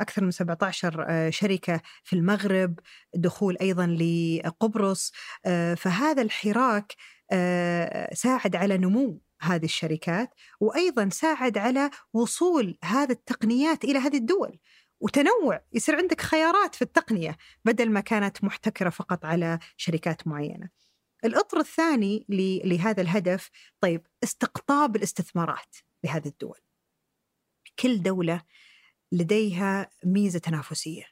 أكثر 0.00 0.24
من 0.24 0.30
17 0.30 1.30
شركة 1.30 1.80
في 2.04 2.16
المغرب. 2.16 2.78
دخول 3.14 3.56
أيضا 3.60 3.86
لقبرص 3.86 5.12
فهذا 5.76 6.22
الحراك 6.22 6.94
ساعد 8.14 8.56
على 8.56 8.78
نمو 8.78 9.20
هذه 9.40 9.64
الشركات 9.64 10.34
وأيضا 10.60 11.08
ساعد 11.08 11.58
على 11.58 11.90
وصول 12.12 12.78
هذه 12.84 13.10
التقنيات 13.10 13.84
إلى 13.84 13.98
هذه 13.98 14.16
الدول 14.16 14.58
وتنوع 15.00 15.64
يصير 15.72 15.96
عندك 15.96 16.20
خيارات 16.20 16.74
في 16.74 16.82
التقنية 16.82 17.36
بدل 17.64 17.90
ما 17.90 18.00
كانت 18.00 18.44
محتكرة 18.44 18.90
فقط 18.90 19.24
على 19.24 19.58
شركات 19.76 20.26
معينة. 20.26 20.68
الأطر 21.24 21.58
الثاني 21.58 22.26
لهذا 22.64 23.02
الهدف 23.02 23.50
طيب 23.80 24.06
استقطاب 24.24 24.96
الاستثمارات 24.96 25.76
لهذه 26.04 26.28
الدول. 26.28 26.58
كل 27.78 28.02
دولة 28.02 28.42
لديها 29.12 29.90
ميزة 30.04 30.38
تنافسية 30.38 31.04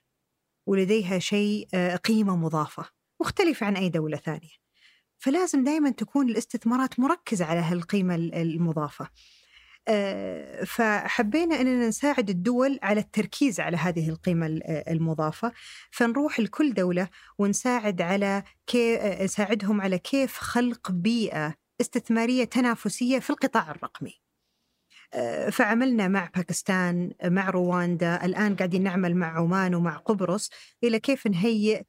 ولديها 0.66 1.18
شيء 1.18 1.68
آه، 1.74 1.96
قيمة 1.96 2.36
مضافة 2.36 2.90
مختلفة 3.20 3.66
عن 3.66 3.76
أي 3.76 3.88
دولة 3.88 4.16
ثانية. 4.16 4.67
فلازم 5.18 5.64
دائما 5.64 5.90
تكون 5.90 6.28
الاستثمارات 6.28 7.00
مركزة 7.00 7.44
على 7.44 7.60
هالقيمة 7.60 8.14
المضافة. 8.14 9.08
آه، 9.88 10.64
فحبينا 10.64 11.60
أننا 11.60 11.88
نساعد 11.88 12.30
الدول 12.30 12.78
على 12.82 13.00
التركيز 13.00 13.60
على 13.60 13.76
هذه 13.76 14.08
القيمة 14.08 14.46
المضافة. 14.88 15.52
فنروح 15.90 16.40
لكل 16.40 16.74
دولة 16.74 17.08
ونساعد 17.38 18.02
على 18.02 18.42
كيف 18.66 19.00
آه، 19.00 19.24
نساعدهم 19.24 19.80
على 19.80 19.98
كيف 19.98 20.36
خلق 20.38 20.90
بيئة 20.90 21.54
استثمارية 21.80 22.44
تنافسية 22.44 23.18
في 23.18 23.30
القطاع 23.30 23.70
الرقمي. 23.70 24.20
آه، 25.14 25.50
فعملنا 25.50 26.08
مع 26.08 26.30
باكستان 26.36 27.12
مع 27.24 27.50
رواندا 27.50 28.24
الآن 28.24 28.56
قاعدين 28.56 28.82
نعمل 28.82 29.16
مع 29.16 29.38
عمان 29.38 29.74
ومع 29.74 29.96
قبرص 29.96 30.50
إلى 30.84 31.00
كيف 31.00 31.26
نهيئ 31.26 31.82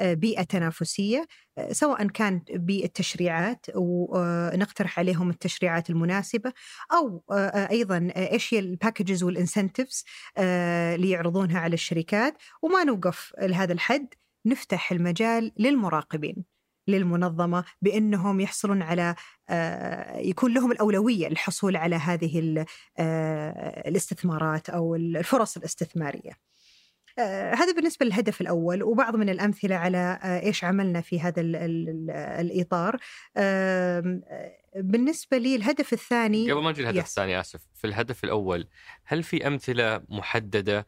بيئة 0.00 0.42
تنافسية 0.42 1.26
سواء 1.70 2.06
كان 2.06 2.42
بالتشريعات 2.50 3.66
ونقترح 3.74 4.98
عليهم 4.98 5.30
التشريعات 5.30 5.90
المناسبة 5.90 6.52
أو 6.92 7.24
أيضا 7.70 8.08
إيش 8.16 8.54
هي 8.54 8.58
ال 8.58 8.65
packages 8.65 9.22
وال 9.22 9.36
incentives 9.36 10.04
اللي 10.38 11.10
يعرضونها 11.10 11.60
على 11.60 11.74
الشركات. 11.74 12.34
وما 12.62 12.84
نوقف 12.84 13.32
لهذا 13.42 13.72
الحد 13.72 14.14
نفتح 14.46 14.92
المجال 14.92 15.52
للمراقبين 15.58 16.44
للمنظمة 16.88 17.64
بأنهم 17.82 18.40
يحصلون 18.40 18.82
على 18.82 19.14
يكون 20.16 20.54
لهم 20.54 20.72
الأولوية 20.72 21.28
للحصول 21.28 21.76
على 21.76 21.96
هذه 21.96 22.64
الاستثمارات 23.88 24.70
أو 24.70 24.94
الفرص 24.94 25.56
الاستثمارية. 25.56 26.45
هذا 27.18 27.72
بالنسبة 27.76 28.06
للهدف 28.06 28.40
الأول 28.40 28.82
وبعض 28.82 29.16
من 29.16 29.28
الأمثلة 29.28 29.76
على 29.76 30.18
إيش 30.24 30.64
عملنا 30.64 31.00
في 31.00 31.20
هذا 31.20 31.40
ال 31.40 31.56
ال 31.56 32.10
الإطار. 32.10 32.96
بالنسبة 34.76 35.38
لي 35.38 35.56
الهدف 35.56 35.92
الثاني 35.92 36.52
قبل 36.52 36.62
ما 36.62 36.70
نجي 36.70 36.82
الهدف 36.82 37.04
الثاني 37.04 37.40
آسف 37.40 37.60
في 37.74 37.86
الهدف 37.86 38.24
الأول 38.24 38.68
هل 39.04 39.22
في 39.22 39.46
أمثلة 39.46 40.02
محددة 40.08 40.86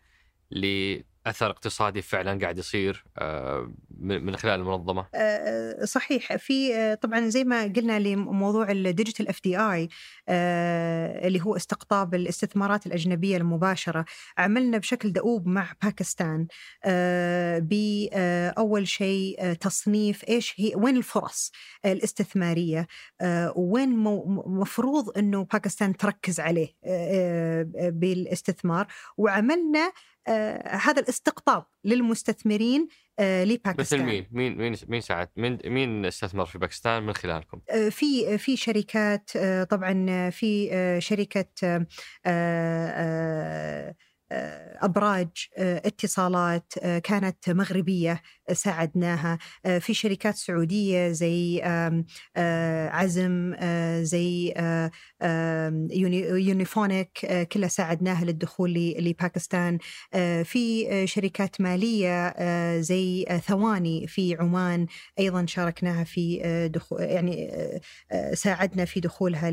أثر 1.29 1.51
اقتصادي 1.51 2.03
فعلا 2.03 2.41
قاعد 2.41 2.59
يصير 2.59 3.05
آه، 3.19 3.73
من 4.01 4.37
خلال 4.37 4.61
المنظمة؟ 4.61 5.07
آه، 5.15 5.85
صحيح 5.85 6.37
في 6.37 6.75
آه، 6.75 6.95
طبعا 6.95 7.29
زي 7.29 7.45
ما 7.45 7.63
قلنا 7.63 7.99
لموضوع 7.99 8.71
ال 8.71 8.78
digital 8.78 9.29
FDI 9.29 9.89
اللي 11.27 11.41
هو 11.41 11.57
استقطاب 11.57 12.15
الاستثمارات 12.15 12.87
الأجنبية 12.87 13.37
المباشرة 13.37 14.05
عملنا 14.39 14.79
بشكل 14.79 15.13
دؤوب 15.13 15.47
مع 15.47 15.73
باكستان 15.83 16.47
باول 17.61 18.89
شيء 18.89 19.53
تصنيف 19.53 20.29
إيش 20.29 20.55
هي 20.57 20.73
وين 20.77 20.97
الفرص 20.97 21.53
الاستثمارية 21.85 22.87
وين 23.57 23.97
مفروض 24.47 25.19
إنه 25.19 25.45
باكستان 25.45 25.97
تركز 25.97 26.41
عليه 26.41 26.75
بالإستثمار 27.91 28.87
وعملنا 29.17 29.79
آه 29.79 29.93
هذا 30.67 31.03
الاستقطاب 31.03 31.65
للمستثمرين 31.85 32.89
آه 33.19 33.45
لباكستان 33.45 34.01
مثل 34.01 34.11
مين؟ 34.11 34.27
مين 34.31 34.59
مين 34.59 34.77
مين 34.89 35.01
ساعد؟ 35.01 35.29
مين 35.37 35.59
مين 35.65 36.05
استثمر 36.07 36.47
في 36.47 36.59
باكستان 36.59 37.03
من 37.03 37.13
خلالكم؟ 37.13 37.61
آه 37.71 37.89
في 37.89 38.39
في 38.39 38.57
شركات 38.57 39.31
آه 39.37 39.65
طبعا 39.65 40.31
في 40.31 40.69
آه 40.73 40.99
شركة 40.99 41.45
آه 41.65 41.87
آه 42.27 43.95
أبراج 44.33 45.29
اتصالات 45.59 46.73
كانت 46.79 47.51
مغربية 47.51 48.23
ساعدناها. 48.53 49.39
في 49.81 49.95
شركات 49.95 50.37
سعودية 50.37 51.09
زي 51.09 51.63
عزم 52.91 53.55
زي 54.03 54.55
يونيفونيك 56.39 57.27
كلها 57.53 57.69
ساعدناها 57.69 58.25
للدخول 58.25 58.75
لباكستان. 58.99 59.79
في 60.45 61.07
شركات 61.07 61.61
مالية 61.61 62.35
زي 62.81 63.25
ثواني 63.47 64.07
في 64.07 64.37
عمان 64.41 64.87
أيضا 65.19 65.47
شاركناها 65.47 66.05
في 66.05 66.69
دخول 66.75 67.01
يعني 67.01 67.51
ساعدنا 68.33 68.85
في 68.85 69.01
دخولها 69.01 69.51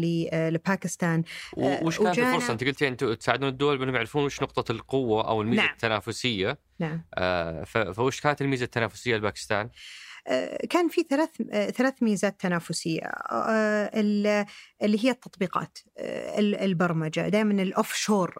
لباكستان. 0.49 1.23
وش 1.57 1.99
كانت 1.99 2.19
الفرصة؟ 2.19 2.53
أنت 2.53 2.63
قلتي 2.63 2.87
أنتم 2.87 3.13
تساعدون 3.13 3.49
الدول 3.49 3.77
بأنهم 3.77 3.95
يعرفون 3.95 4.23
وش 4.23 4.41
نقطة 4.41 4.64
القوة 4.69 5.27
أو 5.27 5.41
الميزة 5.41 5.63
نعم. 5.63 5.73
التنافسية. 5.73 6.59
نعم. 6.79 7.05
آه 7.15 7.63
فوش 7.93 8.21
كانت 8.21 8.41
الميزة 8.41 8.63
التنافسية 8.63 9.15
لباكستان؟ 9.15 9.69
كان 10.69 10.87
في 10.89 11.03
ثلاث 11.09 11.29
ثلاث 11.71 12.03
ميزات 12.03 12.41
تنافسية. 12.41 13.11
اللي 14.83 15.05
هي 15.05 15.09
التطبيقات 15.09 15.77
البرمجة. 16.39 17.29
دائما 17.29 17.63
الاوف 17.63 17.93
شور 17.93 18.33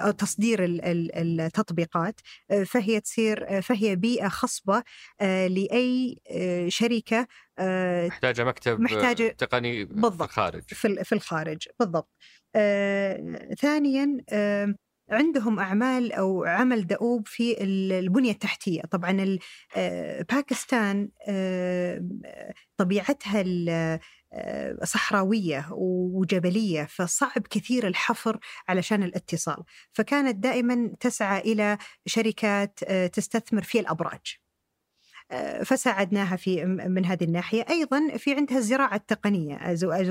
أو 0.00 0.10
تصدير 0.10 0.58
التطبيقات. 0.64 2.20
فهي 2.66 3.00
تصير 3.00 3.60
فهي 3.60 3.96
بيئة 3.96 4.28
خصبة 4.28 4.82
لأي 5.20 6.20
شركة 6.68 7.26
محتاجة 8.08 8.44
مكتب 8.44 8.80
محتاجة 8.80 9.28
تقني 9.28 9.84
بالضبط 9.84 10.16
في 10.16 10.24
الخارج 10.24 10.62
في 11.04 11.12
الخارج. 11.12 11.68
بالضبط. 11.80 12.10
ثانيا 13.60 14.24
عندهم 15.10 15.58
أعمال 15.58 16.12
أو 16.12 16.44
عمل 16.44 16.86
دؤوب 16.86 17.28
في 17.28 17.62
البنية 17.62 18.30
التحتية، 18.30 18.82
طبعا 18.82 19.38
آه، 19.76 20.22
باكستان 20.22 21.08
آه، 21.28 22.04
طبيعتها 22.76 23.44
آه، 24.32 24.84
صحراوية 24.84 25.68
وجبلية 25.72 26.84
فصعب 26.84 27.46
كثير 27.50 27.86
الحفر 27.86 28.38
علشان 28.68 29.02
الاتصال، 29.02 29.62
فكانت 29.92 30.36
دائما 30.36 30.92
تسعى 31.00 31.40
إلى 31.40 31.78
شركات 32.06 32.84
تستثمر 33.12 33.62
في 33.62 33.80
الأبراج. 33.80 34.43
فساعدناها 35.64 36.36
في 36.36 36.64
من 36.64 37.04
هذه 37.04 37.24
الناحية. 37.24 37.64
أيضا 37.70 38.16
في 38.16 38.34
عندها 38.34 38.58
الزراعة 38.58 38.96
التقنية 38.96 39.56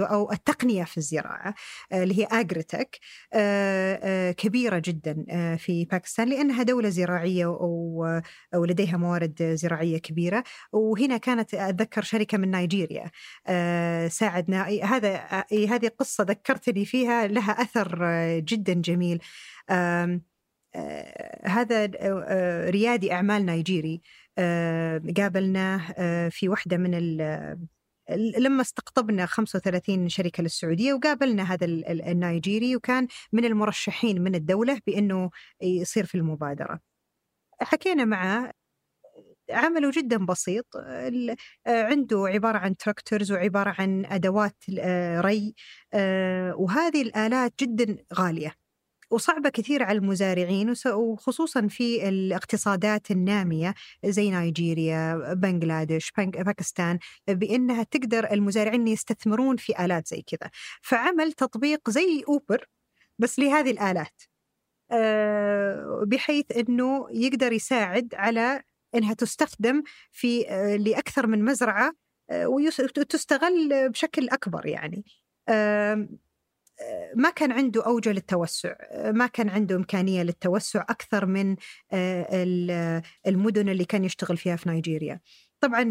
أو 0.04 0.32
التقنية 0.32 0.84
في 0.84 0.98
الزراعة 0.98 1.54
اللي 1.94 2.20
هي 2.20 2.28
اجريتك 2.32 3.00
كبيرة 4.38 4.82
جدا 4.86 5.26
في 5.56 5.86
باكستان 5.86 6.30
لأنها 6.30 6.64
دولة 6.64 6.90
زراعية 6.90 7.46
ولديها 8.54 8.98
موارد 8.98 9.44
زراعية 9.54 9.98
كبيرة. 9.98 10.44
وهنا 10.72 11.18
كانت 11.18 11.54
أتذكر 11.54 12.02
شركة 12.02 12.38
من 12.38 12.52
نيجيريا 12.52 13.12
ساعدنا. 14.08 14.64
هذا 14.84 15.44
هذه 15.52 15.88
قصة 15.88 16.24
ذكرتني 16.24 16.86
فيها 16.86 17.28
لها 17.28 17.52
أثر 17.52 18.00
جدا 18.40 18.74
جميل. 18.74 19.22
هذا 21.46 21.92
ريادي 22.70 23.14
أعمال 23.14 23.46
نيجيري. 23.46 24.02
آه، 24.04 24.23
قابلناه 25.18 25.94
آه، 25.98 26.30
في 26.30 26.50
واحدة 26.50 26.78
من 26.78 27.18
لما 28.38 28.62
استقطبنا 28.62 29.26
35 29.26 30.10
شركة 30.10 30.44
للسعودية 30.44 30.94
وقابلنا 30.94 31.44
هذا 31.44 31.66
النيجيري 31.66 32.76
وكان 32.76 33.08
من 33.32 33.46
المرشحين 33.46 34.22
من 34.22 34.36
الدولة 34.36 34.82
بأنه 34.88 35.30
يصير 35.62 36.06
في 36.06 36.16
المبادرة. 36.16 36.80
حكينا 37.62 38.06
معه 38.06 38.52
عمله 39.50 39.92
جدا 39.92 40.26
بسيط 40.26 40.66
عنده 41.68 42.28
عبارة 42.28 42.58
عن 42.58 42.78
تراكتورز 42.78 43.32
وعبارة 43.32 43.76
عن 43.80 44.06
أدوات 44.06 44.64
آه، 44.80 45.22
ري 45.22 45.56
وهذه 46.54 47.02
الآلات 47.02 47.54
جدا 47.60 47.98
غالية. 48.14 48.63
وصعبة 49.14 49.50
كثير 49.50 49.84
على 49.84 49.98
المزارعين 49.98 50.74
وخصوصا 50.86 51.68
في 51.68 52.10
الاقتصادات 52.10 53.12
النامية 53.12 53.74
زي 54.06 54.32
نيجيريا 54.32 55.34
بنغلاديش 55.34 56.12
باكستان 56.18 57.00
بأنها 57.28 57.84
تقدر 57.84 58.32
المزارعين 58.32 58.88
يستثمرون 58.88 59.58
في 59.58 59.86
آلات 59.86 60.08
زي 60.08 60.22
كذا. 60.22 60.52
فعمل 60.82 61.34
تطبيق 61.34 61.90
زي 61.90 62.24
أوبر 62.28 62.68
بس 63.20 63.40
لهذه 63.40 63.72
الآلات 63.72 64.22
آه، 64.92 66.04
بحيث 66.08 66.46
أنه 66.58 67.08
يقدر 67.12 67.52
يساعد 67.54 68.16
على 68.16 68.62
أنها 68.96 69.14
تستخدم 69.14 69.84
في 70.12 70.44
لأكثر 70.80 71.28
من 71.28 71.46
مزرعة 71.46 71.94
آه، 72.30 72.48
وتستغل 72.48 73.90
بشكل 73.90 74.30
أكبر 74.30 74.66
يعني. 74.66 75.04
ما 77.16 77.30
كان 77.30 77.52
عنده 77.52 77.86
أوجه 77.86 78.12
للتوسع 78.12 78.76
ما 79.06 79.28
كان 79.28 79.50
عنده 79.50 79.76
إمكانية 79.76 80.24
للتوسع 80.24 80.82
أكثر 80.82 81.26
من 81.26 81.56
آه، 81.92 83.02
المدن 83.28 83.70
اللي 83.70 83.86
كان 83.86 84.04
يشتغل 84.04 84.38
فيها 84.38 84.56
في 84.56 84.70
نيجيريا 84.70 85.20
طبعا 85.64 85.84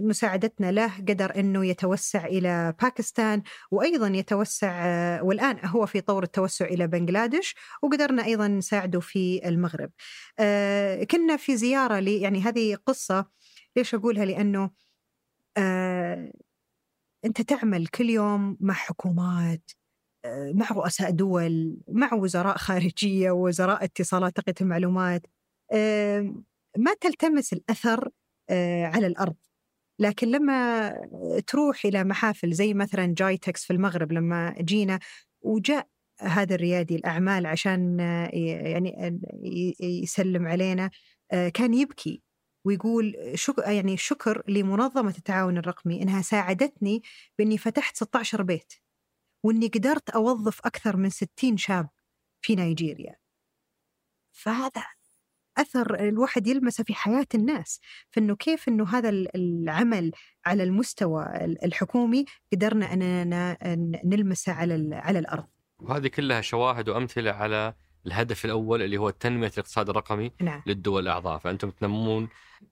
بمساعدتنا 0.00 0.72
له 0.72 0.92
قدر 1.08 1.32
إنه 1.36 1.66
يتوسع 1.66 2.26
إلى 2.26 2.74
باكستان 2.82 3.42
وأيضا 3.70 4.08
يتوسع 4.08 4.86
آه، 4.86 5.22
والآن 5.22 5.58
هو 5.64 5.86
في 5.86 6.00
طور 6.00 6.22
التوسع 6.22 6.64
إلى 6.64 6.86
بنغلاديش 6.86 7.54
وقدرنا 7.82 8.24
أيضا 8.24 8.48
نساعده 8.48 9.00
في 9.00 9.48
المغرب. 9.48 9.90
آه، 10.38 11.04
كنا 11.04 11.36
في 11.36 11.56
زيارة 11.56 11.98
لي 11.98 12.20
يعني 12.20 12.40
هذه 12.42 12.74
قصة 12.86 13.26
ليش 13.76 13.94
أقولها؟ 13.94 14.24
لأنه 14.24 14.70
أنت 17.24 17.40
تعمل 17.42 17.86
كل 17.86 18.10
يوم 18.10 18.56
مع 18.60 18.74
حكومات 18.74 19.70
آه، 20.24 20.52
مع 20.54 20.66
رؤساء 20.72 21.10
دول 21.10 21.78
مع 21.88 22.14
وزراء 22.14 22.56
خارجية 22.66 23.30
ووزراء 23.30 23.84
اتصالات 23.84 24.36
تقنية 24.36 24.54
المعلومات 24.60 25.26
ما 26.78 26.94
تلتمس 27.00 27.52
الأثر 27.52 28.08
آه، 28.50 28.86
على 28.86 29.06
الأرض. 29.06 29.36
لكن 30.00 30.28
لما 30.28 30.90
تروح 31.46 31.84
إلى 31.84 32.04
محافل 32.04 32.52
زي 32.52 32.74
مثلا 32.74 33.14
جايتكس 33.18 33.64
في 33.64 33.72
المغرب 33.72 34.12
لما 34.12 34.54
جينا 34.60 34.98
وجاء 35.42 35.88
هذا 36.20 36.54
الريادي 36.54 36.96
الأعمال 36.96 37.46
عشان 37.46 38.00
آه، 38.00 38.30
يعني 38.32 39.20
يسلم 39.80 40.46
علينا 40.48 40.90
كان 41.54 41.74
يبكي. 41.74 42.22
ويقول 42.64 43.32
شك 43.34 43.58
يعني 43.58 43.96
شكر 43.96 44.42
لمنظمة 44.48 45.14
التعاون 45.18 45.58
الرقمي 45.58 46.02
إنها 46.02 46.22
ساعدتني 46.22 47.02
بإني 47.38 47.58
فتحت 47.58 47.96
16 47.96 48.42
بيت 48.42 48.72
وإني 49.42 49.66
قدرت 49.66 50.10
أوظف 50.10 50.60
أكثر 50.66 50.96
من 50.96 51.10
60 51.10 51.56
شاب 51.56 51.88
في 52.40 52.54
نيجيريا. 52.54 53.16
فهذا 54.32 54.84
أثر 55.58 55.94
الواحد 55.94 56.46
يلمسه 56.46 56.84
في 56.84 56.94
حياة 56.94 57.26
الناس 57.34 57.80
فانه 58.10 58.36
كيف 58.36 58.68
إنه 58.68 58.88
هذا 58.88 59.08
العمل 59.08 60.12
على 60.46 60.62
المستوى 60.62 61.26
الحكومي 61.64 62.24
قدرنا 62.52 62.92
أننا 62.92 63.58
نلمسه 64.04 64.52
على 64.52 64.96
على 64.96 65.18
الأرض. 65.18 65.48
وهذه 65.78 66.08
كلها 66.08 66.40
شواهد 66.40 66.88
وأمثلة 66.88 67.30
على 67.30 67.74
الهدف 68.06 68.44
الأول 68.44 68.82
اللي 68.82 68.96
هو 68.98 69.10
تنميه 69.10 69.48
الاقتصاد 69.48 69.88
الرقمي 69.88 70.32
نعم. 70.40 70.62
للدول 70.66 71.02
الأعضاء. 71.02 71.38
فأنتم 71.38 71.70
تنمون 71.70 72.28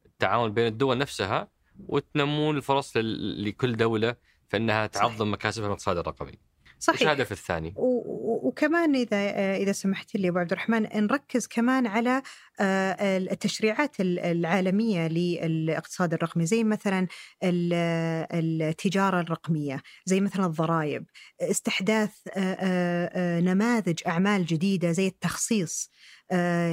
التعاون 0.06 0.52
بين 0.52 0.66
الدول 0.66 0.98
نفسها 0.98 1.48
وتنمون 1.86 2.56
الفرص 2.56 2.92
لكل 2.96 3.76
دولة 3.76 4.16
فإنها 4.48 4.86
تعظم 4.86 5.32
مكاسبها 5.32 5.66
من 5.66 5.72
الاقتصاد 5.72 5.96
الرقمي. 5.98 6.47
صحيح. 6.78 7.02
الهدف 7.02 7.32
الثاني؟ 7.32 7.74
وكمان 7.76 8.94
إذا 8.94 9.56
إذا 9.56 9.72
سمحت 9.72 10.14
لي 10.14 10.28
أبو 10.28 10.38
عبد 10.38 10.52
الرحمن 10.52 10.82
نركز 10.94 11.46
كمان 11.46 11.86
على 11.86 12.22
آه، 12.60 13.18
التشريعات 13.18 13.96
العالمية 14.00 15.08
للاقتصاد 15.08 16.14
الرقمي 16.14 16.46
زي 16.46 16.64
مثلا 16.64 17.06
التجارة 17.44 19.20
الرقمية 19.20 19.82
زي 20.04 20.20
مثلا 20.20 20.46
الضرائب 20.46 21.04
استحداث 21.40 22.10
آه، 22.36 22.58
آه، 22.60 23.40
نماذج 23.40 24.00
أعمال 24.06 24.46
جديدة 24.46 24.92
زي 24.92 25.06
التخصيص 25.06 25.90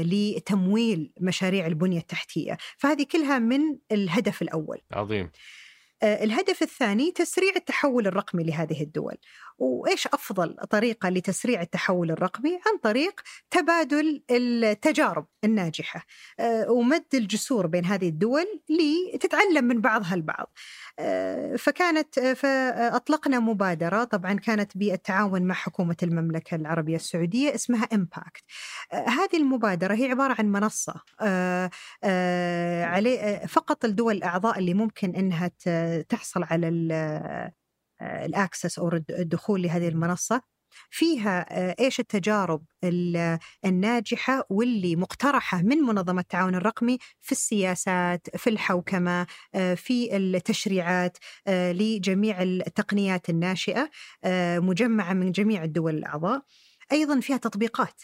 لتمويل 0.02 1.14
مشاريع 1.22 1.68
البنية 1.68 2.00
التحتية. 2.00 2.58
فهذه 2.78 3.06
كلها 3.12 3.40
من 3.40 3.60
الهدف 3.92 4.42
الأول. 4.42 4.82
عظيم. 4.92 5.32
الهدف 6.04 6.62
الثاني 6.62 7.12
تسريع 7.12 7.52
التحول 7.56 8.08
الرقمي 8.08 8.44
لهذه 8.44 8.84
الدول. 8.84 9.18
وإيش 9.58 10.08
أفضل 10.08 10.56
طريقة 10.70 11.10
لتسريع 11.10 11.62
التحول 11.62 12.12
الرقمي؟ 12.12 12.60
عن 12.68 12.78
طريق 12.84 13.22
تبادل 13.52 14.24
التجارب 14.32 15.26
الناجحة 15.44 16.06
آه، 16.40 16.72
ومد 16.72 17.06
الجسور 17.14 17.68
بين 17.68 17.86
هذه 17.86 18.10
الدول 18.10 18.46
لتتعلم 18.70 19.66
من 19.66 19.82
بعضها 19.82 20.16
البعض. 20.16 20.52
آه، 20.85 20.85
فكانت 21.58 22.18
آه، 22.18 22.34
فأطلقنا 22.34 23.40
مبادرة. 23.40 24.04
طبعا 24.04 24.34
كانت 24.34 24.78
بالتعاون 24.78 25.42
مع 25.44 25.56
حكومة 25.56 25.96
المملكة 26.04 26.56
العربية 26.56 26.96
السعودية 26.96 27.56
اسمها 27.56 27.84
امباكت 27.94 28.44
هذه 28.92 29.38
المبادرة 29.38 29.94
هي 29.94 30.06
عبارة 30.06 30.36
عن 30.40 30.52
منصة 30.52 31.02
عليه 32.84 33.46
فقط 33.46 33.86
الدول 33.86 34.16
الاعضاء 34.16 34.60
اللي 34.60 34.74
ممكن 34.74 35.16
إنها 35.16 35.52
تحصل 36.10 36.44
على 36.44 36.70
الاكسس 38.02 38.80
أو 38.80 38.90
الدخول 39.10 39.62
لهذه 39.62 39.88
المنصة. 39.88 40.55
فيها 40.90 41.46
آه، 41.50 41.76
إيش 41.80 42.00
التجارب 42.00 42.66
الناجحة 43.66 44.46
واللي 44.50 44.96
مقترحة 44.96 45.62
من 45.62 45.78
منظمة 45.78 46.22
التعاون 46.22 46.56
الرقمي 46.56 46.98
في 47.22 47.32
السياسات، 47.32 48.38
في 48.38 48.50
الحوكمة، 48.50 49.28
آه، 49.56 49.74
في 49.74 50.18
التشريعات 50.18 51.18
آه، 51.48 51.72
لجميع 51.72 52.42
التقنيات 52.42 53.30
الناشئة 53.30 53.90
مجمعة 54.60 55.14
من 55.14 55.32
جميع 55.32 55.64
الدول 55.64 55.96
الأعضاء. 55.96 56.42
أيضا 56.92 57.20
فيها 57.20 57.38
تطبيقات. 57.38 58.02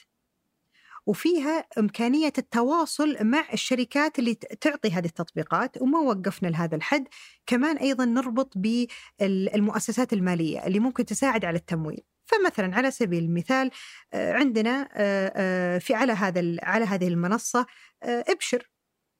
وفيها 1.05 1.65
إمكانية 1.77 2.33
التواصل 2.37 3.17
مع 3.21 3.45
الشركات 3.53 4.19
اللي 4.19 4.35
تعطي 4.35 4.91
هذه 4.91 5.05
التطبيقات 5.05 5.81
وما 5.81 5.99
وقفنا 5.99 6.47
لهذا 6.47 6.75
الحد. 6.75 7.07
كمان 7.45 7.77
أيضا 7.77 8.05
نربط 8.05 8.53
بالمؤسسات 8.55 10.13
المالية 10.13 10.67
اللي 10.67 10.79
ممكن 10.79 11.05
تساعد 11.05 11.45
على 11.45 11.57
التمويل. 11.57 12.10
فمثلا 12.31 12.75
على 12.75 12.91
سبيل 12.91 13.23
المثال 13.23 13.71
آه، 14.13 14.33
عندنا 14.33 14.89
آه، 14.93 15.33
آه، 15.35 15.77
في 15.77 15.93
على 15.93 16.13
هذا 16.13 16.57
على 16.63 16.85
هذه 16.85 17.07
المنصة 17.07 17.65
إبشر 18.03 18.71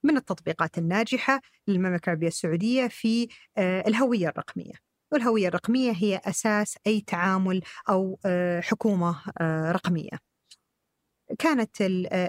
من 0.04 0.16
التطبيقات 0.16 0.78
الناجحة 0.78 1.40
للمملكة 1.68 2.06
العربية 2.06 2.28
السعودية 2.28 2.88
في 2.88 3.28
الهوية 3.58 4.28
الرقمية. 4.28 4.72
والهوية 5.12 5.48
الرقمية 5.48 5.92
هي 5.92 6.20
أساس 6.24 6.76
أي 6.86 7.00
تعامل 7.00 7.62
أو 7.88 8.18
حكومة 8.62 9.22
رقمية. 9.70 10.31
كانت 11.38 11.76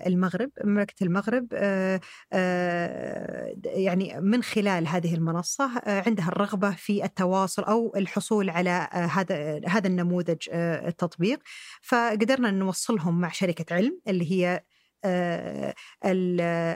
المغرب 0.07 0.51
مملكة 0.63 1.03
المغرب 1.03 1.47
آه، 1.53 1.99
آه، 2.33 3.55
يعني 3.63 4.21
من 4.21 4.43
خلال 4.43 4.87
هذه 4.87 5.15
المنصة 5.15 5.77
آه، 5.77 6.03
عندها 6.07 6.27
الرغبة 6.27 6.71
في 6.71 7.05
التواصل 7.05 7.63
أو 7.63 7.93
الحصول 7.95 8.49
على 8.49 8.87
هذا 8.91 9.61
هذا 9.67 9.87
النموذج 9.87 10.49
التطبيق. 10.53 11.39
فقدرنا 11.81 12.51
نوصلهم 12.51 13.21
مع 13.21 13.29
شركة 13.29 13.75
علم 13.75 13.99
اللي 14.07 14.31
هي 14.31 14.63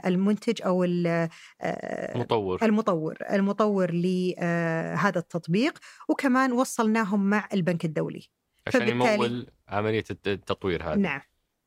المنتج 0.05 0.61
أو 0.65 0.84
المطور. 0.84 2.59
المطور 2.63 3.17
المطور 3.32 3.91
لهذا 3.91 5.19
التطبيق. 5.19 5.80
وكمان 6.09 6.51
وصلناهم 6.51 7.30
مع 7.30 7.49
البنك 7.53 7.86
الدولي. 7.86 8.30
عشان 8.67 8.88
يمول 8.88 9.47
عملية 9.67 10.03
التطوير 10.28 10.84
هذا 10.84 10.95
نعم. 10.95 11.21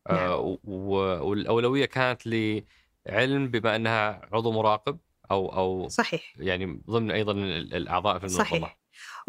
نعم. 0.09 0.19
آه 0.19 0.59
والأولوية 0.65 1.85
كانت 1.85 2.27
لعلم 2.27 3.49
بما 3.49 3.77
أنها 3.77 4.29
عضو 4.33 4.53
مراقب 4.53 4.99
أو 5.31 5.57
أو 5.57 5.89
صحيح. 5.89 6.35
يعني 6.37 6.83
ضمن 6.91 7.11
أيضا 7.11 7.33
الأعضاء 7.33 8.19
في 8.19 8.25
المنظمة. 8.25 8.45
صحيح. 8.45 8.79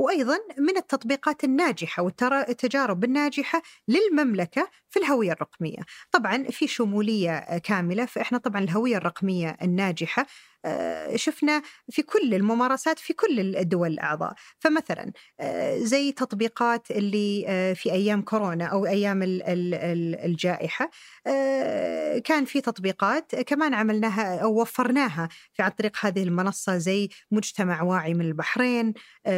وأيضا 0.01 0.37
من 0.57 0.77
التطبيقات 0.77 1.43
الناجحة 1.43 2.03
والتجارب 2.03 3.03
الناجحة 3.03 3.61
للمملكة 3.87 4.69
في 4.89 4.99
الهوية 4.99 5.31
الرقمية. 5.31 5.77
طبعا 6.11 6.43
في 6.43 6.67
شمولية 6.67 7.57
كاملة 7.57 8.05
فإحنا 8.05 8.37
طبعا 8.37 8.63
الهوية 8.63 8.97
الرقمية 8.97 9.57
الناجحة 9.61 10.25
آه، 10.65 11.15
شفنا 11.15 11.61
في 11.91 12.01
كل 12.01 12.33
الممارسات 12.33 12.99
في 12.99 13.13
كل 13.13 13.39
الدول 13.57 13.87
الأعضاء 13.87 14.33
فمثلا 14.59 15.11
آه، 15.39 15.77
زي 15.77 16.11
تطبيقات 16.11 16.91
اللي 16.91 17.45
آه، 17.47 17.73
في 17.73 17.91
أيام 17.91 18.21
كورونا 18.21 18.65
أو 18.65 18.85
أيام 18.85 19.19
الجائحة 19.23 20.89
كان 22.25 22.45
في 22.45 22.61
تطبيقات 22.61 23.35
كمان 23.35 23.73
عملناها 23.73 24.39
أو 24.43 24.61
وفرناها 24.61 25.29
عن 25.59 25.71
طريق 25.71 25.97
هذه 26.05 26.23
المنصة 26.23 26.77
زي 26.77 27.09
مجتمع 27.31 27.81
واعي 27.81 28.13
من 28.13 28.25
البحرين 28.25 28.93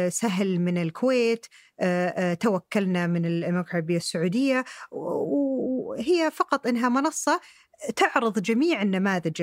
سهل 0.08 0.53
من 0.60 0.78
الكويت 0.78 1.46
توكلنا 2.40 3.06
من 3.06 3.26
المملكة 3.26 3.70
العربية 3.70 3.96
السعودية 3.96 4.64
وهي 4.90 6.30
فقط 6.30 6.66
إنها 6.66 6.88
منصة 6.88 7.40
تعرض 7.96 8.42
جميع 8.42 8.82
النماذج 8.82 9.42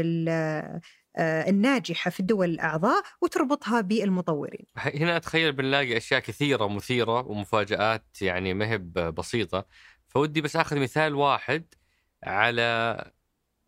آه، 1.17 1.49
الناجحة 1.49 2.11
في 2.11 2.19
الدول 2.19 2.49
الأعضاء 2.49 3.03
وتربطها 3.21 3.81
بالمطورين. 3.81 4.65
هنا 4.75 5.17
أتخيل 5.17 5.51
بنلاقي 5.51 5.97
أشياء 5.97 6.19
كثيرة 6.19 6.67
مثيرة 6.67 7.27
ومفاجآت 7.27 8.21
يعني 8.21 8.53
ما 8.53 8.69
هي 8.71 8.77
بسيطة 9.11 9.65
فودي 10.07 10.41
بس 10.41 10.55
أخذ 10.55 10.79
مثال 10.79 11.15
واحد 11.15 11.73
على 12.23 13.11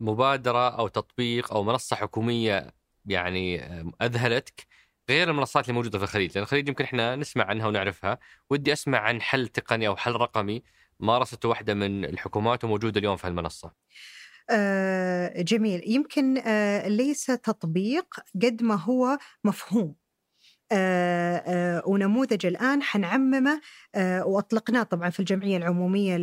مبادرة 0.00 0.68
أو 0.68 0.88
تطبيق 0.88 1.52
أو 1.52 1.62
منصة 1.62 1.96
حكومية 1.96 2.74
يعني 3.06 3.62
أذهلتك 4.02 4.66
غير 5.10 5.30
المنصات 5.30 5.64
اللي 5.64 5.74
موجودة 5.74 5.98
في 5.98 6.04
الخليج، 6.04 6.30
لأن 6.34 6.42
الخليج 6.42 6.68
يمكن 6.68 6.84
إحنا 6.84 7.16
نسمع 7.16 7.44
عنها 7.44 7.66
ونعرفها، 7.66 8.18
ودي 8.50 8.72
أسمع 8.72 8.98
عن 8.98 9.22
حل 9.22 9.48
تقني 9.48 9.86
أو 9.86 9.96
حل 9.96 10.12
رقمي 10.12 10.62
مارسته 11.00 11.48
واحدة 11.48 11.74
من 11.74 12.04
الحكومات 12.04 12.64
وموجودة 12.64 12.98
اليوم 13.00 13.16
في 13.16 13.28
المنصه. 13.28 13.72
آه، 14.50 15.42
جميل. 15.42 15.82
يمكن 15.86 16.38
آه، 16.38 16.88
ليس 16.88 17.26
تطبيق 17.26 18.14
قد 18.42 18.62
ما 18.62 18.74
هو 18.74 19.18
مفهوم. 19.44 19.94
آه، 20.72 21.82
ونموذج 21.86 22.46
الآن 22.46 22.82
حنعممه 22.82 23.60
وأطلقناه 23.96 24.82
طبعا 24.82 25.10
في 25.10 25.20
الجمعية 25.20 25.56
العمومية 25.56 26.16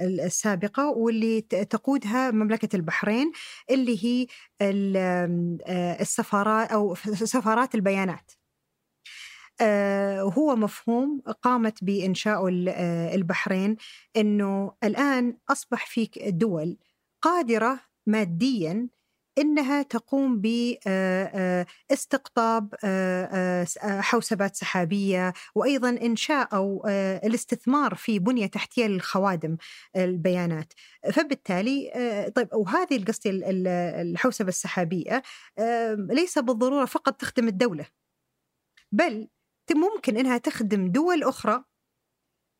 السابقة 0.00 0.88
واللي 0.90 1.40
تقودها 1.40 2.30
مملكة 2.30 2.76
البحرين 2.76 3.32
اللي 3.70 4.04
هي 4.04 4.26
السفارات 6.00 6.70
أو 6.72 6.94
سفارات 7.14 7.74
البيانات. 7.74 8.32
آه، 9.60 10.20
هو 10.22 10.56
مفهوم 10.56 11.22
قامت 11.42 11.84
بإنشاء 11.84 12.48
آه، 12.68 13.14
البحرين 13.14 13.76
أنه 14.16 14.72
الآن 14.84 15.36
أصبح 15.48 15.86
في 15.86 16.10
دول 16.26 16.76
قادرة 17.22 17.80
ماديا 18.06 18.88
إنها 19.38 19.82
تقوم 19.82 20.40
باستقطاب 21.90 22.74
آه، 22.84 23.66
حوسبات 23.84 24.56
سحابية 24.56 25.32
وأيضا 25.54 25.88
إنشاء 25.88 26.54
أو 26.54 26.86
الاستثمار 27.24 27.94
في 27.94 28.18
بنية 28.18 28.46
تحتية 28.46 28.86
للخوادم 28.86 29.56
البيانات. 29.96 30.72
فبالتالي 31.12 31.92
طيب 32.34 32.48
وهذه 32.52 32.96
القصدي 32.96 33.30
الحوسبة 34.00 34.48
السحابية 34.48 35.22
ليس 35.96 36.38
بالضرورة 36.38 36.84
فقط 36.84 37.20
تخدم 37.20 37.48
الدولة 37.48 37.86
بل 38.92 39.28
ممكن 39.74 40.16
إنها 40.16 40.38
تخدم 40.38 40.92
دول 40.92 41.22
أخرى 41.22 41.64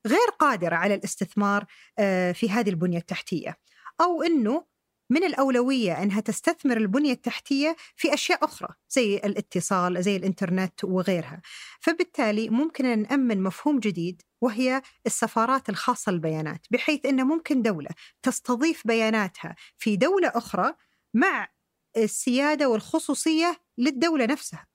غير 0.07 0.29
قادرة 0.39 0.77
على 0.77 0.95
الاستثمار 0.95 1.67
آه، 1.99 2.33
في 2.33 2.51
هذه 2.51 2.71
البنية 2.71 2.99
التحتية. 2.99 3.59
أو 4.01 4.23
إنه 4.23 4.67
من 5.11 5.25
الأولوية 5.25 6.03
أنها 6.03 6.21
تستثمر 6.21 6.77
البنية 6.77 7.13
التحتية 7.13 7.77
في 7.97 8.15
أشياء 8.15 8.45
أخرى 8.45 8.69
زي 8.89 9.17
الاتصال 9.17 10.03
زي 10.03 10.17
الإنترنت 10.17 10.85
وغيرها. 10.85 11.43
فبالتالي 11.81 12.49
ممكن 12.51 12.87
أن 12.87 13.03
نأمن 13.03 13.43
مفهوم 13.43 13.79
جديد 13.79 14.23
وهي 14.41 14.83
السفارات 15.07 15.69
الخاصة 15.69 16.13
بالبيانات 16.13 16.67
بحيث 16.71 17.07
أن 17.07 17.25
ممكن 17.25 17.63
دولة 17.63 17.91
تستضيف 18.23 18.87
بياناتها 18.87 19.57
في 19.79 19.97
دولة 19.97 20.29
أخرى 20.29 20.75
مع 21.15 21.49
السيادة 21.97 22.69
والخصوصية 22.69 23.61
للدولة 23.79 24.27
نفسها. 24.27 24.67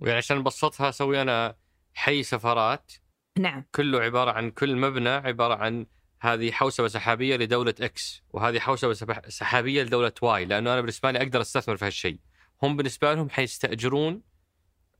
ويعني 0.00 0.18
عشان 0.18 0.38
نبسطها 0.38 0.88
أسوي 0.88 1.22
أنا 1.22 1.56
حي 1.94 2.22
سفارات. 2.22 2.92
نعم. 3.38 3.64
كله 3.74 4.00
عبارة 4.00 4.30
عن 4.30 4.50
كل 4.50 4.76
مبنى 4.76 5.08
عبارة 5.08 5.54
عن 5.54 5.86
هذه 6.24 6.52
حوسبة 6.52 6.88
سحابية 6.88 7.36
لدولة 7.36 7.74
X 7.80 8.22
وهذه 8.30 8.58
حوسبة 8.58 8.94
سحابية 9.28 9.82
لدولة 9.82 10.12
Y 10.22 10.44
لأنه 10.44 10.72
أنا 10.72 10.80
بالنسبة 10.80 11.10
لي 11.10 11.18
أقدر 11.18 11.40
أستثمر 11.40 11.76
في 11.76 11.84
هالشيء. 11.84 12.18
هم 12.62 12.76
بالنسبة 12.76 13.14
لهم 13.14 13.30
حيستاجرون 13.30 14.22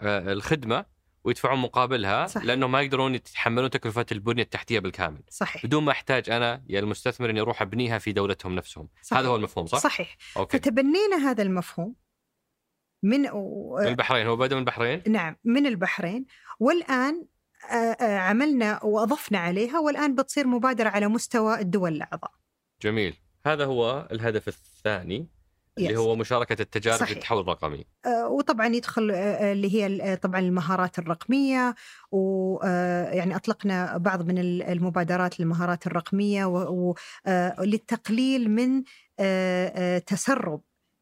آه، 0.01 0.33
الخدمة 0.33 0.87
ويدفعون 1.25 1.59
مقابلها 1.59 2.27
صح. 2.27 2.45
لأنهم 2.45 2.73
ما 2.73 2.83
يقدرون 2.83 3.15
يتحملون 3.15 3.71
تكلفة 3.71 4.07
البنية 4.13 4.43
التحتية 4.43 4.79
بالكامل. 4.79 5.23
صحيح. 5.29 5.67
بدون 5.67 5.85
ما 5.85 5.93
أحتاج 5.93 6.31
أنا 6.31 6.65
يا 6.69 6.81
المستثمر 6.81 7.31
إني 7.31 7.41
أروح 7.41 7.63
أبنيها 7.63 7.99
في 7.99 8.13
دولتهم 8.13 8.55
نفسهم. 8.55 8.89
صحيح. 9.03 9.19
هذا 9.19 9.29
هو 9.29 9.37
المفهوم 9.37 9.67
صح؟ 9.67 9.79
صحيح. 9.79 10.17
أوكي. 10.37 10.59
فتبنينا 10.59 11.17
هذا 11.31 11.43
المفهوم 11.43 11.95
من 13.03 13.29
و... 13.33 13.77
من 13.81 13.87
البحرين 13.87 14.27
هو 14.27 14.37
بدأ 14.37 14.55
من 14.55 14.61
البحرين؟ 14.61 15.03
نعم 15.07 15.37
من 15.45 15.67
البحرين. 15.67 16.27
آه، 16.91 17.29
عملنا 18.01 18.85
وأضفنا 18.85 19.39
عليها 19.39 19.79
والآن 19.81 20.15
بتصير 20.15 20.47
مبادرة 20.47 20.89
على 20.89 21.09
مستوى 21.09 21.61
الدول 21.61 21.93
الأعضاء 21.93 22.31
جميل 22.83 23.15
هذا 23.47 23.65
هو 23.65 24.09
الهدف 24.13 24.49
الثاني 24.49 25.29
اللي 25.79 25.95
Yes. 25.95 25.99
هو 25.99 26.17
مشاركة 26.17 26.63
التجارب 26.63 26.99
صحيح. 26.99 27.17
التحول 27.17 27.41
الرقمي 27.41 27.85
آه، 28.07 28.29
وطبعا 28.29 28.67
يدخل 28.67 29.11
آه، 29.11 29.15
آه، 29.15 29.53
اللي 29.53 29.75
هي 29.75 30.03
آه، 30.03 30.15
طبعا 30.15 30.41
المهارات 30.41 30.99
الرقمية 30.99 31.75
ويعني 32.13 33.37
أطلقنا 33.37 33.97
بعض 33.97 34.23
من 34.27 34.39
ال- 34.39 34.63
المبادرات 34.63 35.41
للمهارات 35.41 35.87
الرقمية 35.87 36.45
وللتقليل 37.59 38.51
من 38.51 38.83
آه، 39.19 39.73
آه، 39.75 39.99
تسرب 39.99 40.61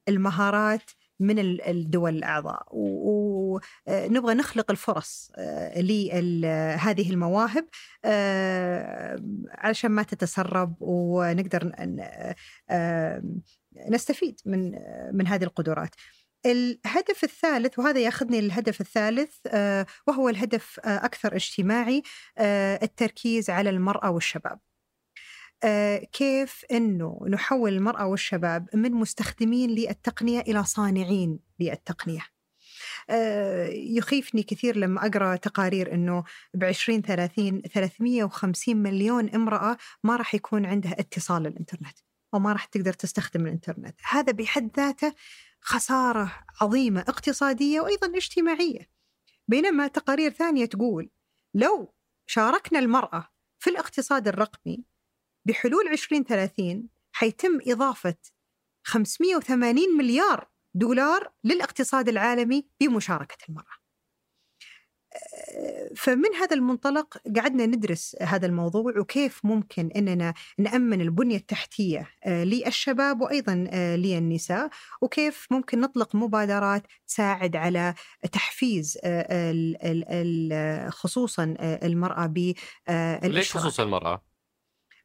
المهارات 0.09 0.91
من 1.23 1.39
ال- 1.39 1.63
الدول 1.63 2.17
الأعضاء 2.17 2.67
ونبغى 2.73 4.35
نخلق 4.35 4.71
الفرص 4.71 5.31
آه، 5.37 5.81
لهذه 5.81 7.11
المواهب 7.11 7.69
آه، 8.05 9.23
علشان 9.51 9.91
ما 9.91 10.03
تتسرب 10.03 10.75
ونقدر 10.81 11.73
آه، 12.71 13.23
نستفيد 13.91 14.41
من 14.47 14.73
من 15.13 15.27
هذه 15.27 15.45
القدرات. 15.45 15.95
الهدف 16.47 17.25
الثالث 17.25 17.79
وهذا 17.79 18.01
ياخذني 18.01 18.41
للهدف 18.41 18.81
الثالث 18.81 19.35
آه، 19.47 19.87
وهو 20.07 20.29
الهدف 20.29 20.81
آه، 20.85 21.05
أكثر 21.05 21.35
اجتماعي 21.37 22.03
آه، 22.39 22.79
التركيز 22.83 23.51
على 23.51 23.71
المرأة 23.71 24.11
والشباب. 24.11 24.59
آه، 25.65 25.99
كيف 25.99 26.65
إنه 26.73 27.21
نحول 27.29 27.73
المرأة 27.73 28.07
والشباب 28.07 28.69
من 28.75 28.93
مستخدمين 28.93 29.71
للتقنية 29.71 30.41
إلى 30.41 30.65
صانعين 30.65 31.39
للتقنية. 31.61 32.27
آه، 33.11 33.67
يخيفني 33.69 34.43
كثير 34.43 34.77
لما 34.77 35.07
أقرأ 35.07 35.37
تقارير 35.37 35.95
إنه 35.95 36.25
ب 36.55 36.65
2030 36.65 37.63
350 37.63 38.77
مليون 38.77 39.29
امرأة 39.29 39.77
ما 40.05 40.17
راح 40.17 40.35
يكون 40.35 40.67
عندها 40.67 41.01
اتصال 41.01 41.43
للانترنت. 41.43 41.99
وما 42.33 42.53
راح 42.53 42.65
تقدر 42.65 42.93
تستخدم 42.93 43.47
الإنترنت 43.47 43.95
هذا 44.11 44.33
بحد 44.33 44.71
ذاته 44.77 45.15
خسارة 45.61 46.33
عظيمة 46.61 47.01
اقتصادية 47.01 47.81
وأيضا 47.81 48.17
اجتماعية 48.17 48.89
بينما 49.49 49.87
تقارير 49.87 50.31
ثانية 50.31 50.65
تقول 50.65 51.11
لو 51.55 51.95
شاركنا 52.27 52.79
المرأة 52.79 53.29
في 53.59 53.71
الاقتصاد 53.71 54.29
الرقمي 54.29 54.85
بحلول 55.45 55.89
2030 55.89 56.89
حيتم 57.13 57.59
إضافة 57.67 58.17
580 58.85 59.97
مليار 59.99 60.49
دولار 60.75 61.33
للاقتصاد 61.45 62.09
العالمي 62.09 62.69
بمشاركة 62.81 63.37
المرأة 63.49 63.83
فمن 65.97 66.35
هذا 66.41 66.57
المنطلق 66.57 67.19
قعدنا 67.37 67.67
ندرس 67.67 68.17
هذا 68.21 68.47
الموضوع 68.47 68.99
وكيف 68.99 69.45
ممكن 69.45 69.91
إننا 69.97 70.35
نأمن 70.59 71.01
البنية 71.01 71.37
التحتية 71.37 72.09
آه، 72.25 72.45
للشباب 72.45 73.21
وأيضا 73.21 73.67
آه، 73.71 73.97
للنساء 73.97 74.71
وكيف 75.01 75.47
ممكن 75.51 75.81
نطلق 75.81 76.17
مبادرات 76.17 76.87
تساعد 77.07 77.57
على 77.57 77.95
تحفيز 78.33 78.99
خصوصا 80.89 81.55
المرأة 81.61 82.27
ب 82.27 82.55
ليش. 83.25 83.57
خصوصا 83.57 83.83
المرأة؟ 83.83 84.32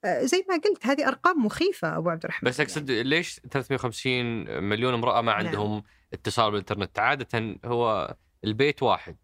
آه، 0.05 0.25
زي 0.25 0.45
ما 0.49 0.55
قلت 0.55 0.85
هذه 0.85 1.07
أرقام 1.07 1.45
مخيفة 1.45 1.97
أبو 1.97 2.09
عبد 2.09 2.23
الرحمن 2.23 2.49
بس 2.49 2.59
أقصد 2.59 2.91
ليش 2.91 3.39
350 3.51 4.61
مليون 4.63 4.93
امرأة 4.93 5.21
ما 5.21 5.31
نعم. 5.31 5.45
عندهم 5.45 5.83
اتصال 6.13 6.51
بالإنترنت؟ 6.51 6.99
عادة 6.99 7.59
هو 7.65 8.15
البيت 8.43 8.83
واحد 8.83 9.17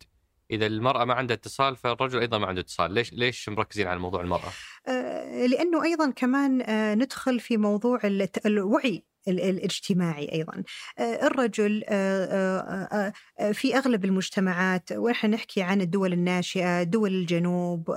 إذا 0.52 0.66
المرأة 0.66 1.06
ما 1.06 1.14
عندها 1.14 1.36
اتصال 1.36 1.76
فالرجل 1.76 2.20
أيضا 2.20 2.38
ما 2.38 2.48
عنده 2.48 2.62
اتصال، 2.62 2.92
ليش 2.92 3.14
ليش 3.14 3.50
مركزين 3.50 3.88
على 3.88 4.00
موضوع 4.00 4.22
المرأة؟ 4.22 4.52
آه، 4.88 5.46
لأنه 5.46 5.84
أيضا 5.84 6.12
كمان 6.12 6.62
آه، 6.62 6.96
ندخل 6.96 7.40
في 7.40 7.58
موضوع 7.58 8.00
الوعي 8.46 8.96
ال- 8.96 9.13
الاجتماعي 9.28 10.32
أيضا. 10.32 10.64
آه، 11.00 11.28
الرجل 11.28 11.84
آه، 11.90 13.14
آه، 13.40 13.52
في 13.52 13.78
أغلب 13.78 14.06
المجتمعات 14.06 14.90
ونحن 14.92 15.30
نحكي 15.30 15.62
عن 15.62 15.82
الدول 15.82 16.14
الناشئة 16.14 16.84
دول 16.84 17.12
الجنوب 17.14 17.90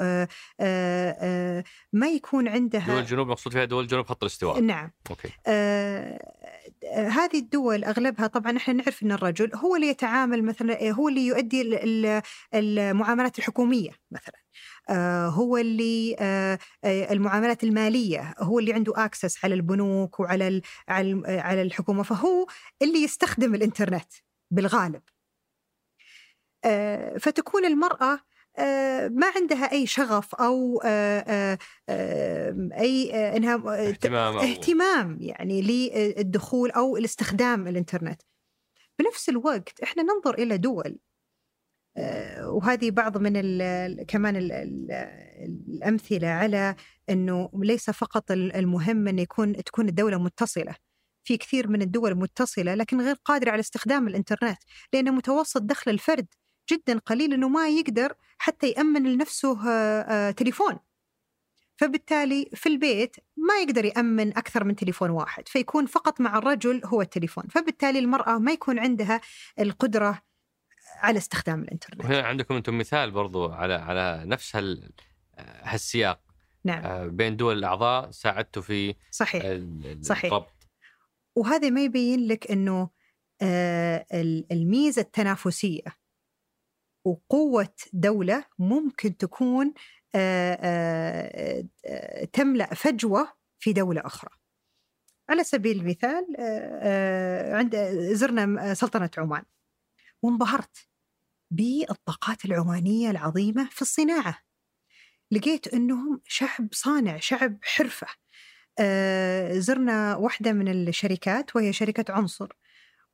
ما 1.93 2.09
يكون 2.09 2.45
دول 2.45 2.53
عندها 2.53 3.01
الجنوب 3.01 3.29
مقصود 3.29 3.53
فيها 3.53 3.65
دول 3.65 3.87
جنوب 3.87 4.07
خط 4.07 4.23
الاستواء. 4.23 4.61
نعم. 4.61 4.91
آه، 5.47 6.33
هذه 6.95 7.39
الدول 7.39 7.85
أغلبها 7.85 8.27
طبعا 8.27 8.57
إحنا 8.57 8.75
نعرف 8.75 9.03
إن 9.03 9.13
الرجل 9.13 9.51
هو 9.55 9.77
اللي 9.77 9.87
يتعامل 9.89 10.45
مثلا 10.45 10.91
هو 10.91 11.09
اللي 11.09 11.27
يؤدي 11.27 11.63
ال- 11.63 12.07
ال- 12.07 12.23
المعاملات 12.55 13.39
الحكومية 13.39 13.91
مثلا. 14.11 14.46
هو 15.29 15.57
اللي 15.57 16.17
آه، 16.19 16.59
آه، 16.85 17.13
المعاملات 17.13 17.65
المالية 17.65 18.35
هو 18.39 18.59
اللي 18.59 18.73
عنده 18.73 19.05
اكسس 19.05 19.45
على 19.45 19.55
البنوك 19.55 20.21
وعلى 20.21 20.49
ال- 20.49 20.63
على 20.89 21.23
آه، 21.27 21.63
الحكومة 21.63 22.03
فهو 22.03 22.47
اللي 22.83 23.03
يستخدم 23.03 23.55
الإنترنت 23.55 24.13
بالغالب. 24.51 25.03
آه، 26.65 27.19
فتكون 27.19 27.65
المرأة 27.65 28.21
آه، 28.59 29.09
ما 29.09 29.27
عندها 29.37 29.73
أي 29.73 29.87
شغف 29.87 30.35
أو 30.35 30.81
آه، 30.85 31.21
آه، 31.29 31.59
آه، 31.89 32.69
أي 32.79 33.15
آه، 33.15 33.37
إنها 33.37 33.55
آه، 33.55 33.89
اهتمام 33.89 34.37
اهتمام 34.39 35.19
يعني 35.21 35.63
للدخول 35.63 36.71
أو 36.71 36.97
الاستخدام 36.97 37.69
الإنترنت. 37.69 38.23
بنفس 38.99 39.29
الوقت 39.29 39.81
إحنا 39.81 40.03
ننظر 40.03 40.35
إلى 40.35 40.57
دول 40.59 40.85
آه، 40.89 40.99
وهذه 42.45 42.91
بعض 42.91 43.19
من 43.19 43.37
ال 43.37 43.63
ال 43.63 44.07
كمان 44.07 44.37
ال 44.37 44.53
ال 44.53 44.87
الأمثلة 45.69 46.29
على 46.29 46.77
إنه 47.11 47.51
ليس 47.55 47.91
فقط 47.91 48.31
ال- 48.31 48.57
المهم 48.57 49.09
إن 49.09 49.19
يكون 49.19 49.53
تكون 49.65 49.89
الدولة 49.89 50.19
متصلة. 50.19 50.75
في 51.25 51.37
كثير 51.37 51.69
من 51.69 51.83
الدول 51.83 52.15
متصلة 52.15 52.75
لكن 52.75 53.01
غير 53.01 53.15
قادرة 53.25 53.51
على 53.51 53.61
استخدام 53.61 54.09
الإنترنت 54.09 54.59
لأن 54.93 55.13
متوسط 55.15 55.63
دخل 55.63 55.91
الفرد 55.91 56.27
جدا 56.73 56.99
قليل 56.99 57.33
إنه 57.35 57.49
ما 57.49 57.69
يقدر 57.69 58.15
حتى 58.39 58.71
يأمن 58.71 59.03
لنفسه 59.13 59.69
آه، 59.71 60.01
آه، 60.01 60.31
تليفون. 60.31 60.79
فبالتالي 61.77 62.51
في 62.55 62.69
البيت 62.69 63.17
ما 63.37 63.55
يقدر 63.63 63.85
يأمن 63.85 64.29
أكثر 64.37 64.65
من 64.65 64.77
تليفون 64.77 65.11
واحد 65.11 65.49
فيكون 65.49 65.87
فقط 65.87 66.21
مع 66.21 66.39
الرجل 66.39 66.81
هو 66.85 67.03
التليفون. 67.03 67.45
فبالتالي 67.51 67.99
المرأة 67.99 68.39
ما 68.39 68.53
يكون 68.53 68.79
عندها 68.79 69.21
القدرة 69.61 70.23
على 70.97 71.19
استخدام 71.19 71.63
الإنترنت. 71.63 72.05
وهنا 72.05 72.23
عندكم 72.23 72.55
أنتم 72.55 72.79
مثال 72.79 73.11
برضو 73.11 73.53
على 73.53 73.75
على 73.75 74.23
نفس 74.27 74.57
هال 74.57 74.91
هالسياق. 75.39 76.21
نعم. 76.65 76.85
آه، 76.85 77.07
بين 77.07 77.37
دول 77.37 77.59
الأعضاء 77.59 78.11
ساعدتوا 78.11 78.63
في 78.63 78.95
صحيح. 79.11 79.43
صحيح. 80.03 80.25
الربط 80.25 80.69
وهذا 81.37 81.71
ما 81.71 81.85
يبين 81.85 82.27
لك 82.29 82.51
أنه 82.51 82.91
آه، 83.43 84.07
ال- 84.13 84.53
الميزة 84.53 85.03
التنافسية 85.03 85.83
وقوة 87.05 87.75
دولة 87.93 88.45
ممكن 88.59 89.17
تكون 89.17 89.75
آه، 90.15 90.59
آه، 90.61 91.65
آه، 91.87 92.25
تملأ 92.25 92.75
فجوة 92.75 93.33
في 93.59 93.73
دولة 93.73 94.03
أخرى. 94.07 94.31
على 95.29 95.45
سبيل 95.45 95.81
المثال 95.81 96.37
آه، 96.39 96.81
آه، 96.83 97.57
عند 97.57 97.77
زرنا 98.13 98.75
سلطنة 98.75 99.11
عمان. 99.19 99.43
وانبهرت 100.23 100.89
بالطاقات 101.51 102.45
العمانية 102.45 103.11
العظيمة 103.11 103.69
في 103.71 103.83
الصناعة. 103.83 104.39
لقيت 105.31 105.69
أنهم 105.69 106.21
شعب 106.25 106.69
صانع 106.73 107.19
شعب 107.19 107.59
حرفة. 107.63 108.07
آه، 108.79 109.59
زرنا 109.59 110.17
واحدة 110.17 110.53
من 110.53 110.69
الشركات 110.89 111.57
وهي 111.57 111.73
شركة 111.73 112.13
عنصر. 112.13 112.49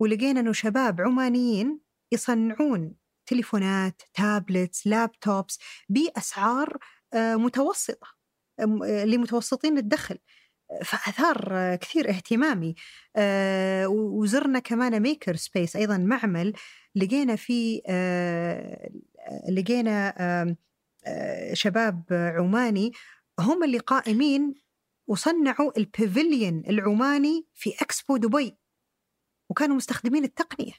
ولقينا 0.00 0.40
أنه 0.40 0.53
شباب 0.53 1.00
عمانيين 1.00 1.80
يصنعون 2.12 2.94
تليفونات 3.26 4.03
تابلتس 4.14 4.86
لابتوبس 4.86 5.59
بأسعار 5.88 6.78
آه، 7.14 7.36
متوسطة 7.36 8.07
آه، 8.61 9.05
لمتوسطين 9.05 9.78
الدخل. 9.78 10.18
فأثار 10.84 11.76
كثير 11.76 12.08
اهتمامي. 12.08 12.74
وزرنا 13.86 14.58
كمان 14.58 15.00
maker 15.00 15.36
space 15.36 15.76
أيضا 15.76 15.96
معمل 15.96 16.52
لقينا 16.94 17.36
فيه 17.36 17.80
لقينا 19.50 20.56
شباب 21.52 22.02
عماني 22.10 22.92
هم 23.40 23.64
اللي 23.64 23.78
قائمين 23.78 24.54
وصنعوا 25.06 25.78
ال 25.78 25.88
pavilion 25.88 26.62
العماني 26.68 27.46
في 27.54 27.70
اكسبو 27.80 28.16
دبي 28.16 28.56
وكانوا 29.50 29.76
مستخدمين 29.76 30.24
التقنية. 30.24 30.72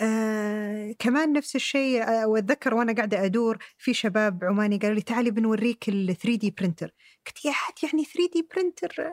آه 0.00 0.92
كمان 0.98 1.32
نفس 1.32 1.56
الشيء 1.56 2.02
آه 2.02 2.26
وأتذكر 2.28 2.74
وأنا 2.74 2.92
قاعدة 2.94 3.24
أدور 3.24 3.58
في 3.78 3.94
شباب 3.94 4.44
عماني 4.44 4.78
قالوا 4.78 4.94
لي 4.94 5.02
تعالي 5.02 5.30
بنوريك 5.30 5.88
ال 5.88 6.16
3D 6.16 6.50
printer 6.50 6.90
قلت 7.26 7.44
يا 7.44 7.52
حد 7.52 7.74
يعني 7.82 8.04
3D 8.04 8.48
printer 8.54 9.10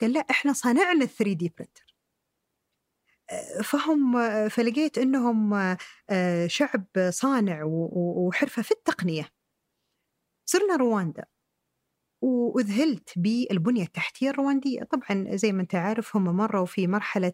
قال 0.00 0.12
لا 0.12 0.20
إحنا 0.30 0.52
صنعنا 0.52 0.92
ال 0.92 1.08
3D 1.08 1.52
printer 1.58 1.94
فهم 3.64 4.18
فلقيت 4.48 4.98
إنهم 4.98 5.54
آه، 6.10 6.46
شعب 6.46 6.84
صانع 7.10 7.62
وحرفة 7.64 8.62
في 8.62 8.70
التقنية. 8.70 9.32
زرنا 10.46 10.76
رواندا. 10.76 11.24
وذهلت 12.22 13.10
بالبنية 13.16 13.82
التحتية 13.82 14.30
الرواندية. 14.30 14.82
طبعا 14.82 15.36
زي 15.36 15.52
ما 15.52 15.62
أنت 15.62 15.74
عارف 15.74 16.16
هم 16.16 16.24
مروا 16.24 16.66
في 16.66 16.86
مرحلة 16.86 17.32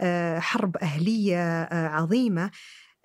آه، 0.00 0.38
حرب 0.38 0.76
أهلية 0.76 1.62
آه، 1.62 1.88
عظيمة 1.88 2.50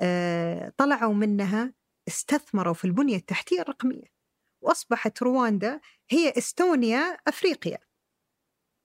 آه، 0.01 0.73
طلعوا 0.77 1.13
منها 1.13 1.73
استثمروا 2.07 2.73
في 2.73 2.85
البنية 2.85 3.15
التحتية 3.15 3.61
الرقمية. 3.61 4.15
وأصبحت 4.61 5.23
رواندا 5.23 5.79
هي 6.09 6.33
إستونيا 6.37 7.17
أفريقيا. 7.27 7.77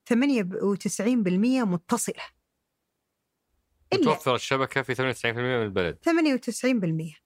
98% 0.07 1.65
متصلة. 1.65 2.23
توفر 3.91 4.35
الشبكة 4.35 4.83
في 4.83 4.95
98% 4.95 5.27
من 5.27 5.63
البلد. 5.63 5.99
98% 6.05 7.17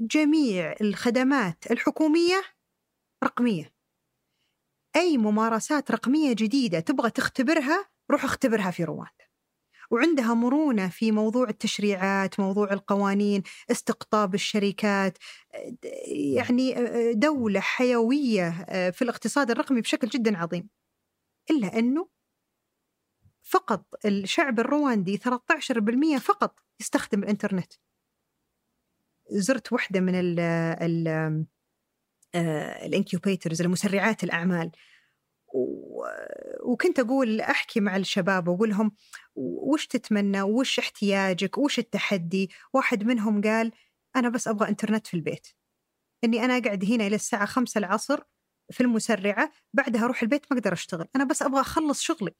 جميع 0.00 0.74
الخدمات 0.80 1.70
الحكومية 1.70 2.42
رقمية. 3.24 3.72
أي 4.96 5.18
ممارسات 5.18 5.90
رقمية 5.90 6.32
جديدة 6.32 6.80
تبغى 6.80 7.10
تختبرها 7.10 7.88
روح 8.10 8.24
اختبرها 8.24 8.70
في 8.70 8.84
رواندا 8.84 9.22
وعندها 9.90 10.34
مرونة 10.34 10.88
في 10.88 11.12
موضوع 11.12 11.48
التشريعات 11.48 12.40
موضوع 12.40 12.72
القوانين 12.72 13.42
استقطاب 13.70 14.34
الشركات 14.34 15.18
يعني 16.32 16.74
دولة 17.12 17.60
حيوية 17.60 18.50
في 18.90 19.02
الاقتصاد 19.02 19.50
الرقمي 19.50 19.80
بشكل 19.80 20.08
جدا 20.08 20.38
عظيم. 20.38 20.68
إلا 21.50 21.78
أنه 21.78 22.08
فقط 23.42 23.86
الشعب 24.04 24.60
الرواندي 24.60 25.18
13% 25.18 26.18
فقط 26.18 26.60
يستخدم 26.80 27.22
الإنترنت. 27.22 27.72
زرت 29.30 29.72
واحدة 29.72 30.00
من 30.00 30.14
ال 30.14 30.40
ال 30.80 31.46
الإنكيوبيترز 32.34 33.62
المسرعات 33.62 34.24
الأعمال 34.24 34.70
وكنت 36.62 36.98
أقول 36.98 37.40
أحكي 37.40 37.80
مع 37.80 37.96
الشباب 37.96 38.48
وأقول 38.48 38.70
لهم 38.70 38.92
وش 39.34 39.86
تتمنى 39.86 40.42
وش 40.42 40.78
احتياجك 40.78 41.58
وش 41.58 41.78
التحدي 41.78 42.50
واحد 42.72 43.04
منهم 43.04 43.40
قال 43.40 43.72
أنا 44.16 44.28
بس 44.28 44.48
أبغى 44.48 44.68
إنترنت 44.68 45.06
في 45.06 45.14
البيت 45.14 45.48
إني 46.24 46.44
أنا 46.44 46.58
أقعد 46.58 46.84
هنا 46.84 47.06
إلى 47.06 47.14
الساعة 47.14 47.46
خمسة 47.46 47.78
العصر 47.78 48.20
في 48.70 48.80
المسرعة 48.80 49.52
بعدها 49.72 50.04
أروح 50.04 50.22
البيت 50.22 50.46
ما 50.50 50.58
أقدر 50.58 50.72
أشتغل 50.72 51.08
أنا 51.16 51.24
بس 51.24 51.42
أبغى 51.42 51.60
أخلص 51.60 52.00
شغلي 52.00 52.34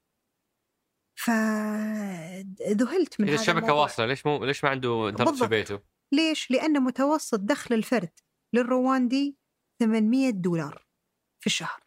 فذهلت 1.14 3.20
من 3.20 3.28
إذا 3.28 3.34
هذا 3.34 3.42
الشبكة 3.42 3.58
الموضوع. 3.58 3.82
واصلة 3.82 4.06
ليش 4.06 4.26
مو 4.26 4.44
ليش 4.44 4.64
ما 4.64 4.70
عنده 4.70 5.08
إنترنت 5.08 5.38
في. 5.38 5.46
بيته؟ 5.46 5.80
ليش؟ 6.12 6.50
لأن 6.50 6.82
متوسط 6.82 7.40
دخل 7.40 7.74
الفرد 7.74 8.18
للرواندي 8.52 9.41
800 9.82 10.30
دولار 10.30 10.86
في 11.40 11.46
الشهر. 11.46 11.80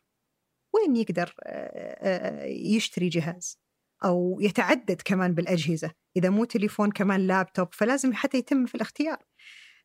وين 0.74 0.96
يقدر 0.96 1.36
آه، 1.44 2.44
آه، 2.44 2.46
يشتري 2.46 3.10
جهاز؟ 3.10 3.60
أو 4.06 4.38
يتعدد 4.42 5.02
كمان 5.06 5.34
بالأجهزة 5.34 5.92
إذا 6.18 6.30
مو 6.30 6.46
تليفون 6.46 6.92
كمان 6.92 7.28
لابتوب 7.28 7.74
فلازم 7.74 8.14
حتى 8.14 8.38
يتم 8.38 8.66
في 8.66 8.76
الاختيار. 8.76 9.26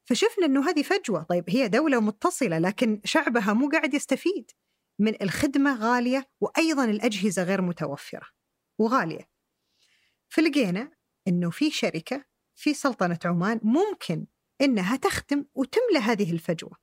فشفنا 0.04 0.46
أنه 0.46 0.70
هذه 0.70 0.82
فجوة. 0.82 1.22
طيب 1.22 1.44
هي 1.48 1.68
دولة 1.68 2.00
متصلة 2.00 2.58
لكن 2.58 3.00
شعبها 3.04 3.52
مو 3.52 3.68
قاعد 3.68 3.94
يستفيد 3.94 4.50
من 4.98 5.22
الخدمة 5.22 5.76
غالية 5.76 6.30
وأيضا 6.40 6.84
الأجهزة 6.84 7.42
غير 7.42 7.62
متوفرة 7.62 8.26
وغالية. 8.78 9.30
فلقينا 10.28 10.92
أنه 11.28 11.50
في 11.50 11.70
شركة 11.70 12.24
في 12.54 12.74
سلطنة 12.74 13.18
عمان 13.24 13.60
ممكن 13.62 14.26
إنها 14.60 14.96
تخدم 14.96 15.44
وتملى 15.54 15.98
هذه 15.98 16.32
الفجوة. 16.32 16.76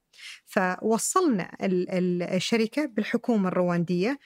فوصلنا 0.45 1.51
ال- 1.63 1.89
ال- 1.89 2.24
الشركة 2.24 2.86
بالحكومة 2.86 3.47
الرواندية 3.49 4.20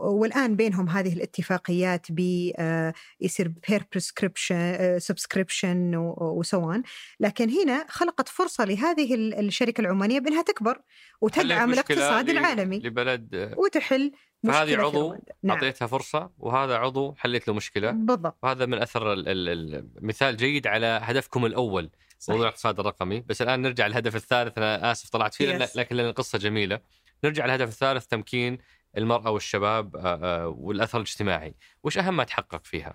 والآن 0.00 0.56
بينهم 0.56 0.88
هذه 0.88 1.12
الاتفاقيات 1.12 2.06
ب 2.10 2.50
آه، 2.58 2.94
يصير 3.20 3.52
بير 3.68 3.84
بريسكريبشن 3.92 4.98
سبسكريبشن 4.98 5.92
وسوان 6.18 6.82
لكن 7.20 7.50
هنا 7.50 7.86
خلقت 7.88 8.28
فرصة 8.28 8.64
لهذه 8.64 9.14
ال- 9.14 9.34
الشركة 9.46 9.80
العمانية 9.80 10.20
بأنها 10.20 10.42
تكبر 10.42 10.78
وتدعم 11.20 11.72
الاقتصاد 11.72 12.28
العالمي 12.30 12.78
لبلد 12.78 13.54
وتحل 13.56 14.12
فهذه 14.46 14.76
عضو. 14.80 15.16
نعم 15.42 15.56
أعطيتها 15.56 15.86
فرصة 15.86 16.30
وهذا 16.38 16.76
عضو 16.76 17.14
حلت 17.18 17.48
له 17.48 17.54
مشكلة 17.54 17.90
بالضبط 17.90 18.36
وهذا 18.42 18.66
من 18.66 18.78
أثر 18.82 19.12
ال- 19.12 19.28
ال- 19.28 19.88
المثال 19.98 20.36
جيد 20.36 20.66
على 20.66 21.00
هدفكم 21.02 21.46
الأول 21.46 21.90
صحيح. 22.18 22.30
موضوع 22.30 22.46
الاقتصاد 22.48 22.80
الرقمي 22.80 23.20
بس 23.20 23.42
الآن 23.42 23.62
نرجع 23.62 23.86
للهدف 23.86 24.16
الثالث 24.16 24.58
أنا 24.58 24.92
آسف 24.92 25.10
طلعت 25.10 25.34
فيه 25.34 25.58
Yes. 25.58 25.76
لكن 25.76 25.96
لأن 25.96 26.06
القصة 26.06 26.38
جميلة 26.38 26.80
نرجع 27.24 27.46
للهدف 27.46 27.68
الثالث 27.68 28.06
تمكين 28.06 28.58
المرأة 28.96 29.30
والشباب 29.30 29.96
آه، 29.96 30.00
آه، 30.22 30.48
والأثر 30.48 30.98
الاجتماعي 30.98 31.54
وش 31.82 31.98
أهم 31.98 32.16
ما 32.16 32.24
تحقق 32.24 32.64
فيها؟ 32.64 32.94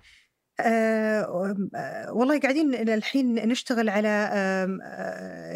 آه 0.60 1.54
آه، 1.76 2.12
والله 2.12 2.40
قاعدين 2.40 2.74
الحين 2.74 3.34
نشتغل 3.48 3.88
على 3.88 4.30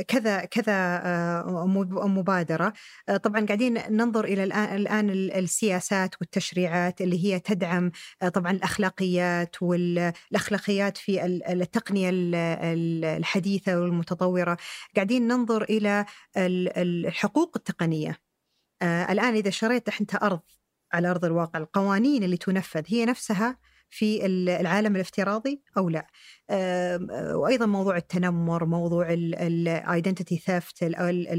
كذا 0.08 0.44
كذا 0.44 1.02
مب- 1.46 1.94
مبادرة. 2.04 2.72
آه 3.08 3.16
طبعا 3.16 3.46
قاعدين 3.46 3.74
ننظر 3.90 4.24
إلى 4.24 4.44
الآن, 4.44 4.76
الآن 4.76 5.10
ال- 5.10 5.32
السياسات 5.32 6.14
والتشريعات 6.20 7.00
اللي 7.00 7.24
هي 7.24 7.40
تدعم 7.40 7.90
طبعا 8.34 8.52
الأخلاقيات 8.52 9.56
والأخلاقيات 9.62 10.98
في 10.98 11.24
ال- 11.26 11.62
التقنية 11.62 12.10
ال- 12.10 12.34
ال- 12.34 13.04
الحديثة 13.04 13.80
والمتطورة. 13.80 14.56
قاعدين 14.96 15.28
ننظر 15.28 15.62
إلى 15.62 16.04
ال- 16.36 16.78
الحقوق 17.06 17.52
التقنية. 17.56 18.25
آه 18.82 19.12
الآن 19.12 19.34
إذا 19.34 19.50
شريت 19.50 20.00
أنت 20.00 20.14
أرض 20.14 20.40
على 20.92 21.10
أرض 21.10 21.24
الواقع 21.24 21.58
القوانين 21.58 22.22
اللي 22.22 22.36
تنفذ 22.36 22.82
هي 22.86 23.04
نفسها 23.04 23.58
في 23.90 24.26
ال- 24.26 24.48
العالم 24.48 24.96
الافتراضي 24.96 25.62
أو 25.78 25.88
لا. 25.88 26.06
آه، 26.50 27.36
وأيضا 27.36 27.66
موضوع 27.66 27.96
التنمر 27.96 28.64
موضوع 28.64 29.12
ال 29.12 29.26
identity 29.26 30.36
theft 30.36 30.84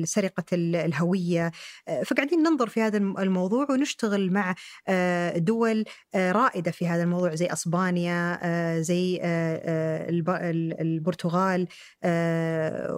سرقة 0.05 0.43
ال- 0.53 0.75
الهوية. 0.75 1.51
آه، 1.87 2.03
فقاعدين 2.03 2.43
ننظر 2.43 2.69
في 2.69 2.81
هذا 2.81 2.97
الم- 2.97 3.17
الموضوع 3.17 3.67
ونشتغل 3.71 4.31
مع 4.31 4.55
آه، 4.87 5.37
دول 5.37 5.83
رائدة 6.15 6.71
في 6.71 6.87
هذا 6.87 7.03
الموضوع 7.03 7.35
زي 7.35 7.45
أسبانيا 7.47 8.39
زي 8.81 9.19
الب- 10.09 10.29
ال- 10.29 10.81
البرتغال 10.81 11.67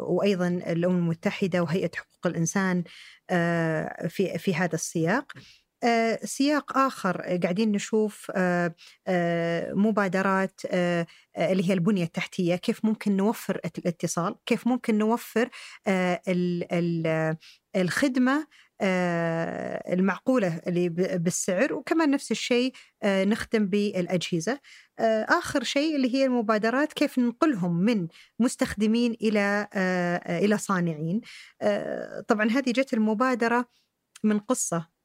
وأيضا 0.08 0.48
الأمم 0.48 0.98
المتحدة 0.98 1.62
وهيئة 1.64 1.92
حقوق 1.96 2.28
الإنسان 2.28 2.84
في 4.10 4.38
في 4.38 4.56
هذا 4.56 4.76
السياق. 4.76 5.32
سياق 6.24 6.78
آخر 6.78 7.22
قاعدين 7.44 7.72
نشوف 7.72 8.32
آه، 8.36 8.76
آه، 9.08 9.74
مبادرات 9.74 10.62
آه، 10.72 11.08
آه، 11.36 11.52
اللي 11.52 11.70
هي 11.70 11.74
البنية 11.74 12.04
التحتية 12.04 12.56
كيف 12.56 12.86
ممكن 12.86 13.18
نوفر 13.18 13.60
الاتصال 13.78 14.36
كيف 14.46 14.68
ممكن 14.68 14.98
نوفر 14.98 15.50
آه، 15.88 16.22
ال- 16.28 16.68
ال- 16.74 17.38
الخدمة 17.76 18.48
آه، 18.82 19.94
المعقولة 19.94 20.62
اللي 20.68 20.90
بالسعر 20.90 21.74
وكمان 21.74 22.12
نفس 22.12 22.32
الشيء 22.32 22.74
آه، 23.04 23.26
نخدم 23.26 23.66
بالأجهزة. 23.66 24.60
آه، 25.00 25.24
آخر 25.30 25.64
شيء 25.64 25.96
اللي 25.96 26.14
هي 26.16 26.26
المبادرات 26.26 26.94
كيف 26.94 27.20
ننقلهم 27.20 27.76
من 27.80 28.08
مستخدمين 28.40 29.16
إلى 29.22 29.68
آه، 29.74 30.40
إلى 30.46 30.58
صانعين. 30.58 31.22
آه، 31.62 32.22
طبعا 32.28 32.46
هذه 32.50 32.72
جت 32.72 32.94
المبادرة 32.94 33.66
من 34.24 34.40
قصة. 34.40 34.78
آه 34.78 34.99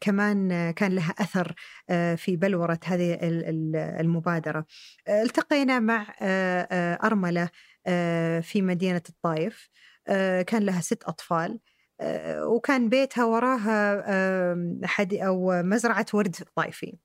كمان 0.00 0.70
كان 0.70 0.92
لها 0.94 1.14
أثر 1.18 1.54
آه 1.90 2.14
في 2.14 2.36
بلورة 2.36 2.78
هذه 2.84 3.18
المبادرة. 4.00 4.66
آه 5.08 5.22
التقينا 5.22 5.78
مع 5.80 6.06
آه 6.22 6.68
آه 6.72 6.98
أرملة 7.06 7.48
آه 7.86 8.40
في 8.40 8.62
مدينة 8.62 9.02
الطايف 9.08 9.68
آه 10.08 10.42
كان 10.42 10.62
لها 10.62 10.80
ست 10.80 11.04
أطفال. 11.04 11.58
آه 12.00 12.46
وكان 12.46 12.88
بيتها 12.88 13.24
وراها 13.24 14.02
آه 14.06 14.80
حدي 14.84 15.26
أو 15.26 15.62
مزرعة 15.62 16.06
ورد 16.14 16.36
طائفي. 16.56 16.98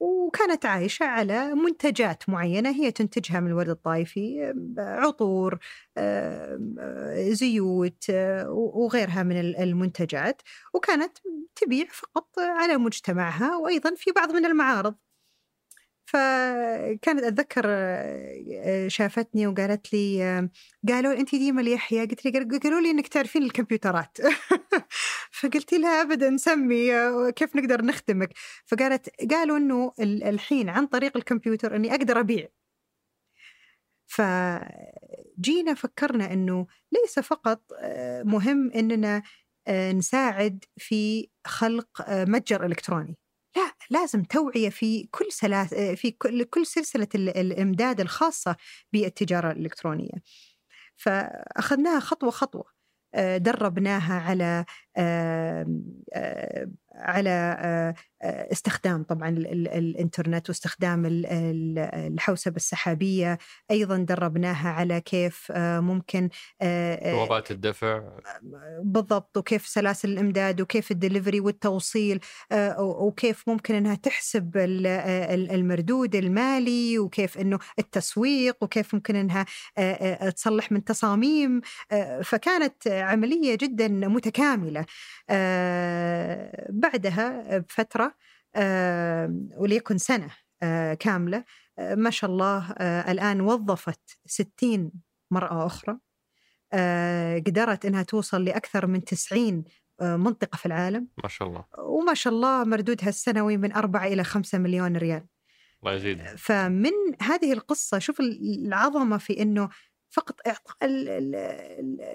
وكانت 0.00 0.66
عايشة 0.66 1.04
على 1.06 1.54
منتجات 1.54 2.28
معينة 2.28 2.70
هي 2.70 2.90
تنتجها 2.90 3.40
من 3.40 3.46
الورد 3.46 3.68
الطائفي 3.68 4.54
عطور 4.78 5.58
زيوت 7.32 8.04
وغيرها 8.48 9.22
من 9.22 9.36
المنتجات. 9.40 10.42
وكانت 10.74 11.18
تبيع 11.56 11.86
فقط 11.92 12.38
على 12.38 12.76
مجتمعها 12.76 13.56
وأيضا 13.56 13.94
في 13.96 14.10
بعض 14.12 14.32
من 14.32 14.44
المعارض. 14.46 14.94
فكانت 16.10 17.22
أتذكر 17.22 17.64
آه، 17.66 18.88
شافتني 18.88 19.46
وقالت 19.46 19.92
لي 19.92 20.24
آه، 20.24 20.50
قالوا 20.88 21.12
انت 21.12 21.34
ديما 21.34 21.60
اليحيى 21.60 22.00
قلت 22.06 22.24
لي 22.24 22.58
قالوا 22.58 22.80
لي 22.80 22.90
إنك 22.90 23.08
تعرفين 23.08 23.42
الكمبيوترات. 23.42 24.18
فقلت 25.40 25.74
لها 25.74 26.02
ابدا 26.02 26.36
سمي 26.36 26.94
آه، 26.94 27.30
كيف 27.30 27.56
نقدر 27.56 27.84
نخدمك؟ 27.84 28.30
فقالت 28.66 29.32
قالوا 29.32 29.56
إنه 29.56 29.92
الحين 30.00 30.68
عن 30.68 30.86
طريق 30.86 31.16
الكمبيوتر 31.16 31.76
إني 31.76 31.90
أقدر 31.90 32.20
أبيع. 32.20 32.48
فجينا 34.06 35.74
فكرنا 35.76 36.32
إنه 36.32 36.66
ليس 36.92 37.18
فقط 37.18 37.62
مهم 38.24 38.70
إننا 38.72 39.22
نساعد 39.70 40.64
في 40.76 41.28
خلق 41.46 41.88
متجر 42.10 42.66
إلكتروني. 42.66 43.19
لا 43.56 43.72
لازم 43.90 44.22
توعية 44.24 44.68
في 44.70 45.04
كل 45.10 45.32
سلاس 45.32 45.74
في 45.74 46.10
كل 46.10 46.44
كل 46.44 46.66
سلسلة 46.66 47.08
الإمداد 47.14 48.00
الخاصة 48.00 48.56
بالتجارة 48.92 49.52
الإلكترونية. 49.52 50.12
فأخذناها 50.96 52.00
خطوة 52.00 52.30
خطوة 52.30 52.64
آه، 53.14 53.36
دربناها 53.38 54.20
على 54.20 54.64
على 56.94 57.94
استخدام 58.24 59.02
طبعا 59.02 59.28
الإنترنت 59.28 60.48
واستخدام 60.48 61.02
الحوسبة 61.06 62.56
السحابية. 62.56 63.38
أيضا 63.70 63.96
دربناها 63.96 64.68
على 64.68 65.00
كيف 65.00 65.52
ممكن 65.56 66.28
بوابات 66.62 67.50
الدفع. 67.50 68.02
بالضبط 68.82 69.36
وكيف 69.36 69.66
سلاسل 69.66 70.08
الإمداد 70.08 70.60
وكيف 70.60 70.90
الدليفري 70.90 71.40
والتوصيل 71.40 72.20
وكيف 72.78 73.48
ممكن 73.48 73.74
إنها 73.74 73.94
تحسب 73.94 74.56
المردود 74.56 76.14
المالي 76.14 76.98
وكيف 76.98 77.38
إنه 77.38 77.58
التسويق 77.78 78.56
وكيف 78.60 78.94
ممكن 78.94 79.16
إنها 79.16 79.46
تصلح 80.30 80.72
من 80.72 80.84
تصاميم. 80.84 81.60
فكانت 82.22 82.88
عملية 82.88 83.54
جدا 83.54 83.88
متكاملة. 83.88 84.84
بعدها 86.68 87.58
بفترة 87.58 88.14
وليكن 89.56 89.98
سنة 89.98 90.30
كاملة 90.94 91.44
ما 91.78 92.10
شاء 92.10 92.30
الله 92.30 92.70
الآن 92.80 93.40
وظفت 93.40 94.18
60 94.26 94.92
مرأة 95.30 95.66
أخرى 95.66 95.98
قدرت 97.46 97.86
أنها 97.86 98.02
توصل 98.02 98.44
لأكثر 98.44 98.86
من 98.86 99.04
90 99.04 99.64
منطقة 100.00 100.56
في 100.56 100.66
العالم. 100.66 101.08
ما 101.22 101.28
شاء 101.28 101.48
الله. 101.48 101.64
وما 101.78 102.14
شاء 102.14 102.32
الله 102.32 102.64
مردودها 102.64 103.08
السنوي 103.08 103.56
من 103.56 103.72
4 103.72 104.06
إلى 104.06 104.24
5 104.24 104.58
مليون 104.58 104.96
ريال. 104.96 105.26
الله 105.82 105.94
يزيد 105.94 106.22
فمن 106.22 106.92
هذه 107.22 107.52
القصة 107.52 107.98
شوف 107.98 108.20
العظمة 108.20 109.18
في 109.18 109.42
أنه 109.42 109.68
فقط 110.10 110.34
إعطاء 110.46 110.76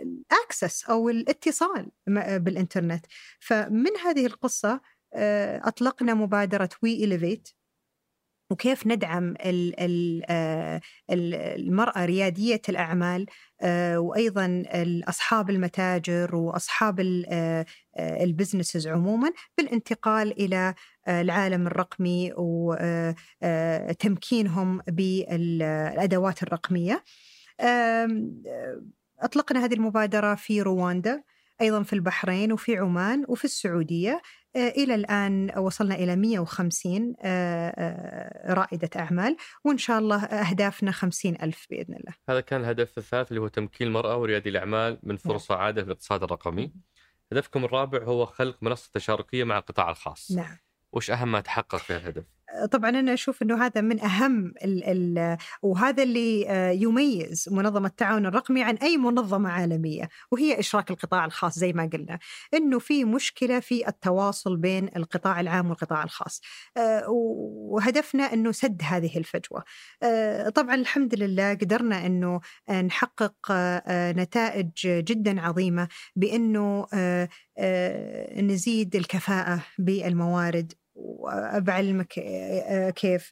ال 0.01 0.13
access 0.13 0.86
أو 0.85 1.09
الاتصال 1.09 1.91
بالإنترنت. 2.37 3.05
فمن 3.39 3.97
هذه 4.05 4.25
القصة 4.25 4.81
آه، 5.15 5.61
أطلقنا 5.67 6.13
مبادرة 6.13 6.69
We 6.84 7.03
Elevate 7.03 7.49
وكيف 8.51 8.87
ندعم 8.87 9.33
آه، 10.29 10.81
المرأة 11.11 12.05
ريادية 12.05 12.61
الأعمال 12.69 13.25
آه، 13.61 13.99
وأيضا 13.99 14.63
أصحاب 15.07 15.49
المتاجر 15.49 16.35
وأصحاب 16.35 16.99
ال 17.99 18.07
businesses 18.07 18.88
عموما 18.87 19.31
بالانتقال 19.57 20.41
إلى 20.41 20.73
العالم 21.07 21.67
الرقمي 21.67 22.33
وتمكينهم 23.41 24.81
بالأدوات 24.87 26.43
الرقمية. 26.43 27.03
أطلقنا 29.20 29.66
هذه 29.66 29.74
المبادرة 29.74 30.36
في 30.36 30.62
رواندا 30.62 31.24
أيضا 31.62 31.84
في 31.84 31.93
البحرين 31.93 32.51
وفي 32.51 32.78
عمان 32.78 33.26
وفي 33.28 33.45
السعودية. 33.45 34.22
إلى 34.56 34.95
الآن 34.95 35.51
وصلنا 35.58 35.95
إلى 35.95 36.16
150 36.16 37.16
رائدة 38.45 38.89
أعمال 38.95 39.38
وإن 39.64 39.78
شاء 39.78 39.99
الله 39.99 40.24
أهدافنا 40.24 40.91
50 40.91 41.36
ألف 41.41 41.68
بإذن 41.70 41.95
الله. 41.95 42.14
هذا 42.30 42.41
كان 42.41 42.62
الهدف 42.62 42.97
الثالث 42.97 43.30
اللي 43.30 43.41
هو 43.41 43.47
تمكين 43.47 43.88
المرأة 43.88 44.18
وريادي 44.18 44.49
الأعمال 44.49 44.99
من 45.03 45.18
فرص 45.18 45.51
نعم. 45.51 45.60
عادة 45.60 45.82
في 45.82 45.88
الاقتصاد 45.88 46.24
الرقمي. 46.24 46.74
هدفكم 47.32 47.66
الرابع 47.66 48.03
هو 48.03 48.26
خلق 48.26 48.58
منصة 48.62 48.89
تشاركية 48.93 49.43
مع 49.43 49.58
القطاع 49.58 49.89
الخاص. 49.89 50.32
نعم. 50.32 50.58
وش 50.91 51.12
أهم 51.12 51.32
ما 51.32 51.41
تحقق 51.41 51.76
في 51.76 51.95
الهدف؟ 51.95 52.24
طبعا 52.71 52.89
أنا 52.89 53.13
أشوف 53.13 53.41
إنه 53.41 53.65
هذا 53.65 53.81
من 53.81 53.99
أهم 53.99 54.53
ال 54.63 54.83
ال 54.83 55.37
وهذا 55.61 56.03
اللي 56.03 56.49
آه، 56.49 56.71
يميز 56.71 57.49
منظمة 57.51 57.87
التعاون 57.87 58.25
الرقمي 58.25 58.63
عن 58.63 58.75
أي 58.75 58.97
منظمة 58.97 59.49
عالمية 59.49 60.09
وهي 60.31 60.59
إشراك 60.59 60.91
القطاع 60.91 61.25
الخاص 61.25 61.59
زي 61.59 61.73
ما 61.73 61.89
قلنا 61.93 62.19
إنه 62.53 62.79
في 62.79 63.05
مشكلة 63.05 63.59
في 63.59 63.87
التواصل 63.87 64.57
بين 64.57 64.89
القطاع 64.95 65.39
العام 65.39 65.69
والقطاع 65.69 66.03
الخاص. 66.03 66.41
آه، 66.77 67.03
وهدفنا 67.09 68.33
إنه 68.33 68.51
سد 68.51 68.81
هذه 68.83 69.17
الفجوة. 69.17 69.63
آه، 70.03 70.49
طبعا 70.49 70.75
الحمد 70.75 71.15
لله 71.15 71.53
قدرنا 71.53 72.05
إنه 72.05 72.41
نحقق 72.71 73.35
نتائج 73.91 74.71
جدا 74.87 75.41
عظيمة 75.41 75.87
بإنه 76.15 76.87
نزيد 78.41 78.95
الكفاءة 78.95 79.63
بالموارد 79.79 80.73
وبعلمك 80.95 82.19
آه، 82.19 82.89
كيف 82.89 83.31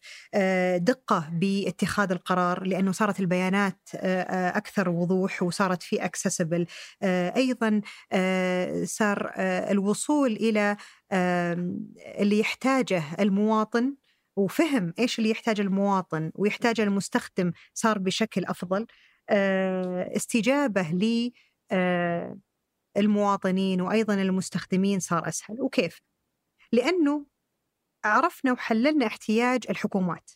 دقة 0.78 1.30
باتخاذ 1.34 2.12
القرار 2.12 2.64
لأنه 2.64 2.92
صارت 2.92 3.20
البيانات 3.20 3.90
أكثر 4.56 4.90
وضوح 4.90 5.44
وصارت 5.44 5.84
في 5.84 6.06
أكسسبل 6.06 6.66
أيضا 7.04 7.82
صار 8.84 9.32
الوصول 9.38 10.32
إلى 10.32 10.78
اللي 12.20 12.40
يحتاجه 12.40 13.04
المواطن 13.20 13.96
وفهم 14.36 14.94
إيش 15.00 15.20
اللي 15.20 15.30
يحتاج 15.30 15.60
المواطن 15.60 16.32
ويحتاج 16.36 16.82
المستخدم 16.82 17.52
صار 17.74 17.98
بشكل 18.00 18.46
أفضل. 18.46 18.88
استجابة 20.16 20.92
ل 20.92 21.32
المواطنين 22.98 23.82
وأيضا 23.82 24.14
المستخدمين 24.14 25.00
صار 25.00 25.28
أسهل. 25.28 25.62
وكيف؟ 25.62 26.02
لأنه 26.72 27.26
عرفنا 28.06 28.52
وحللنا 28.52 29.08
احتياج 29.08 29.64
الحكومات. 29.70 30.32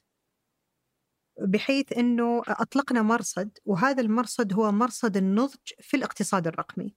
بحيث 1.41 1.93
إنه 1.97 2.41
أطلقنا 2.47 3.01
مرصد 3.01 3.57
وهذا 3.65 4.01
المرصد 4.01 4.53
هو 4.53 4.71
مرصد 4.71 5.17
النضج 5.17 5.73
في 5.81 5.97
الاقتصاد 5.97 6.47
الرقمي. 6.47 6.95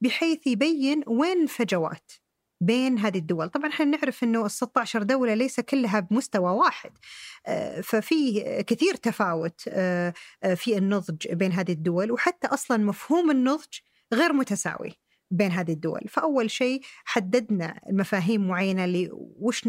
بحيث 0.00 0.46
يبين 0.46 1.02
وين 1.06 1.42
الفجوات 1.42 2.12
بين 2.60 2.98
هذه 2.98 3.18
الدول. 3.18 3.48
طبعا 3.48 3.70
إحنا 3.70 3.86
نعرف 3.86 4.24
إنه 4.24 4.46
ال 4.46 4.50
16 4.50 5.02
دولة 5.02 5.34
ليس 5.34 5.60
كلها 5.60 6.00
بمستوى 6.00 6.50
واحد. 6.50 6.90
آه، 7.46 7.80
ففي 7.80 8.42
كثير 8.62 8.94
تفاوت 8.94 9.60
آه، 9.68 10.14
آه، 10.42 10.54
في 10.54 10.78
النضج 10.78 11.28
بين 11.32 11.52
هذه 11.52 11.72
الدول 11.72 12.12
وحتى 12.12 12.46
أصلا 12.46 12.76
مفهوم 12.76 13.30
النضج 13.30 13.78
غير 14.14 14.32
متساوي. 14.32 14.99
بين 15.30 15.50
هذه 15.50 15.72
الدول. 15.72 16.00
فأول 16.08 16.50
شيء 16.50 16.80
حددنا 17.04 17.80
مفاهيم 17.90 18.48
معينة 18.48 18.86
لوش 18.86 19.68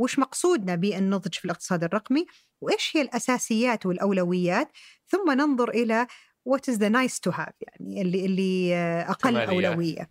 وش 0.00 0.18
مقصودنا 0.18 0.74
بالنضج 0.74 1.34
في 1.34 1.44
الاقتصاد 1.44 1.84
الرقمي 1.84 2.26
وإيش 2.60 2.96
هي 2.96 3.02
الأساسيات 3.02 3.86
والأولويات 3.86 4.68
ثم 5.06 5.30
ننظر 5.30 5.70
إلى 5.70 6.06
what 6.48 6.72
is 6.72 6.76
the 6.76 6.90
nice 6.90 7.18
to 7.28 7.32
have 7.32 7.52
يعني 7.60 8.02
اللي 8.02 8.24
اللي 8.24 8.74
أقل 9.08 9.36
أولوية. 9.36 10.08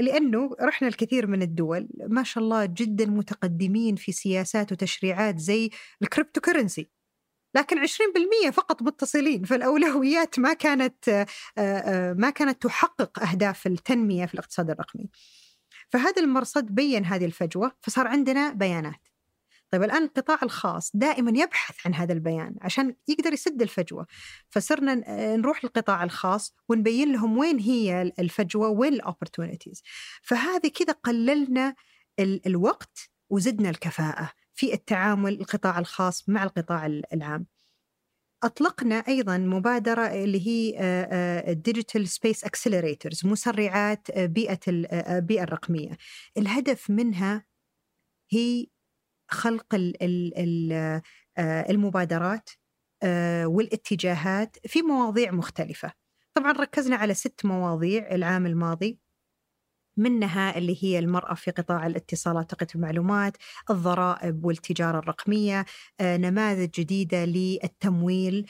لأنه 0.00 0.50
رحنا 0.60 0.88
الكثير 0.88 1.26
من 1.26 1.42
الدول 1.42 1.88
ما 2.08 2.22
شاء 2.22 2.44
الله 2.44 2.64
جدا 2.64 3.06
متقدمين 3.06 3.96
في 3.96 4.12
سياسات 4.12 4.72
وتشريعات 4.72 5.38
زي 5.38 5.70
ال 6.02 6.40
cryptocurrency 6.40 6.90
لكن 7.54 7.86
20% 7.86 8.50
فقط 8.50 8.82
متصلين 8.82 9.44
فالأولويات 9.44 10.38
ما 10.38 10.52
كانت 10.52 11.26
ما 12.18 12.30
كانت 12.30 12.62
تحقق 12.62 13.22
أهداف 13.22 13.66
التنمية 13.66 14.26
في 14.26 14.34
الاقتصاد 14.34 14.70
الرقمي. 14.70 15.10
فهذا 15.88 16.22
المرصد 16.22 16.66
بين 16.66 17.04
هذه 17.04 17.24
الفجوة 17.24 17.72
فصار 17.80 18.06
عندنا 18.06 18.52
بيانات. 18.52 19.08
طيب 19.70 19.82
الآن 19.82 20.04
القطاع 20.04 20.38
الخاص 20.42 20.90
دائما 20.94 21.38
يبحث 21.38 21.86
عن 21.86 21.94
هذا 21.94 22.12
البيان 22.12 22.54
عشان 22.60 22.94
يقدر 23.08 23.32
يسد 23.32 23.62
الفجوة. 23.62 24.06
فصرنا 24.50 24.94
نروح 25.36 25.64
للقطاع 25.64 26.04
الخاص 26.04 26.54
ونبين 26.68 27.12
لهم 27.12 27.38
وين 27.38 27.58
هي 27.58 28.12
الفجوة 28.18 28.68
وين 28.68 28.92
ال 28.92 28.98
opportunities 28.98 29.82
فهذه 30.22 30.68
كذا 30.68 30.92
قللنا 30.92 31.74
الوقت 32.20 33.10
وزدنا 33.30 33.70
الكفاءة. 33.70 34.30
في 34.54 34.74
التعامل 34.74 35.40
القطاع 35.40 35.78
الخاص 35.78 36.28
مع 36.28 36.44
القطاع 36.44 36.86
العام. 36.86 37.46
أطلقنا 38.44 38.94
أيضا 38.94 39.38
مبادرة 39.38 40.02
اللي 40.02 40.46
هي 40.46 40.78
ال 41.48 41.56
digital 41.56 42.08
space 42.08 42.44
accelerators 42.44 43.26
مسرعات 43.26 44.18
بيئة 44.18 44.60
البيئة 44.68 45.42
الرقمية. 45.42 45.96
الهدف 46.36 46.90
منها 46.90 47.44
هي 48.30 48.66
خلق 49.30 49.66
المبادرات 51.38 52.50
والاتجاهات 53.44 54.56
في 54.66 54.82
مواضيع 54.82 55.30
مختلفة. 55.30 55.92
طبعا 56.34 56.52
ركزنا 56.52 56.96
على 56.96 57.14
ست 57.14 57.44
مواضيع 57.44 58.14
العام 58.14 58.46
الماضي. 58.46 58.98
منها 59.96 60.58
اللي 60.58 60.84
هي 60.84 60.98
المرأة 60.98 61.34
في 61.34 61.50
قطاع 61.50 61.86
الاتصالات 61.86 62.50
تقنية 62.50 62.68
المعلومات 62.74 63.36
الضرائب 63.70 64.44
والتجارة 64.44 64.98
الرقمية 64.98 65.64
آه، 66.00 66.16
نماذج 66.16 66.70
جديدة 66.70 67.24
للتمويل 67.24 68.46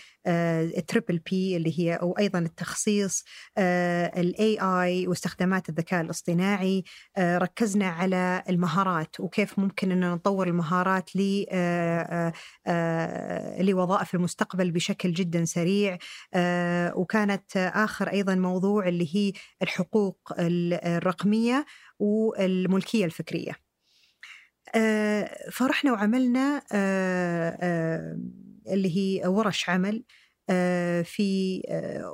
triple 0.88 1.14
آه، 1.14 1.20
P 1.30 1.56
اللي 1.56 1.78
هي 1.78 1.94
أو 1.94 2.12
أيضا 2.18 2.38
التخصيص 2.38 3.24
ال 3.58 4.09
A 4.09 4.60
آه، 4.60 4.82
I 4.82 5.06
واستخدامات 5.06 5.68
الذكاء 5.68 6.00
الاصطناعي 6.00 6.84
ركزنا 7.18 7.86
على 7.86 8.42
المهارات 8.48 9.20
وكيف 9.20 9.58
ممكن 9.58 9.92
أن 9.92 10.10
نطور 10.10 10.48
المهارات 10.48 11.10
لوظائف 13.60 14.14
المستقبل 14.14 14.70
بشكل 14.70 15.12
جدا 15.12 15.44
سريع. 15.44 15.98
وكانت 16.94 17.56
آخر 17.56 18.08
أيضا 18.08 18.34
موضوع 18.34 18.88
اللي 18.88 19.16
هي 19.16 19.32
الحقوق 19.62 20.32
والملكية 21.98 23.04
الفكرية. 23.04 23.56
آه، 24.74 25.50
فرحنا 25.50 25.92
وعملنا 25.92 26.62
آه، 26.72 27.58
آه، 27.60 28.18
اللي 28.68 28.96
هي 28.96 29.26
ورش 29.26 29.70
عمل 29.70 30.04
في 31.04 31.62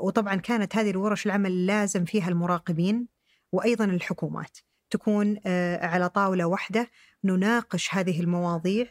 وطبعا 0.02 0.36
كانت 0.36 0.76
هذه 0.76 0.90
الورش 0.90 1.26
العمل 1.26 1.66
لازم 1.66 2.04
فيها 2.04 2.28
المراقبين 2.28 3.06
وأيضا 3.52 3.84
الحكومات 3.84 4.58
تكون 4.90 5.38
على 5.82 6.08
طاولة 6.08 6.44
واحدة 6.44 6.90
نناقش 7.24 7.94
هذه 7.94 8.20
المواضيع 8.20 8.86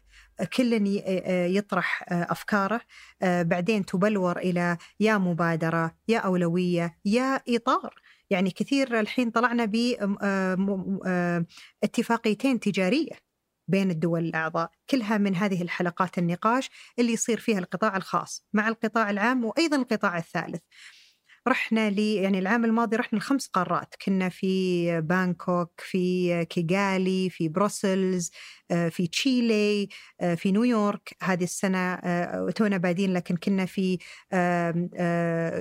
كل 0.53 1.01
يطرح 1.55 2.05
أفكاره 2.11 2.81
بعدين 3.21 3.85
تبلور 3.85 4.37
إلى 4.37 4.77
يا 4.99 5.17
مبادرة 5.17 5.95
يا 6.07 6.19
أولوية 6.19 6.97
يا 7.05 7.41
إطار. 7.49 7.95
يعني 8.29 8.51
كثير 8.51 8.99
الحين 8.99 9.31
طلعنا 9.31 9.65
باتفاقيتين 11.81 12.59
تجارية. 12.59 13.26
بين 13.67 13.91
الدول 13.91 14.25
الأعضاء، 14.25 14.71
كلها 14.89 15.17
من 15.17 15.35
هذه 15.35 15.61
الحلقات 15.61 16.17
النقاش 16.17 16.69
اللي 16.99 17.13
يصير 17.13 17.39
فيها 17.39 17.59
القطاع 17.59 17.97
الخاص 17.97 18.45
مع 18.53 18.67
القطاع 18.67 19.09
العام 19.09 19.45
وأيضا 19.45 19.77
القطاع 19.77 20.17
الثالث. 20.17 20.61
رحنا 21.47 21.89
لي 21.89 22.15
يعني 22.15 22.39
العام 22.39 22.65
الماضي 22.65 22.95
رحنا 22.95 23.17
لخمس 23.19 23.47
قارات 23.47 23.95
كنا 24.05 24.29
في 24.29 25.01
بانكوك 25.01 25.71
في 25.77 26.45
كيغالي 26.45 27.29
في 27.29 27.49
Brussels 27.49 28.31
في 28.69 29.07
تشيلي 29.11 29.87
في 30.35 30.51
نيويورك. 30.51 31.15
هذه 31.23 31.43
السنة 31.43 31.95
تونا 32.49 32.77
بادين 32.77 33.13
لكن 33.13 33.35
كنا 33.35 33.65
في 33.65 33.97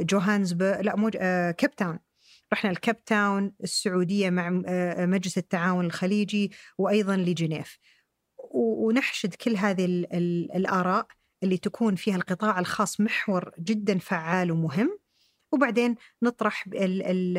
جوهانسبرغ 0.05 0.81
لا 0.81 0.97
مو 0.97 1.11
كيب 1.59 1.71
تاون 1.77 1.99
رحنا 2.53 2.71
الكاب 2.71 3.05
تاون 3.05 3.53
السعودية 3.63 4.31
مع 4.31 4.63
آه، 4.67 5.07
مجلس 5.07 5.39
التعاون 5.39 5.87
الخليجي 5.87 6.53
وأيضا 6.79 7.17
لجنيف. 7.17 7.79
ونحشد 8.57 9.35
كل 9.35 9.57
هذه 9.57 9.85
الآراء 10.55 11.07
اللي 11.43 11.59
تكون 11.59 11.95
فيها 11.95 12.17
القطاع 12.17 12.59
الخاص 12.59 13.01
محور 13.01 13.51
جدا 13.59 13.99
فعال 13.99 14.53
ومهم. 14.53 14.99
وبعدين 15.53 15.95
نطرح 16.23 16.65
ال 16.67 17.03
ال 17.03 17.39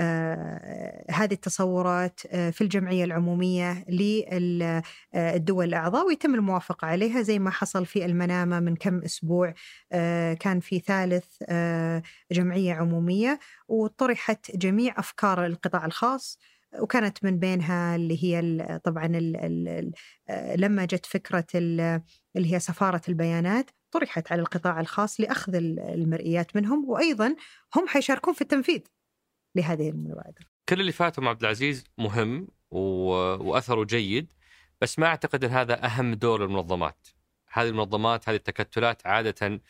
آه، 0.00 1.04
هذه 1.10 1.32
التصورات 1.32 2.20
آه، 2.26 2.50
في 2.50 2.60
الجمعية 2.60 3.04
العمومية 3.04 3.84
للدول 3.88 5.64
الأعضاء 5.64 6.06
ويتم 6.06 6.34
الموافقة 6.34 6.86
عليها 6.86 7.22
زي 7.22 7.38
ما 7.38 7.50
حصل 7.50 7.86
في 7.86 8.04
المنامة 8.04 8.60
من 8.60 8.76
كم 8.76 8.98
أسبوع 8.98 9.54
آه، 9.92 10.34
كان 10.34 10.60
في 10.60 10.78
ثالث 10.78 11.42
جمعية 12.32 12.74
عمومية 12.74 13.38
وطرحت 13.68 14.56
جميع 14.56 14.94
أفكار 14.98 15.46
القطاع 15.46 15.86
الخاص. 15.86 16.38
وكانت 16.78 17.24
من 17.24 17.38
بينها 17.38 17.96
اللي 17.96 18.24
هي 18.24 18.40
طبعا 18.84 19.06
لما 20.56 20.84
جت 20.84 21.06
فكرة 21.06 21.46
اللي 21.54 22.02
هي 22.36 22.60
سفارة 22.60 23.02
البيانات 23.08 23.70
طرحت 23.90 24.32
على 24.32 24.40
القطاع 24.40 24.80
الخاص 24.80 25.20
لأخذ 25.20 25.54
المرئيات 25.54 26.56
منهم 26.56 26.88
وأيضا 26.88 27.36
هم 27.76 27.88
حيشاركون 27.88 28.34
في 28.34 28.40
التنفيذ 28.40 28.80
لهذه 29.54 29.90
المبادرة. 29.90 30.46
كل 30.68 30.80
اللي 30.80 30.92
فاتوا 30.92 31.24
مع 31.24 31.30
عبد 31.30 31.40
العزيز 31.40 31.84
مهم. 31.98 32.48
وأثره 32.70 33.84
جيد 33.84 34.32
بس 34.80 34.98
ما 34.98 35.06
أعتقد 35.06 35.44
إن 35.44 35.50
هذا 35.50 35.84
أهم 35.86 36.14
دور 36.14 36.44
المنظمات. 36.44 37.08
هذه 37.52 37.68
المنظمات 37.68 38.28
هذه 38.28 38.36
التكتلات 38.36 39.06
عادة 39.06 39.60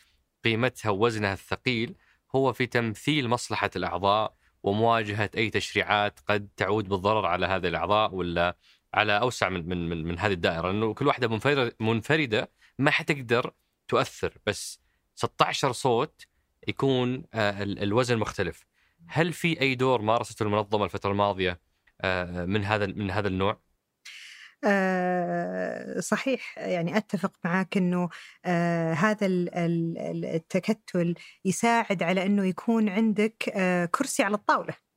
قيمتها 0.43 0.89
ووزنها 0.89 1.33
الثقيل 1.33 1.95
هو 2.35 2.53
في 2.53 2.65
تمثيل 2.65 3.27
مصلحة 3.27 3.69
الأعضاء 3.75 4.35
ومواجهة 4.63 5.29
أي 5.37 5.49
تشريعات 5.49 6.19
قد 6.27 6.49
تعود 6.57 6.89
بالضرر 6.89 7.25
على 7.25 7.45
هذه 7.45 7.67
الأعضاء 7.67 8.15
ولا 8.15 8.57
على 8.93 9.19
أوسع 9.19 9.49
من 9.49 9.69
من 9.69 9.89
من, 9.89 10.03
من 10.03 10.19
هذه 10.19 10.33
الدائرة 10.33 10.71
لأنه 10.71 10.93
كل 10.93 11.07
واحدة 11.07 11.39
منفردة 11.79 12.51
ما 12.79 12.91
حتقدر 12.91 13.53
تؤثر 13.87 14.37
بس 14.45 14.81
16 15.15 15.71
صوت 15.71 16.27
يكون 16.67 17.23
آه، 17.33 17.63
الوزن 17.63 18.17
مختلف 18.17 18.65
هل 19.07 19.33
في 19.33 19.61
أي 19.61 19.75
دور 19.75 20.01
مارسته 20.01 20.43
المنظمة 20.43 20.85
الفترة 20.85 21.11
الماضية 21.11 21.59
آه، 22.01 22.45
من 22.45 22.65
هذا 22.65 22.85
من 22.85 23.11
هذا 23.11 23.27
النوع؟ 23.27 23.61
أه 24.63 25.99
صحيح 25.99 26.57
يعني 26.59 26.97
أتفق 26.97 27.33
معك 27.45 27.77
إنه 27.77 28.09
أه 28.45 28.93
هذا 28.93 29.27
التكتل 29.27 31.15
يساعد 31.45 32.03
على 32.03 32.25
إنه 32.25 32.45
يكون 32.45 32.89
عندك 32.89 33.49
أه 33.55 33.85
كرسي 33.85 34.23
على 34.23 34.35
الطاولة 34.35 34.91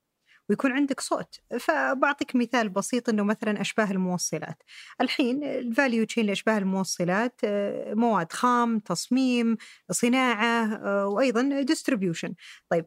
ويكون 0.49 0.73
عندك 0.73 1.01
صوت. 1.01 1.41
فبعطيك 1.61 2.37
مثال 2.37 2.69
بسيط 2.69 3.09
إنه 3.09 3.23
مثلا 3.23 3.61
أشباه 3.61 3.91
الموصلات. 3.91 4.63
الحين 5.01 5.45
ال 5.45 5.55
value 5.55 6.05
chain 6.05 6.27
لأشباه 6.27 6.59
الموصلات 6.59 7.41
آه، 7.45 7.95
مواد 7.95 8.33
خام 8.33 8.79
تصميم 8.79 9.57
صناعة 9.91 10.65
آه، 10.75 11.07
وأيضا 11.07 11.63
distribution 11.63 12.35
طيب 12.71 12.87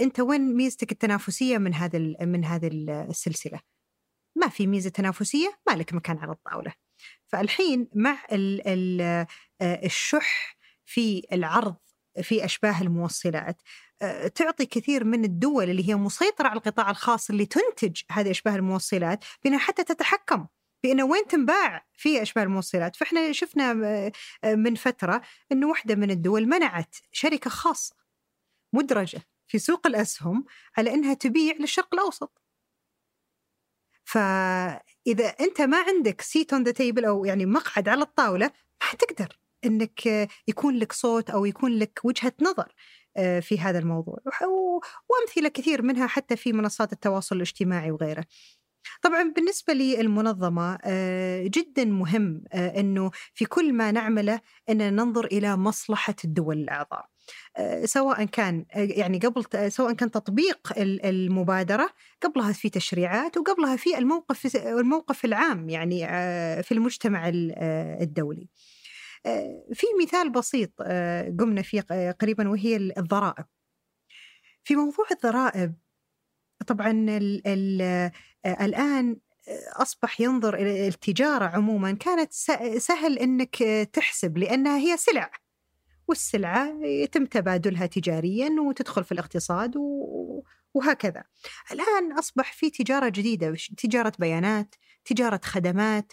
أنت 0.00 0.20
وين 0.20 0.56
ميزتك 0.56 0.92
التنافسية 0.92 1.58
من 1.58 1.74
هذا 1.74 1.98
من 2.20 2.44
هذه 2.44 2.70
السلسلة؟ 3.10 3.60
ما 4.40 4.48
في 4.48 4.66
ميزة 4.66 4.90
تنافسية 4.90 5.60
ما 5.68 5.76
لك 5.76 5.94
مكان 5.94 6.18
على 6.18 6.32
الطاولة. 6.32 6.72
فالحين 7.26 7.88
مع 7.94 8.18
ال 8.32 8.68
ال 8.68 9.00
آه، 9.60 9.86
الشح 9.86 10.56
في 10.84 11.22
العرض 11.32 11.76
في 12.22 12.44
أشباه 12.44 12.82
الموصلات 12.82 13.62
آه، 14.02 14.28
تعطي 14.28 14.66
كثير 14.66 15.04
من 15.04 15.24
الدول 15.24 15.70
اللي 15.70 15.88
هي 15.88 15.94
مسيطرة 15.94 16.48
على 16.48 16.56
القطاع 16.56 16.90
الخاص 16.90 17.30
اللي 17.30 17.46
تنتج 17.46 18.02
هذه 18.10 18.30
أشباه 18.30 18.56
الموصلات 18.56 19.24
بأنها 19.44 19.58
حتى 19.58 19.84
تتحكم 19.84 20.46
بانه 20.82 21.04
وين 21.04 21.26
تنباع 21.26 21.86
في 21.94 22.22
أشباه 22.22 22.42
الموصلات، 22.42 22.96
فإحنا 22.96 23.32
شفنا 23.32 23.70
آه، 24.44 24.54
من 24.54 24.74
فترة 24.74 25.22
انه 25.52 25.68
واحدة 25.68 25.94
من 25.94 26.10
الدول 26.10 26.46
منعت 26.46 26.96
شركة 27.12 27.50
خاصة 27.50 27.96
مدرجة 28.72 29.22
في 29.46 29.58
سوق 29.58 29.86
الأسهم 29.86 30.44
على 30.78 30.94
أنها 30.94 31.14
تبيع 31.14 31.54
للشرق 31.60 31.94
الأوسط 31.94 32.39
فإذا 34.10 35.26
أنت 35.40 35.60
ما 35.60 35.82
عندك 35.82 36.20
seat 36.20 36.52
on 36.52 36.62
the 36.62 36.72
table 36.72 37.04
أو 37.04 37.24
يعني 37.24 37.46
مقعد 37.46 37.88
على 37.88 38.02
الطاولة 38.02 38.46
ما 38.46 38.86
حتقدر 38.88 39.38
أنك 39.64 40.06
يكون 40.48 40.76
لك 40.76 40.92
صوت 40.92 41.30
أو 41.30 41.44
يكون 41.44 41.78
لك 41.78 42.00
وجهة 42.04 42.32
نظر 42.42 42.74
آه، 43.16 43.40
في 43.40 43.60
هذا 43.60 43.78
الموضوع. 43.78 44.18
وأمثلة 45.08 45.48
كثير 45.48 45.82
منها 45.82 46.06
حتى 46.06 46.36
في 46.36 46.52
منصات 46.52 46.92
التواصل 46.92 47.36
الاجتماعي 47.36 47.90
وغيره. 47.90 48.24
طبعا 49.02 49.22
بالنسبة 49.36 49.72
للمنظمة 49.72 50.78
آه، 50.84 51.46
جدا 51.46 51.84
مهم 51.84 52.44
آه، 52.52 52.80
أنه 52.80 53.10
في 53.34 53.44
كل 53.44 53.72
ما 53.72 53.92
نعمله 53.92 54.40
أن 54.70 54.96
ننظر 54.96 55.24
إلى 55.24 55.56
مصلحة 55.56 56.16
الدول 56.24 56.56
الأعضاء. 56.58 57.09
سواء 57.84 58.24
كان 58.24 58.66
آه، 58.74 58.78
يعني 58.80 59.18
قبل 59.18 59.72
سواء 59.72 59.92
كان 59.92 60.10
تطبيق 60.10 60.72
ال- 60.78 61.06
المبادرة 61.06 61.90
قبلها 62.22 62.52
في 62.52 62.70
تشريعات 62.70 63.36
وقبلها 63.36 63.76
في 63.76 63.98
الموقف 63.98 64.56
الموقف 64.56 65.24
العام 65.24 65.68
يعني 65.68 66.06
آه، 66.08 66.60
في 66.60 66.72
المجتمع 66.72 67.28
ال- 67.28 67.52
آه، 67.56 68.02
الدولي. 68.02 68.48
آه، 69.26 69.64
في 69.74 69.86
مثال 70.02 70.30
بسيط 70.32 70.70
آه، 70.82 71.34
قمنا 71.38 71.62
فيه 71.62 71.80
قريبا 72.20 72.48
وهي 72.48 72.76
الضرائب. 72.76 73.44
في 74.64 74.76
موضوع 74.76 75.06
الضرائب 75.12 75.74
طبعا 76.66 76.90
ال 76.90 77.42
ال 77.46 77.82
آه، 78.44 78.64
الآن 78.64 79.16
آه، 79.48 79.82
أصبح 79.82 80.20
ينظر 80.20 80.54
إلى 80.54 80.88
التجارة 80.88 81.44
عموما 81.44 81.92
كانت 81.92 82.32
سهل 82.78 83.18
إنك 83.18 83.62
آه، 83.62 83.82
تحسب 83.84 84.38
لأنها 84.38 84.78
هي 84.78 84.96
سلع 84.96 85.30
والسلعة 86.10 86.78
يتم 86.84 87.26
تبادلها 87.26 87.86
تجاريا 87.86 88.50
وتدخل 88.68 89.04
في 89.04 89.12
الاقتصاد 89.12 89.76
و- 89.76 90.42
وهكذا. 90.74 91.24
الآن 91.72 92.12
أصبح 92.18 92.52
في 92.52 92.70
تجارة 92.70 93.08
جديدة 93.08 93.56
تجارة 93.76 94.12
بيانات، 94.18 94.74
تجارة 95.04 95.40
خدمات 95.44 96.12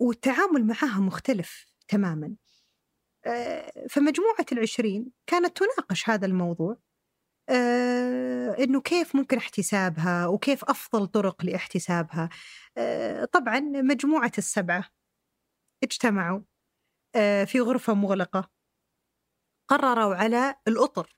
والتعامل 0.00 0.66
معها 0.66 1.00
مختلف 1.00 1.66
تماما. 1.88 2.34
آه، 3.26 3.72
فمجموعة 3.90 4.46
العشرين 4.52 5.06
كانت 5.26 5.56
تناقش 5.56 6.08
هذا 6.10 6.26
الموضوع 6.26 6.76
آه، 7.48 8.56
إنه 8.58 8.80
كيف 8.80 9.16
ممكن 9.16 9.36
احتسابها 9.36 10.26
وكيف 10.26 10.64
أفضل 10.64 11.06
طرق 11.06 11.44
لاحتسابها 11.44 12.28
آه، 12.76 13.24
طبعا 13.24 13.60
مجموعة 13.60 14.32
السبعة 14.38 14.84
اجتمعوا 15.82 16.40
في 17.46 17.60
غرفة 17.60 17.94
مغلقة 17.94 18.55
قرروا 19.68 20.14
على 20.14 20.54
الأطر 20.68 21.16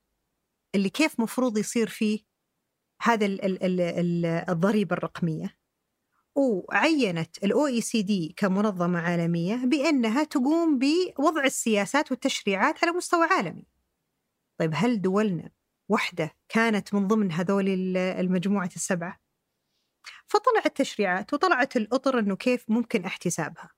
اللي 0.75 0.91
كيف 0.91 1.21
مفروض 1.21 1.59
يصير 1.59 1.89
فيه 1.89 2.21
هذا 3.03 3.27
ال- 3.27 3.45
ال- 3.45 3.63
ال- 3.65 3.81
ال- 3.81 4.27
الضريبة 4.51 4.97
الرقمية 4.97 5.59
وعينت 6.37 7.45
الاو 7.45 7.67
اي 7.67 7.81
سي 7.81 8.03
دي 8.03 8.35
كمنظمة 8.37 8.99
عالمية 9.01 9.57
بأنها 9.57 10.25
تقوم 10.25 10.79
بوضع 10.79 11.45
السياسات 11.45 12.11
والتشريعات 12.11 12.85
على 12.85 12.93
مستوى 12.93 13.27
عالمي. 13.27 13.67
طيب 14.59 14.71
هل 14.75 15.03
دولنا 15.03 15.51
واحدة 15.89 16.31
كانت 16.49 16.95
من 16.95 17.07
ضمن 17.09 17.33
هذول 17.33 17.69
ال- 17.69 17.97
المجموعة 17.97 18.71
السبعة؟ 18.77 19.21
فطلعت 20.27 20.77
تشريعات 20.77 21.35
وطلعت 21.35 21.77
الأطر 21.77 22.19
إنه 22.19 22.37
كيف 22.37 22.65
ممكن 22.71 23.05
احتسابها. 23.05 23.71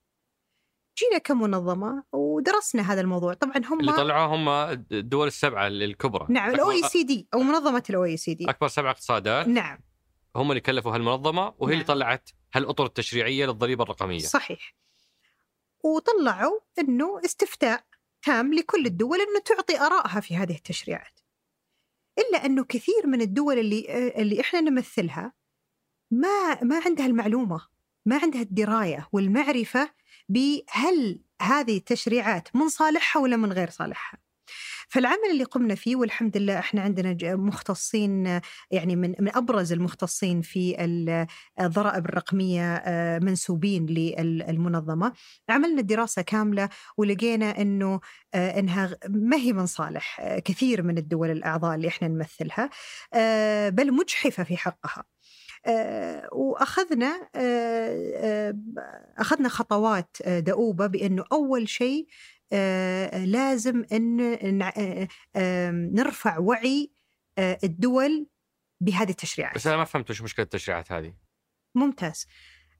جينا 1.00 1.18
كمنظمة 1.18 2.04
ودرسنا 2.12 2.92
هذا 2.92 3.00
الموضوع، 3.00 3.34
طبعا 3.34 3.56
هم 3.66 3.80
اللي 3.80 3.92
طلعوه 3.92 4.34
هم 4.34 4.48
الدول 4.92 5.26
السبعة 5.26 5.66
الكبرى. 5.66 6.26
نعم 6.28 6.50
ال 6.50 6.70
OEC 6.70 7.02
D 7.02 7.28
أو 7.34 7.40
منظمة 7.40 7.82
ال 7.90 8.04
OECD 8.04 8.50
أكبر 8.50 8.68
سبع 8.68 8.90
اقتصادات. 8.90 9.48
نعم. 9.48 9.78
هم 10.36 10.50
اللي 10.50 10.60
كلفوا 10.60 10.94
هالمنظمة 10.94 11.54
وهي 11.58 11.72
اللي 11.72 11.84
نعم. 11.84 11.94
طلعت 11.94 12.30
هالأطر 12.54 12.86
التشريعية 12.86 13.46
للضريبة 13.46 13.84
الرقمية. 13.84 14.18
صحيح. 14.18 14.74
وطلعوا 15.84 16.60
إنه 16.78 17.20
استفتاء 17.24 17.84
تام 18.22 18.54
لكل 18.54 18.86
الدول 18.86 19.18
إنه 19.20 19.40
تعطي 19.44 19.80
آرائها 19.80 20.20
في 20.20 20.36
هذه 20.36 20.54
التشريعات. 20.54 21.20
إلا 22.18 22.46
إنه 22.46 22.64
كثير 22.64 23.06
من 23.06 23.20
الدول 23.20 23.58
اللي 23.58 24.12
اللي 24.16 24.40
إحنا 24.40 24.60
نمثلها 24.60 25.32
ما 26.10 26.64
ما 26.64 26.80
عندها 26.86 27.06
المعلومة 27.06 27.60
ما 28.06 28.18
عندها 28.22 28.42
الدراية 28.42 29.08
والمعرفة 29.12 29.90
بهل 30.30 31.20
هذه 31.42 31.76
التشريعات 31.76 32.48
من 32.56 32.68
صالحها 32.68 33.22
ولا 33.22 33.36
من 33.36 33.52
غير 33.52 33.70
صالحها؟ 33.70 34.18
فالعمل 34.88 35.30
اللي 35.32 35.44
قمنا 35.44 35.74
فيه 35.74 35.96
والحمد 35.96 36.36
لله 36.36 36.58
إحنا 36.58 36.82
عندنا 36.82 37.16
مختصين 37.36 38.40
يعني 38.70 38.96
من 38.96 39.14
من 39.20 39.36
أبرز 39.36 39.72
المختصين 39.72 40.42
في 40.42 40.84
ال- 40.84 41.26
الضرائب 41.60 42.06
الرقمية 42.06 42.74
آه، 42.74 43.18
منسوبين 43.18 43.86
للمنظمة. 43.86 45.12
عملنا 45.48 45.82
دراسة 45.82 46.22
كاملة 46.22 46.68
ولقينا 46.96 47.60
إنه 47.60 48.00
آه، 48.34 48.58
إنها 48.58 48.96
ما 49.08 49.36
هي 49.36 49.52
من 49.52 49.66
صالح 49.66 50.20
آه، 50.20 50.38
كثير 50.38 50.82
من 50.82 50.98
الدول 50.98 51.30
الأعضاء 51.30 51.74
اللي 51.74 51.88
إحنا 51.88 52.08
نمثلها 52.08 52.70
بل 53.70 53.92
مجحفة 53.92 54.44
في 54.44 54.56
حقها. 54.56 55.04
وأخذنا 56.32 57.28
آه، 57.34 58.12
آه، 58.16 58.54
أخذنا 59.18 59.48
خطوات 59.48 60.16
آه، 60.22 60.40
دؤوبة 60.40 60.86
بأنه 60.86 61.24
أول 61.32 61.68
شيء 61.68 62.06
آه، 62.52 63.24
لازم 63.24 63.84
أن 63.92 64.20
آه، 64.62 65.08
آه، 65.36 65.70
نرفع 65.70 66.38
وعي 66.38 66.92
آه، 67.38 67.58
الدول 67.64 68.26
بهذه 68.80 69.10
التشريعات. 69.10 69.54
بس 69.54 69.66
أنا 69.66 69.76
ما 69.76 69.84
فهمت 69.84 70.10
وش 70.10 70.22
مشكلة 70.22 70.44
التشريعات 70.44 70.92
هذه. 70.92 71.14
ممتاز. 71.74 72.26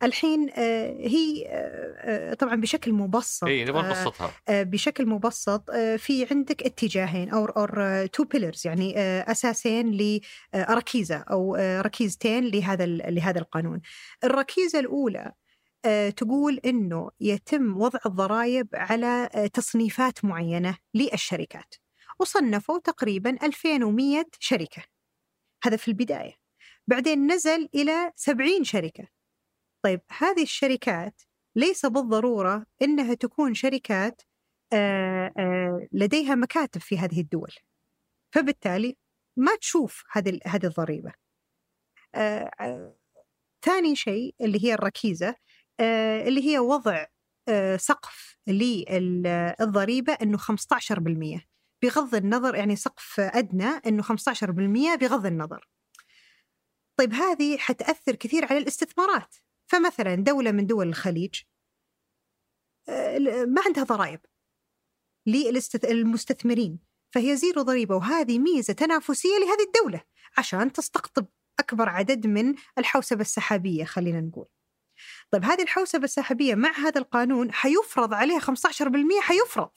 الحين 0.03 0.51
آه، 0.51 0.97
هي 0.99 1.47
آه، 1.47 2.31
آه، 2.31 2.35
طبعا 2.35 2.55
بشكل 2.55 2.93
مبسط 2.93 3.45
اي 3.45 3.65
نبغى 3.65 3.89
نبسطها 3.89 4.33
بشكل 4.49 5.07
مبسط 5.07 5.71
في 5.99 6.27
عندك 6.31 6.63
اتجاهين 6.63 7.31
أو 7.31 7.45
أو 7.45 8.07
تو 8.07 8.25
بيلرز 8.25 8.67
يعني 8.67 8.99
أساسين 9.21 10.19
لركيزه 10.55 11.17
أو 11.17 11.57
ركيزتين 11.81 12.45
لهذا 12.45 12.87
لهذا 12.87 13.39
القانون. 13.39 13.81
الركيزة 14.25 14.79
الأولى 14.81 15.33
تقول 16.17 16.61
إنه 16.65 17.11
يتم 17.21 17.77
وضع 17.81 17.99
الضرائب 18.07 18.69
على 18.75 19.29
تصنيفات 19.53 20.25
معينة 20.25 20.79
للشركات. 20.95 21.75
وصنفوا 22.21 22.79
تقريبا 22.79 23.31
2100 23.43 24.25
شركة. 24.39 24.83
هذا 25.65 25.77
في 25.77 25.89
البداية. 25.89 26.35
بعدين 26.87 27.33
نزل 27.33 27.69
إلى 27.75 28.13
70 28.17 28.65
شركة. 28.65 29.20
طيب 29.82 30.01
هذه 30.19 30.43
الشركات 30.43 31.23
ليس 31.57 31.86
بالضرورة 31.86 32.66
إنها 32.82 33.15
تكون 33.15 33.55
شركات 33.55 34.23
لديها 35.93 36.35
مكاتب 36.35 36.81
في 36.81 36.98
هذه 36.98 37.20
الدول 37.20 37.52
فبالتالي 38.35 38.97
ما 39.36 39.57
تشوف 39.57 40.05
هذه 40.12 40.39
هذه 40.47 40.66
الضريبة. 40.66 41.12
آه، 42.15 42.97
ثاني 43.65 43.97
شيء 43.97 44.35
اللي 44.40 44.65
هي 44.65 44.74
الركيزة 44.74 45.35
آه، 45.81 46.23
اللي 46.28 46.48
هي 46.48 46.59
وضع 46.59 47.07
سقف 47.77 48.36
للضريبة 48.47 50.12
إنه 50.12 50.39
15% 50.39 51.47
بغض 51.82 52.15
النظر 52.15 52.55
يعني 52.55 52.77
سقف 52.77 53.20
أدنى 53.20 53.69
إنه 53.86 54.02
15% 54.02 54.97
بغض 54.97 55.27
النظر. 55.27 55.69
طيب 56.98 57.12
هذه 57.15 57.57
حتأثر 57.59 58.15
كثير 58.15 58.44
على 58.44 58.59
الاستثمارات 58.59 59.36
فمثلا 59.71 60.15
دولة 60.15 60.53
من 60.53 60.67
دول 60.67 60.89
الخليج 60.89 61.41
آه، 62.89 63.19
ما 63.45 63.63
عندها 63.67 63.85
ضرائب 63.85 64.21
للمستثمرين 65.27 66.79
فهي 67.15 67.37
زيرو 67.37 67.63
ضريبة 67.63 67.97
وهذه 67.97 68.39
ميزة 68.39 68.73
تنافسية 68.73 69.39
لهذه 69.39 69.67
الدولة 69.67 70.03
عشان 70.39 70.73
تستقطب 70.73 71.27
أكبر 71.59 71.89
عدد 71.89 72.27
من 72.27 72.55
الحوسبة 72.79 73.21
السحابية 73.21 73.85
خلينا 73.85 74.21
نقول. 74.21 74.47
طيب 75.31 75.45
هذه 75.45 75.63
الحوسبة 75.63 76.05
السحابية 76.05 76.55
مع 76.55 76.73
هذا 76.73 77.01
القانون 77.01 77.53
حيفرض 77.53 78.15
عليها 78.15 78.41
15% 78.41 79.21
حيفرض. 79.21 79.71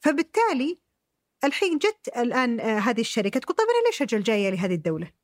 فبالتالي 0.00 0.80
الحين 1.44 1.78
جت 1.78 2.08
الآن 2.16 2.60
آه، 2.60 2.78
هذه 2.78 3.00
الشركة 3.00 3.40
تقول 3.40 3.56
طيب 3.56 3.66
أنا 3.68 3.86
ليش 3.86 4.02
أجل 4.02 4.22
جاية 4.22 4.50
لهذه 4.50 4.74
الدولة؟ 4.74 5.23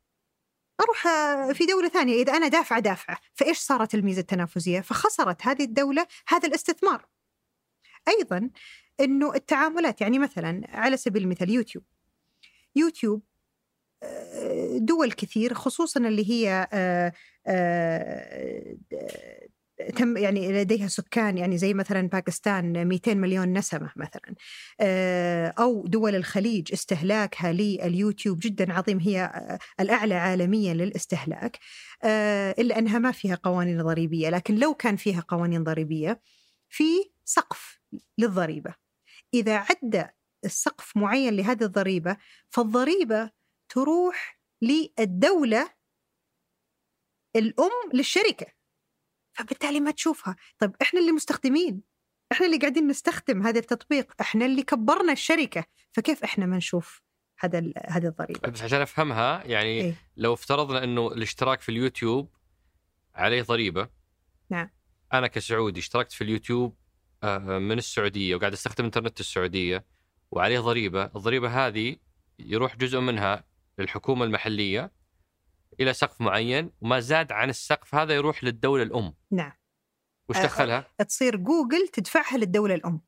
أروح 0.80 1.06
آه، 1.06 1.52
في 1.52 1.66
دولة 1.66 1.88
ثانية 1.88 2.22
إذا 2.22 2.32
أنا 2.32 2.48
دافعه 2.48 2.80
دافعه، 2.80 3.18
فإيش 3.34 3.58
صارت 3.58 3.94
الميزة 3.94 4.20
التنافسية؟ 4.20 4.80
فخسرت 4.80 5.46
هذه 5.46 5.64
الدولة 5.64 6.06
هذا 6.28 6.48
الاستثمار. 6.48 7.06
أيضا 8.08 8.50
إنه 9.00 9.34
التعاملات 9.34 10.00
يعني 10.00 10.18
مثلا 10.18 10.62
على 10.68 10.96
سبيل 10.96 11.22
المثال 11.22 11.50
يوتيوب. 11.50 11.84
يوتيوب 12.76 13.22
آه، 14.02 14.78
دول 14.78 15.12
كثير 15.12 15.54
خصوصا 15.54 16.00
اللي 16.00 16.30
هي 16.30 16.68
آه، 16.72 17.12
تم 19.96 20.16
يعني 20.16 20.52
لديها 20.52 20.88
سكان 20.88 21.38
يعني 21.38 21.58
زي 21.58 21.74
مثلا 21.74 22.08
باكستان 22.08 22.88
200 22.88 23.14
مليون 23.14 23.52
نسمة 23.58 23.92
مثلا. 23.96 24.34
آه، 24.80 25.54
أو 25.58 25.86
دول 25.86 26.14
الخليج 26.14 26.72
استهلاكها 26.72 27.52
لليوتيوب 27.52 28.38
جدا 28.42 28.72
عظيم 28.72 28.98
هي 28.98 29.20
آه، 29.22 29.58
الأعلى 29.80 30.14
عالميا 30.14 30.74
للاستهلاك. 30.74 31.58
آه، 32.04 32.54
إلا 32.58 32.78
أنها 32.78 32.98
ما 32.98 33.12
فيها 33.12 33.34
قوانين 33.42 33.82
ضريبية 33.82 34.30
لكن 34.30 34.54
لو 34.54 34.74
كان 34.74 34.96
فيها 34.96 35.20
قوانين 35.28 35.64
ضريبية 35.64 36.20
في 36.68 36.84
سقف 37.24 37.80
للضريبة. 38.18 38.74
إذا 39.34 39.56
عدى 39.56 40.04
السقف 40.44 40.96
معين 40.96 41.34
لهذه 41.36 41.64
الضريبة 41.64 42.16
فالضريبة 42.50 43.30
تروح 43.68 44.40
للدولة 44.62 45.70
الأم 47.36 47.90
للشركة. 47.94 48.59
فبالتالي 49.32 49.80
ما 49.80 49.90
تشوفها 49.90 50.36
طيب 50.58 50.72
إحنا 50.82 51.00
اللي 51.00 51.12
مستخدمين 51.12 51.82
إحنا 52.32 52.46
اللي 52.46 52.58
قاعدين 52.58 52.86
نستخدم 52.86 53.46
هذا 53.46 53.58
التطبيق 53.58 54.12
إحنا 54.20 54.46
اللي 54.46 54.62
كبرنا 54.62 55.12
الشركة 55.12 55.64
فكيف 55.92 56.24
إحنا 56.24 56.46
ما 56.46 56.56
نشوف 56.56 57.02
هذا 57.38 57.72
هذه 57.86 58.06
الضريبة 58.06 58.48
بس 58.48 58.62
عشان 58.62 58.80
أفهمها 58.80 59.44
يعني 59.44 59.80
إيه؟ 59.80 59.94
لو 60.16 60.34
افترضنا 60.34 60.84
إنه 60.84 61.06
الاشتراك 61.08 61.60
في 61.60 61.68
اليوتيوب 61.68 62.28
عليه 63.14 63.42
ضريبة 63.42 63.88
نعم. 64.50 64.70
أنا 65.12 65.26
كسعودي 65.26 65.80
اشتركت 65.80 66.12
في 66.12 66.24
اليوتيوب 66.24 66.76
آه، 67.22 67.38
من 67.38 67.78
السعودية 67.78 68.34
وقاعد 68.34 68.52
أستخدم 68.52 68.84
إنترنت 68.84 69.20
السعودية 69.20 69.84
وعليه 70.30 70.60
ضريبة، 70.60 71.04
الضريبة 71.04 71.66
هذه 71.66 71.96
يروح 72.38 72.76
جزء 72.76 73.00
منها 73.00 73.44
للحكومة 73.78 74.24
المحلية 74.24 74.92
إلى 75.80 75.92
سقف 75.92 76.20
معين 76.20 76.70
وما 76.80 77.00
زاد 77.00 77.32
عن 77.32 77.50
السقف 77.50 77.94
هذا 77.94 78.14
يروح 78.14 78.44
للدولة 78.44 78.82
الأم، 78.82 79.14
نعم. 79.32 79.52
وش 80.28 80.38
دخلها؟ 80.38 80.86
تصير 81.08 81.36
جوجل 81.36 81.88
تدفعها 81.88 82.38
للدولة 82.38 82.74
الأم. 82.74 83.00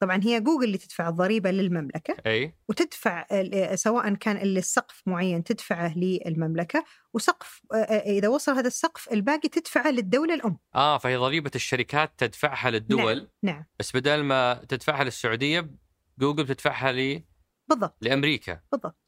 طبعا 0.00 0.20
هي 0.22 0.40
جوجل 0.40 0.64
اللي 0.64 0.78
تدفع 0.78 1.08
الضريبة 1.08 1.50
للمملكة. 1.50 2.16
أي. 2.26 2.54
وتدفع 2.68 3.26
سواء 3.74 4.14
كان 4.14 4.36
اللي 4.36 4.58
السقف 4.58 5.02
معين 5.06 5.44
تدفعه 5.44 5.98
للمملكة 5.98 6.84
وسقف 7.14 7.62
آه، 7.74 7.76
إذا 7.98 8.28
وصل 8.28 8.52
هذا 8.52 8.66
السقف 8.66 9.12
الباقي 9.12 9.48
تدفعه 9.48 9.90
للدولة 9.90 10.34
الأم. 10.34 10.58
آه 10.74 10.98
فهي 10.98 11.16
ضريبة 11.16 11.50
الشركات 11.54 12.12
تدفعها 12.18 12.70
للدول. 12.70 13.30
نعم. 13.42 13.66
بس 13.78 13.96
بدل 13.96 14.22
ما 14.22 14.54
تدفعها 14.68 15.04
للسعودية 15.04 15.70
جوجل 16.18 16.44
بتدفعها 16.44 16.92
ل... 16.92 17.24
بالضبط. 17.68 17.96
لأمريكا. 18.00 18.60
بالضبط. 18.72 18.98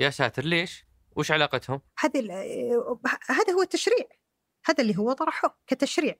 يا 0.00 0.10
ساتر 0.10 0.44
ليش؟ 0.44 0.86
وش 1.16 1.30
علاقتهم؟ 1.30 1.80
هذا 1.98 2.20
ال- 2.20 2.30
آه، 2.30 2.98
هذا 3.28 3.52
هو 3.52 3.62
التشريع 3.62 4.06
هذا 4.66 4.82
اللي 4.82 4.98
هو 4.98 5.12
طرحه 5.12 5.58
كتشريع 5.66 6.14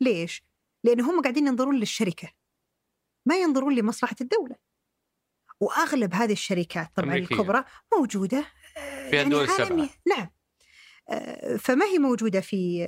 ليش؟ 0.00 0.42
لأنه 0.84 1.10
هم 1.10 1.22
قاعدين 1.22 1.46
ينظرون 1.46 1.76
للشركة 1.76 2.32
ما 3.26 3.36
ينظرون 3.36 3.74
لمصلحة 3.74 4.16
الدولة 4.20 4.56
وأغلب 5.60 6.14
هذه 6.14 6.32
الشركات 6.32 6.90
طبعا 6.96 7.08
أمريكية. 7.08 7.34
الكبرى 7.36 7.64
موجودة 7.98 8.46
آه، 8.76 9.10
في 9.10 9.22
الدول 9.22 9.44
السبعة. 9.44 9.64
عالمية. 9.66 9.88
نعم 10.06 10.30
فما 11.58 11.84
هي 11.84 11.98
موجودة 11.98 12.40
في 12.40 12.86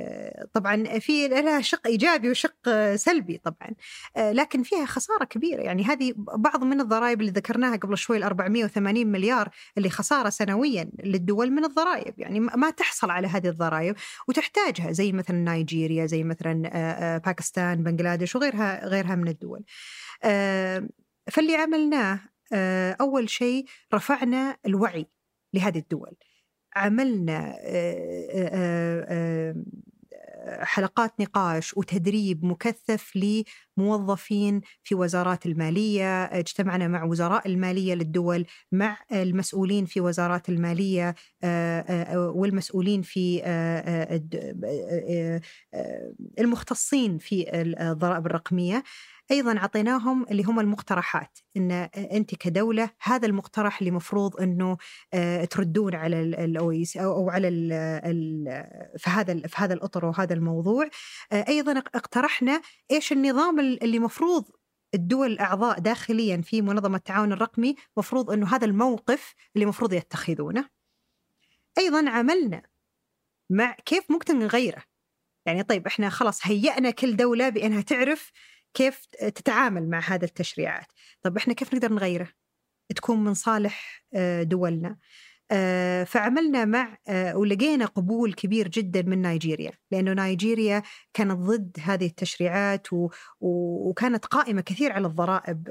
طبعا 0.52 0.98
في 0.98 1.28
لها 1.28 1.60
شق 1.60 1.86
إيجابي 1.86 2.30
وشق 2.30 2.94
سلبي 2.94 3.38
طبعا 3.38 3.70
لكن 4.16 4.62
فيها 4.62 4.86
خسارة 4.86 5.24
كبيرة. 5.24 5.62
يعني 5.62 5.84
هذه 5.84 6.12
بعض 6.16 6.64
من 6.64 6.80
الضرائب 6.80 7.20
اللي 7.20 7.32
ذكرناها 7.32 7.76
قبل 7.76 7.98
شوي 7.98 8.16
ال 8.16 8.22
480 8.22 9.06
مليار 9.06 9.48
اللي 9.78 9.90
خسارة 9.90 10.28
سنويا 10.28 10.90
للدول 11.04 11.50
من 11.50 11.64
الضرائب. 11.64 12.14
يعني 12.18 12.40
ما 12.40 12.70
تحصل 12.70 13.10
على 13.10 13.28
هذه 13.28 13.48
الضرائب 13.48 13.96
وتحتاجها 14.28 14.92
زي 14.92 15.12
مثلا 15.12 15.36
نيجيريا 15.54 16.06
زي 16.06 16.24
مثلا 16.24 16.62
آه، 16.66 17.16
آه، 17.16 17.18
باكستان 17.18 17.82
بنغلاديش 17.82 18.36
وغيرها 18.36 18.88
غيرها 18.88 19.14
من 19.14 19.28
الدول. 19.28 19.64
آه، 20.24 20.88
فاللي 21.30 21.56
عملناه 21.56 22.20
أول 23.00 23.30
شيء 23.30 23.64
رفعنا 23.94 24.56
الوعي 24.66 25.06
لهذه 25.54 25.78
الدول. 25.78 26.16
عملنا 26.76 27.56
حلقات 30.62 31.14
نقاش 31.20 31.76
وتدريب 31.76 32.44
مكثف 32.44 33.12
لموظفين 33.16 34.60
في 34.84 34.94
وزارات 34.94 35.46
المالية، 35.46 36.24
اجتمعنا 36.24 36.88
مع 36.88 37.04
وزراء 37.04 37.48
المالية 37.48 37.94
للدول، 37.94 38.46
مع 38.72 38.98
المسؤولين 39.12 39.84
في 39.84 40.00
وزارات 40.00 40.48
المالية 40.48 41.14
آه، 41.44 42.18
والمسؤولين 42.18 43.02
في 43.02 43.42
المختصين 46.38 47.18
في 47.18 47.46
الضرائب 47.80 48.26
الرقمية. 48.26 48.82
أيضا 49.30 49.58
اعطيناهم 49.58 50.26
اللي 50.30 50.42
هم 50.42 50.60
المقترحات 50.60 51.38
إن 51.56 51.70
أنت 51.96 52.34
كدولة 52.34 52.90
هذا 53.02 53.26
المقترح 53.26 53.78
اللي 53.78 53.90
مفروض 53.90 54.40
إنه 54.40 54.76
آه، 55.14 55.44
تردون 55.44 55.94
على 55.94 56.20
الاو 56.20 56.72
أو 56.96 57.30
على 57.30 57.48
ال 57.48 57.72
ال 57.72 58.44
في 58.98 59.10
هذا 59.10 59.46
في 59.46 59.54
هذا 59.56 59.74
الأطر 59.74 60.04
وهذا 60.04 60.34
الموضوع. 60.34 60.88
آه، 61.32 61.44
أيضا 61.48 61.78
اقترحنا 61.78 62.60
إيش 62.90 63.12
النظام 63.12 63.60
ال- 63.60 63.82
اللي 63.82 63.98
مفروض 63.98 64.44
الدول 64.94 65.32
الأعضاء 65.32 65.78
داخليا 65.78 66.40
في 66.42 66.62
منظمة 66.62 66.96
التعاون 66.96 67.32
الرقمي 67.32 67.74
مفروض 67.96 68.30
إنه 68.30 68.54
هذا 68.54 68.64
الموقف 68.64 69.34
اللي 69.56 69.66
مفروض 69.66 69.92
يتخذونه. 69.92 70.68
أيضا 71.78 72.10
عملنا 72.10 72.62
مع 73.50 73.76
كيف 73.84 74.10
ممكن 74.10 74.38
نغيره. 74.38 74.82
يعني 75.46 75.62
طيب 75.62 75.86
إحنا 75.86 76.08
خلاص 76.10 76.46
هيئنا 76.46 76.90
كل 76.90 77.16
دولة 77.16 77.48
بأنها 77.48 77.80
تعرف 77.80 78.32
كيف 78.74 79.06
تتعامل 79.20 79.88
مع 79.90 79.98
هذا 80.00 80.24
التشريعات؟ 80.24 80.86
طب 81.22 81.36
إحنا 81.36 81.54
كيف 81.54 81.74
نقدر 81.74 81.92
نغيره؟ 81.92 82.28
تكون 82.96 83.24
من 83.24 83.34
صالح 83.34 84.04
آه، 84.14 84.42
دولنا. 84.42 84.96
آه، 85.52 86.04
فعملنا 86.04 86.64
مع 86.64 86.98
آه، 87.08 87.36
ولقينا 87.36 87.86
قبول 87.86 88.32
كبير 88.34 88.68
جدا 88.68 89.02
من 89.02 89.22
نيجيريا 89.22 89.72
لأنه 89.90 90.12
نيجيريا 90.24 90.82
كانت 91.14 91.32
ضد 91.32 91.76
هذه 91.82 92.06
التشريعات 92.06 92.86
وكانت 93.40 94.26
قائمة 94.26 94.60
كثير 94.60 94.92
على 94.92 95.06
الضرائب 95.06 95.68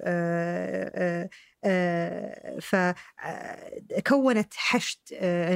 فكونت 3.91 4.53
حشد 4.53 4.97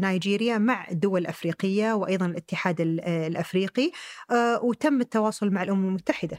نيجيريا 0.03 0.57
مع 0.57 0.87
الدول 0.91 1.21
الأفريقية 1.21 1.93
وأيضا 1.93 2.25
الاتحاد 2.25 2.81
ال- 2.81 3.01
الأفريقي 3.01 3.91
آه، 4.31 4.63
وتم 4.63 5.01
التواصل 5.01 5.49
مع 5.49 5.63
الأمم 5.63 5.87
المتحدة. 5.87 6.37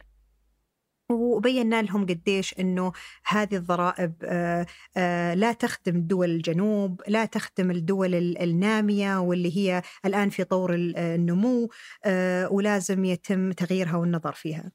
وبينا 1.10 1.82
لهم 1.82 2.06
قديش 2.06 2.54
إنه 2.60 2.92
هذه 3.26 3.56
الضرائب 3.56 4.14
آه، 4.24 4.66
آه، 4.96 5.34
لا 5.34 5.52
تخدم 5.52 6.00
دول 6.00 6.30
الجنوب، 6.30 7.02
لا 7.08 7.24
تخدم 7.24 7.70
الدول 7.70 8.14
ال- 8.14 8.38
النامية 8.42 9.20
واللي 9.20 9.56
هي 9.56 9.82
الآن 10.06 10.30
في 10.30 10.44
طور 10.44 10.74
ال- 10.74 10.96
النمو 10.96 11.70
آه، 12.04 12.52
ولازم 12.52 13.04
يتم 13.04 13.52
تغييرها 13.52 13.96
والنظر 13.96 14.32
فيها. 14.32 14.72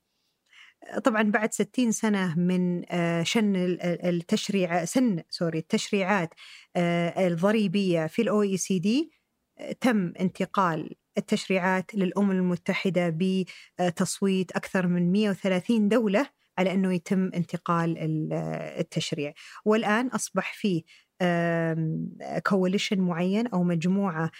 طبعا 1.03 1.23
بعد 1.23 1.53
60 1.53 1.91
سنة 1.91 2.39
من 2.39 2.83
شن 3.23 3.55
ال- 3.55 3.81
ال- 3.81 4.05
التشريع 4.05 4.85
سن 4.85 5.23
sorry 5.29 5.59
التشريعات 5.59 6.33
الضريبية 7.17 8.07
في 8.07 8.21
ال 8.21 8.41
OECD 8.41 9.11
تم 9.81 10.13
انتقال 10.19 10.95
التشريعات 11.17 11.95
للأمم 11.95 12.31
المتحدة 12.31 13.17
بتصويت 13.79 14.51
أكثر 14.51 14.87
من 14.87 15.11
130 15.11 15.89
دولة 15.89 16.29
على 16.57 16.73
أنه 16.73 16.93
يتم 16.93 17.31
انتقال 17.35 17.97
ال- 17.97 18.33
التشريع. 18.79 19.33
والآن 19.65 20.07
أصبح 20.07 20.53
فيه 20.53 20.83
coalition 22.47 22.99
معين 23.01 23.47
أو 23.47 23.63
مجموعة 23.63 24.31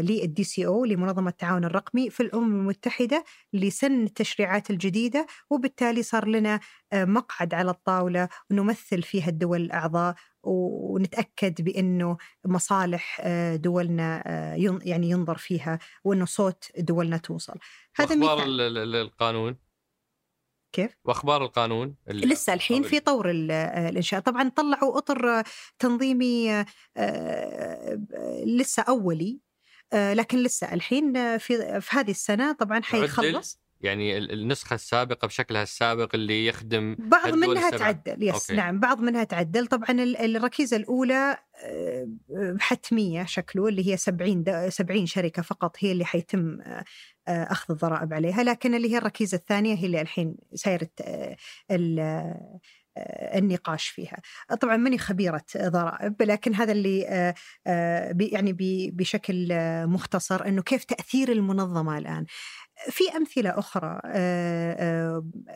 لل 0.00 0.44
DCO 0.44 0.84
لمنظمة 0.84 1.30
التعاون 1.30 1.64
الرقمي 1.64 2.10
في 2.10 2.22
الأمم 2.22 2.54
المتحدة 2.60 3.24
لسن 3.52 4.02
التشريعات 4.04 4.70
الجديدة 4.70 5.26
وبالتالي 5.50 6.02
صار 6.02 6.28
لنا 6.28 6.60
آه، 6.92 7.04
مقعد 7.04 7.54
على 7.54 7.70
الطاولة 7.70 8.28
ونمثل 8.50 9.02
فيها 9.02 9.28
الدول 9.28 9.60
الأعضاء 9.60 10.14
ونتأكد 10.42 11.62
بأنه 11.62 12.16
مصالح 12.46 13.18
آه، 13.20 13.56
دولنا 13.56 14.22
آه، 14.26 14.78
يعني 14.84 15.10
ينظر 15.10 15.36
فيها 15.36 15.78
وأنه 16.04 16.24
صوت 16.24 16.64
دولنا 16.78 17.16
توصل. 17.16 17.54
هذا 17.96 18.14
ال- 18.76 18.94
القانون 18.96 19.56
كيف؟ 20.76 20.90
وأخبار 21.04 21.44
القانون 21.44 21.94
لسه 22.08 22.54
الحين 22.54 22.82
في 22.82 23.00
طور 23.00 23.30
ال- 23.30 23.50
الإنشاء 23.50 24.20
طبعا 24.20 24.48
طلعوا 24.48 24.98
أطر 24.98 25.42
تنظيمي 25.78 26.64
آه، 26.96 28.00
لسه 28.46 28.82
أولي 28.82 29.40
آه، 29.92 30.14
لكن 30.14 30.38
لسه 30.38 30.74
الحين 30.74 31.38
في 31.38 31.80
في 31.80 31.96
هذه 31.96 32.10
السنة 32.10 32.52
طبعا 32.52 32.80
حيخلص 32.82 33.60
يعني 33.80 34.18
ال- 34.18 34.32
النسخة 34.32 34.74
السابقة 34.74 35.26
بشكلها 35.26 35.62
السابق 35.62 36.14
اللي 36.14 36.46
يخدم 36.46 36.96
بعض 36.98 37.28
منها 37.34 37.68
السبعة. 37.68 37.92
تعدل 37.92 38.22
yes 38.22 38.34
okay. 38.34 38.54
نعم 38.54 38.80
بعض 38.80 39.00
منها 39.00 39.24
تعدل 39.24 39.66
طبعا 39.66 39.90
ال- 39.90 40.36
الركيزة 40.36 40.76
الأولى 40.76 41.36
آه، 41.64 42.08
حتمية 42.60 43.24
شكله 43.24 43.68
اللي 43.68 43.88
هي 43.92 43.96
70 43.96 44.42
د- 44.42 44.68
70 44.68 45.06
شركة 45.06 45.42
فقط 45.42 45.76
هي 45.78 45.92
اللي 45.92 46.04
حيتم 46.04 46.58
آه، 47.28 47.52
أخذ 47.52 47.74
الضرائب 47.74 48.14
عليها 48.14 48.42
لكن 48.42 48.74
اللي 48.74 48.92
هي 48.92 48.98
الركيزة 48.98 49.36
الثانية 49.36 49.74
هي 49.74 49.86
اللي 49.86 50.00
الحين 50.00 50.36
سايرة 50.54 50.88
آه، 51.02 51.36
آه، 51.70 53.38
النقاش 53.38 53.88
فيها. 53.88 54.16
طبعا 54.60 54.76
ماني 54.76 54.98
خبيرة 54.98 55.44
ضرائب 55.56 56.22
لكن 56.22 56.54
هذا 56.54 56.72
اللي 56.72 57.00
يعني 58.20 58.56
بشكل 58.92 59.48
مختصر 59.86 60.46
أنه 60.46 60.62
كيف 60.62 60.84
تأثير 60.84 61.32
المنظمة 61.32 61.98
الآن. 61.98 62.26
في 62.90 63.04
أمثلة 63.16 63.58
أخرى 63.58 64.00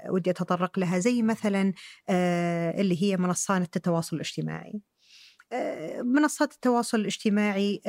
ودي 0.09 0.31
أتطرق 0.31 0.79
لها 0.79 0.99
زي 0.99 1.23
مثلا 1.23 1.73
اللي 2.81 3.03
هي 3.03 3.17
منصات 3.17 3.77
التواصل 3.77 4.17
الاجتماعي. 4.17 4.81
منصات 6.03 6.53
التواصل 6.53 7.01
الاجتماعي 7.01 7.83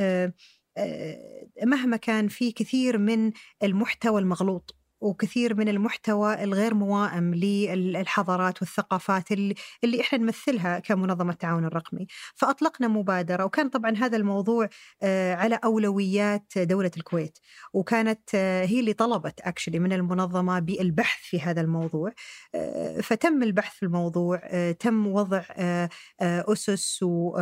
مهما 1.66 1.98
كان 1.98 2.28
في 2.28 2.52
كثير 2.52 2.98
من 2.98 3.32
المحتوى 3.64 4.22
المغلوط 4.22 4.82
وكثير 5.02 5.56
من 5.56 5.70
المحتوى 5.70 6.44
الغير 6.44 6.74
موائم 6.74 7.36
للحضارات 7.36 8.62
والثقافات 8.62 9.32
اللي, 9.32 10.02
إحنا 10.02 10.20
نمثلها 10.20 10.80
كمنظمة 10.80 11.34
التعاون 11.34 11.66
الرقمي، 11.66 12.08
فأطلقنا 12.36 12.88
مبادرة 12.88 13.46
وكان 13.46 13.70
طبعا 13.70 13.92
هذا 13.98 14.18
الموضوع 14.18 14.70
آه، 15.04 15.36
على 15.36 15.60
أولويات 15.64 16.58
دولة 16.58 16.92
الكويت، 16.98 17.40
وكانت 17.74 18.30
آه، 18.36 18.66
هي 18.66 18.80
اللي 18.80 18.94
طلبت 18.94 19.42
اكشلي 19.42 19.80
من 19.80 19.94
المنظمة 19.94 20.60
بالبحث 20.60 21.20
في 21.24 21.42
هذا 21.42 21.62
الموضوع، 21.62 22.14
آه، 22.56 23.02
فتم 23.02 23.44
البحث 23.44 23.74
في 23.74 23.84
الموضوع، 23.84 24.42
تم 24.72 25.08
وضع 25.08 25.44
أسس 26.22 27.04
و 27.04 27.38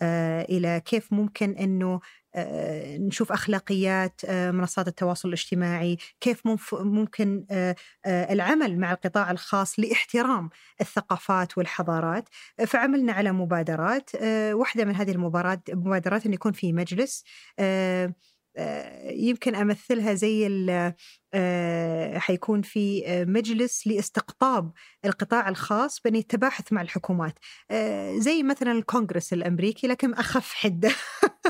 إلى 0.00 0.80
كيف 0.84 1.12
ممكن 1.12 1.50
إنه 1.50 2.00
آه، 2.36 2.96
نشوف 2.98 3.32
أخلاقيات 3.32 4.20
آه، 4.24 4.50
منصات 4.50 4.88
التواصل 4.88 5.28
الاجتماعي، 5.28 5.98
كيف 6.20 6.42
ممكن 6.72 7.46
آه، 7.50 7.76
العمل 8.06 8.78
مع 8.78 8.92
القطاع 8.92 9.30
الخاص 9.30 9.78
لاحترام 9.78 10.50
الثقافات 10.80 11.58
والحضارات، 11.58 12.28
فعملنا 12.66 13.12
على 13.12 13.32
مبادرات، 13.32 14.10
واحدة 14.52 14.84
من 14.84 14.94
هذه 14.94 15.10
المبادرات 15.68 16.26
انه 16.26 16.34
يكون 16.34 16.52
في 16.52 16.72
مجلس 16.72 17.24
يمكن 19.10 19.54
أمثلها 19.54 20.14
زي 20.14 20.46
حيكون 22.18 22.62
في 22.62 23.04
مجلس 23.28 23.86
لاستقطاب 23.86 24.72
القطاع 25.04 25.48
الخاص 25.48 26.00
بان 26.00 26.16
يتباحث 26.16 26.72
مع 26.72 26.82
الحكومات. 26.82 27.38
زي 28.16 28.42
مثلا 28.42 28.72
الكونغرس 28.72 29.32
الأمريكي 29.32 29.86
لكن 29.86 30.14
أخف 30.14 30.54
حدة 30.54 30.90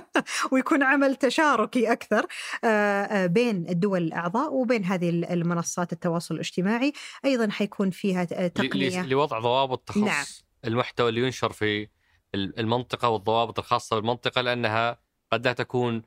ويكون 0.53 0.83
عمل 0.83 1.16
تشاركي 1.16 1.93
أكثر 1.93 2.27
بين 3.27 3.69
الدول 3.69 4.03
الأعضاء 4.03 4.55
وبين 4.55 4.85
هذه 4.85 5.09
المنصات 5.09 5.93
التواصل 5.93 6.35
الاجتماعي. 6.35 6.93
أيضا 7.24 7.51
حيكون 7.51 7.91
فيها 7.91 8.24
تقنية. 8.24 9.03
لوضع 9.03 9.39
ضوابط 9.39 9.89
تخص 9.89 9.99
نعم. 9.99 10.24
المحتوى 10.65 11.09
اللي 11.09 11.20
ينشر 11.20 11.53
في 11.53 11.89
المنطقة 12.35 13.09
والضوابط 13.09 13.59
الخاصة 13.59 13.97
بالمنطقة 13.97 14.41
لأنها 14.41 14.99
قد 15.33 15.47
لا 15.47 15.53
تكون 15.53 16.03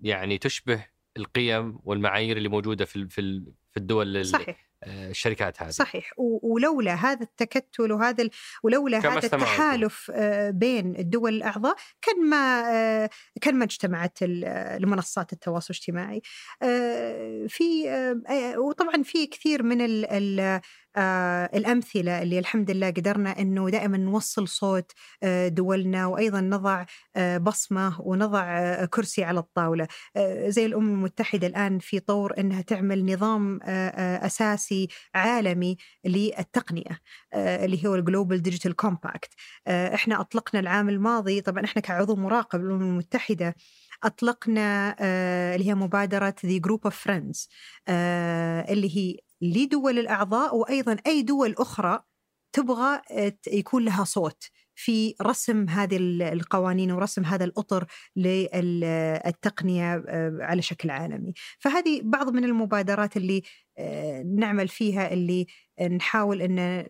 يعني 0.00 0.38
تشبه 0.38 0.86
القيم 1.16 1.78
والمعايير 1.84 2.36
اللي 2.36 2.48
موجودة 2.48 2.84
في 2.84 3.08
في 3.08 3.76
الدول 3.76 4.26
صحيح. 4.26 4.68
آه، 4.82 5.10
الشركات 5.10 5.62
هذه. 5.62 5.70
صحيح. 5.70 6.12
ولولا 6.42 6.94
هذا 6.94 7.22
التكتل 7.22 7.92
وهذا 7.92 8.22
ال... 8.22 8.30
ولولا 8.62 8.98
هذا 8.98 9.18
التحالف 9.18 10.10
آه، 10.14 10.50
بين 10.50 10.96
الدول 10.96 11.34
الأعضاء 11.34 11.76
كان 12.02 12.28
ما 12.28 12.62
آه، 12.72 13.10
كان 13.40 13.54
ما 13.54 13.64
اجتمعت 13.64 14.18
المنصات 14.22 15.32
التواصل 15.32 15.74
الاجتماعي. 15.74 16.22
في 17.48 17.88
وطبعا 18.58 19.02
في 19.02 19.26
كثير 19.26 19.62
من 19.62 19.80
ال 19.80 20.60
آه 20.98 21.50
الأمثلة 21.54 22.22
اللي 22.22 22.38
الحمد 22.38 22.70
لله 22.70 22.90
قدرنا 22.90 23.38
أنه 23.40 23.70
دائما 23.70 23.96
نوصل 23.98 24.48
صوت 24.48 24.92
آه 25.22 25.48
دولنا 25.48 26.06
وأيضا 26.06 26.40
نضع 26.40 26.84
آه 27.16 27.38
بصمة 27.38 28.00
ونضع 28.00 28.58
آه 28.58 28.84
كرسي 28.84 29.24
على 29.24 29.40
الطاولة. 29.40 29.88
آه 30.16 30.48
زي 30.48 30.66
الأمم 30.66 30.88
المتحدة 30.94 31.46
الآن 31.46 31.78
في 31.78 32.00
طور 32.00 32.34
أنها 32.38 32.62
تعمل 32.62 33.12
نظام 33.12 33.60
آه, 33.62 33.88
آه، 33.88 34.26
أساسي 34.26 34.88
عالمي 35.14 35.76
للتقنية 36.04 36.98
آه 37.34 37.64
اللي 37.64 37.86
هو 37.86 37.94
ال 37.94 38.01
Global 38.01 38.42
Digital 38.42 38.76
Compact 38.76 39.30
إحنا 39.68 40.20
أطلقنا 40.20 40.60
العام 40.60 40.88
الماضي 40.88 41.40
طبعا 41.40 41.64
إحنا 41.64 41.82
كعضو 41.82 42.16
مراقب 42.16 42.60
الأمم 42.60 42.82
المتحدة 42.82 43.54
أطلقنا 44.04 44.96
آه 45.00 45.54
اللي 45.56 45.68
هي 45.68 45.74
مبادرة 45.74 46.34
The 46.46 46.60
Group 46.68 46.90
of 46.90 46.94
Friends 46.94 47.48
آه 47.88 48.72
اللي 48.72 48.96
هي 48.96 49.16
لدول 49.42 49.98
الأعضاء 49.98 50.56
وأيضا 50.56 50.96
أي 51.06 51.22
دول 51.22 51.54
أخرى 51.58 52.02
تبغى 52.52 53.00
آه، 53.10 53.38
يكون 53.52 53.84
لها 53.84 54.04
صوت 54.04 54.50
في 54.74 55.14
رسم 55.22 55.68
هذه 55.68 55.96
القوانين 56.32 56.92
ورسم 56.92 57.24
هذا 57.24 57.44
الأطر 57.44 57.86
للتقنية 58.16 60.04
آه، 60.08 60.38
على 60.40 60.62
شكل 60.62 60.90
عالمي. 60.90 61.32
فهذه 61.58 62.00
بعض 62.04 62.28
من 62.28 62.44
المبادرات 62.44 63.16
اللي 63.16 63.42
آه، 63.78 64.22
نعمل 64.22 64.68
فيها 64.68 65.12
اللي 65.12 65.46
نحاول 65.90 66.42
أن 66.42 66.86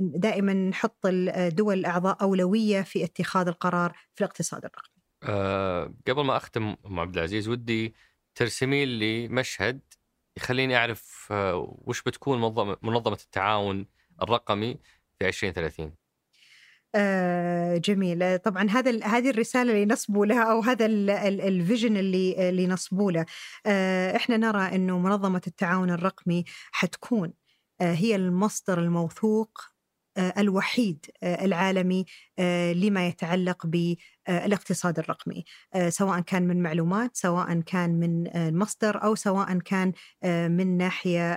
دائما 0.00 0.54
نحط 0.54 1.06
الدول 1.06 1.78
الأعضاء 1.78 2.22
أولوية 2.22 2.82
في 2.82 3.04
اتخاذ 3.04 3.48
القرار 3.48 3.92
في 4.14 4.24
الاقتصاد 4.24 4.64
الرقمي. 4.64 4.98
أه 5.22 5.94
قبل 6.08 6.24
ما 6.24 6.36
أختم 6.36 6.76
أم 6.86 7.00
عبد 7.00 7.16
العزيز 7.16 7.48
ودي 7.48 7.94
ترسمي 8.34 8.86
لي 8.86 9.28
مشهد 9.28 9.80
يخليني 10.36 10.76
أعرف 10.76 11.17
آه، 11.30 11.76
وش 11.86 12.02
بتكون 12.02 12.40
منظمه 12.82 13.18
التعاون 13.22 13.86
الرقمي 14.22 14.78
في 15.18 15.28
2030 15.28 15.92
آه 16.94 17.76
جميل. 17.76 18.38
طبعا 18.38 18.70
هذا 18.70 19.04
هذه 19.04 19.30
الرسالة 19.30 19.72
اللي 19.72 19.86
نصبوا 19.86 20.26
لها 20.26 20.42
أو 20.52 20.60
هذا 20.60 20.86
الفيجن 20.86 21.96
اللي 21.96 22.48
اللي 22.48 22.66
نصبوا 22.66 23.12
له. 23.12 23.26
آه 23.66 24.16
إحنا 24.16 24.36
نرى 24.36 24.74
إنه 24.74 24.98
منظمة 24.98 25.42
التعاون 25.46 25.90
الرقمي 25.90 26.44
حتكون 26.72 27.32
آه 27.80 27.92
هي 27.94 28.16
المصدر 28.16 28.78
الموثوق 28.78 29.60
آه، 29.60 29.77
الوحيد 30.18 31.06
آه، 31.22 31.44
العالمي 31.44 32.04
آه، 32.38 32.72
لما 32.72 33.06
يتعلق 33.06 33.66
بالاقتصاد 33.66 34.98
الرقمي. 34.98 35.44
سواء 35.88 36.20
كان 36.20 36.42
من 36.46 36.62
معلومات 36.62 37.16
سواء 37.16 37.60
كان 37.60 37.90
من 37.90 38.36
المصدر 38.36 39.02
أو 39.04 39.14
سواء 39.14 39.58
كان 39.58 39.92
من 40.56 40.76
ناحية 40.76 41.32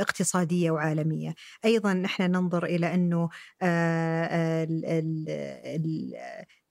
اقتصادية 0.00 0.70
وعالمية. 0.70 1.34
أيضا 1.64 1.92
نحن 1.92 2.22
ننظر 2.22 2.64
إلى 2.64 2.94
أنه 2.94 3.28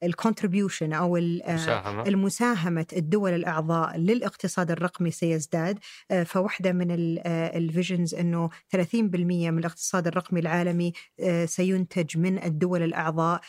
ال 0.04 0.10
contribution 0.10 0.94
أو 0.94 1.18
المساهمة. 1.18 2.08
المساهمة 2.08 2.86
الدول 2.94 3.32
الأعضاء 3.32 3.98
للاقتصاد 3.98 4.72
الرقمي 4.72 5.12
سيزداد. 5.12 5.80
آه، 6.12 6.24
فواحده 6.24 6.72
من 6.72 6.88
ال 7.28 7.39
visions 7.39 8.16
آه، 8.16 8.22
إنه 8.22 8.50
30% 8.70 9.52
من 9.52 9.60
الاقتصاد 9.60 10.08
الرقمي 10.08 10.40
العالمي 10.40 10.94
آه، 11.20 11.46
سينتج 11.46 12.18
من 12.18 12.44
الدول 12.44 12.84
الأعضاء 12.84 13.42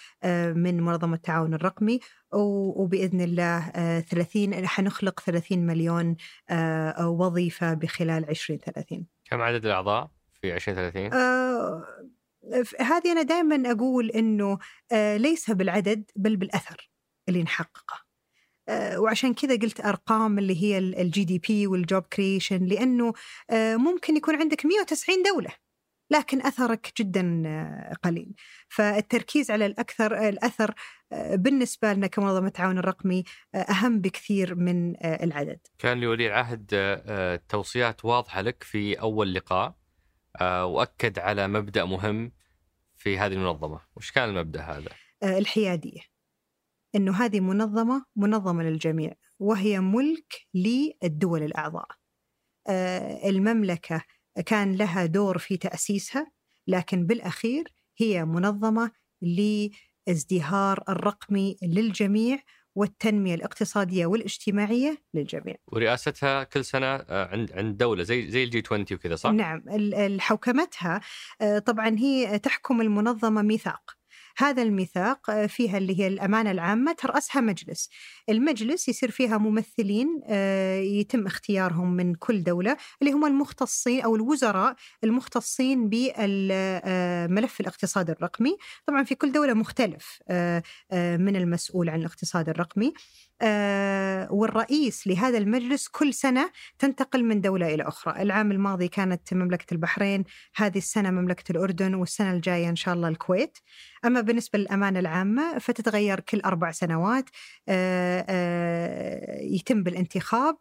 من 0.55 0.81
منظمة 0.81 1.17
التعاون 1.17 1.55
الرقمي. 1.55 2.01
وبإذن 2.35 3.21
الله 3.21 3.71
30 4.01 4.67
حنخلق 4.67 5.21
30 5.21 5.67
مليون 5.67 6.17
وظيفة 7.01 7.75
بخلال 7.75 8.31
2030 8.31 9.07
كم 9.25 9.41
عدد 9.41 9.67
الأعضاء 9.67 10.11
في 10.41 10.55
2030 10.55 11.11
هذه 12.81 13.13
أنا 13.13 13.23
دائما 13.23 13.71
أقول 13.71 14.11
أنه 14.11 14.59
آه، 14.93 15.17
ليس 15.17 15.51
بالعدد 15.51 16.11
بل 16.17 16.37
بالأثر 16.37 16.91
اللي 17.29 17.43
نحققه. 17.43 18.03
آه، 18.69 19.01
وعشان 19.01 19.35
كذا 19.35 19.57
قلت 19.57 19.81
أرقام 19.81 20.39
اللي 20.39 20.63
هي 20.63 20.79
ال 20.79 21.25
GDP 21.25 21.39
وال 21.39 21.67
job 21.67 22.03
creation 22.03 22.65
لأنه 22.65 23.13
آه، 23.51 23.77
ممكن 23.77 24.17
يكون 24.17 24.37
عندك 24.37 24.67
190 24.67 25.23
دولة 25.23 25.51
لكن 26.11 26.47
أثرك 26.47 26.93
جدا 26.99 27.43
قليل. 28.03 28.35
فالتركيز 28.69 29.51
على 29.51 29.67
الأكثر 29.67 30.29
الأثر 30.29 30.75
بالنسبة 31.33 31.93
لنا 31.93 32.07
كمنظمة 32.07 32.47
التعاون 32.47 32.79
الرقمي 32.79 33.25
أهم 33.55 34.01
بكثير 34.01 34.55
من 34.55 34.95
العدد. 35.05 35.59
كان 35.79 36.01
لولي 36.01 36.27
العهد 36.27 36.67
توصيات 37.49 38.05
واضحة 38.05 38.41
لك 38.41 38.63
في 38.63 39.01
أول 39.01 39.35
لقاء. 39.35 39.82
وأكد 40.41 41.19
على 41.19 41.49
مبدأ 41.49 41.85
مهم 41.85 42.33
في 42.97 43.19
هذه 43.19 43.33
المنظمة، 43.33 43.81
وش 43.97 44.11
كان 44.11 44.29
المبدأ 44.29 44.61
هذا؟ 44.61 44.91
آه، 45.23 45.39
الحيادية. 45.39 46.01
إنه 46.95 47.13
هذه 47.13 47.41
منظمة 47.41 48.05
منظمة 48.17 48.63
للجميع 48.63 49.13
وهي 49.39 49.81
ملك 49.81 50.47
للدول 50.55 51.43
الأعضاء. 51.43 51.89
آه، 52.69 53.29
المملكة 53.29 54.05
كان 54.47 54.77
لها 54.77 55.07
دور 55.07 55.39
في 55.39 55.57
تأسيسها 55.57 56.33
لكن 56.67 57.07
بالأخير 57.07 57.75
هي 57.99 58.25
منظمة 58.25 58.93
لازدهار 59.23 60.85
الرقمي 60.89 61.57
للجميع 61.63 62.39
والتنمية 62.75 63.35
الاقتصادية 63.35 64.07
والاجتماعية 64.07 65.03
للجميع. 65.15 65.57
ورئاستها 65.67 66.45
كل 66.45 66.65
سنة 66.65 66.87
آه، 66.87 67.29
عند 67.33 67.53
عند 67.53 67.77
دولة 67.77 68.03
زي 68.03 68.31
زي 68.31 68.45
الجي 68.45 68.63
20 68.67 68.85
وكذا 68.93 69.17
صح؟ 69.17 69.31
نعم 69.31 69.63
حوكمتها 70.21 71.01
آه، 71.41 71.59
طبعا 71.59 71.99
هي 71.99 72.39
تحكم 72.39 72.81
المنظمة 72.81 73.43
ميثاق. 73.43 74.02
هذا 74.37 74.63
الميثاق 74.63 75.31
آه، 75.31 75.47
فيها 75.47 75.79
اللي 75.79 76.01
هي 76.01 76.07
الأمانة 76.07 76.51
العامة 76.51 76.93
ترأسها 76.93 77.41
مجلس. 77.41 77.91
المجلس 78.29 78.89
يصير 78.89 79.11
فيها 79.11 79.39
ممثلين 79.39 80.21
آه، 80.27 80.77
يتم 80.81 81.27
اختيارهم 81.27 81.93
من 81.97 82.15
كل 82.15 82.43
دولة 82.43 82.77
اللي 83.03 83.13
هم 83.13 83.25
المختصين 83.25 84.03
أو 84.03 84.17
الوزراء 84.17 84.77
المختصين 85.05 85.89
بملف 85.89 87.61
الاقتصاد 87.61 88.11
الرقمي. 88.11 88.57
طبعا 88.87 89.05
في 89.05 89.15
كل 89.15 89.33
دولة 89.33 89.55
مختلف 89.55 90.19
آه، 90.29 90.63
من 90.93 91.37
المسؤول 91.37 91.89
عن 91.89 92.01
الاقتصاد 92.01 92.49
الرقمي. 92.49 92.87
آه، 92.87 92.93
والرئيس 94.31 95.07
لهذا 95.07 95.39
المجلس 95.39 95.89
كل 95.89 96.15
سنة 96.15 96.51
تنتقل 96.79 97.25
من 97.25 97.41
دولة 97.41 97.75
إلى 97.75 97.83
أخرى. 97.83 98.23
العام 98.23 98.53
الماضي 98.53 98.89
كانت 98.89 99.35
مملكة 99.35 99.75
البحرين 99.75 100.25
هذه 100.57 100.79
السنة 100.79 101.11
مملكة 101.11 101.53
الأردن 101.53 101.95
والسنة 101.95 102.33
الجاية 102.33 102.69
إن 102.69 102.77
شاء 102.77 102.95
الله 102.95 103.09
الكويت. 103.09 103.59
أما 104.05 104.21
بالنسبة 104.21 104.59
للأمانة 104.59 104.99
العامة 104.99 105.59
فتتغير 105.59 106.21
كل 106.21 106.41
أربع 106.41 106.71
سنوات 106.71 107.25
آه، 107.69 108.27
آه، 108.29 109.41
يتم 109.41 109.83
بالانتخاب 109.83 110.57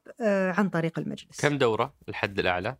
عن 0.57 0.69
طريق 0.69 0.99
المجلس. 0.99 1.41
كم 1.41 1.57
دورة 1.57 1.93
الحد 2.09 2.39
الأعلى؟ 2.39 2.77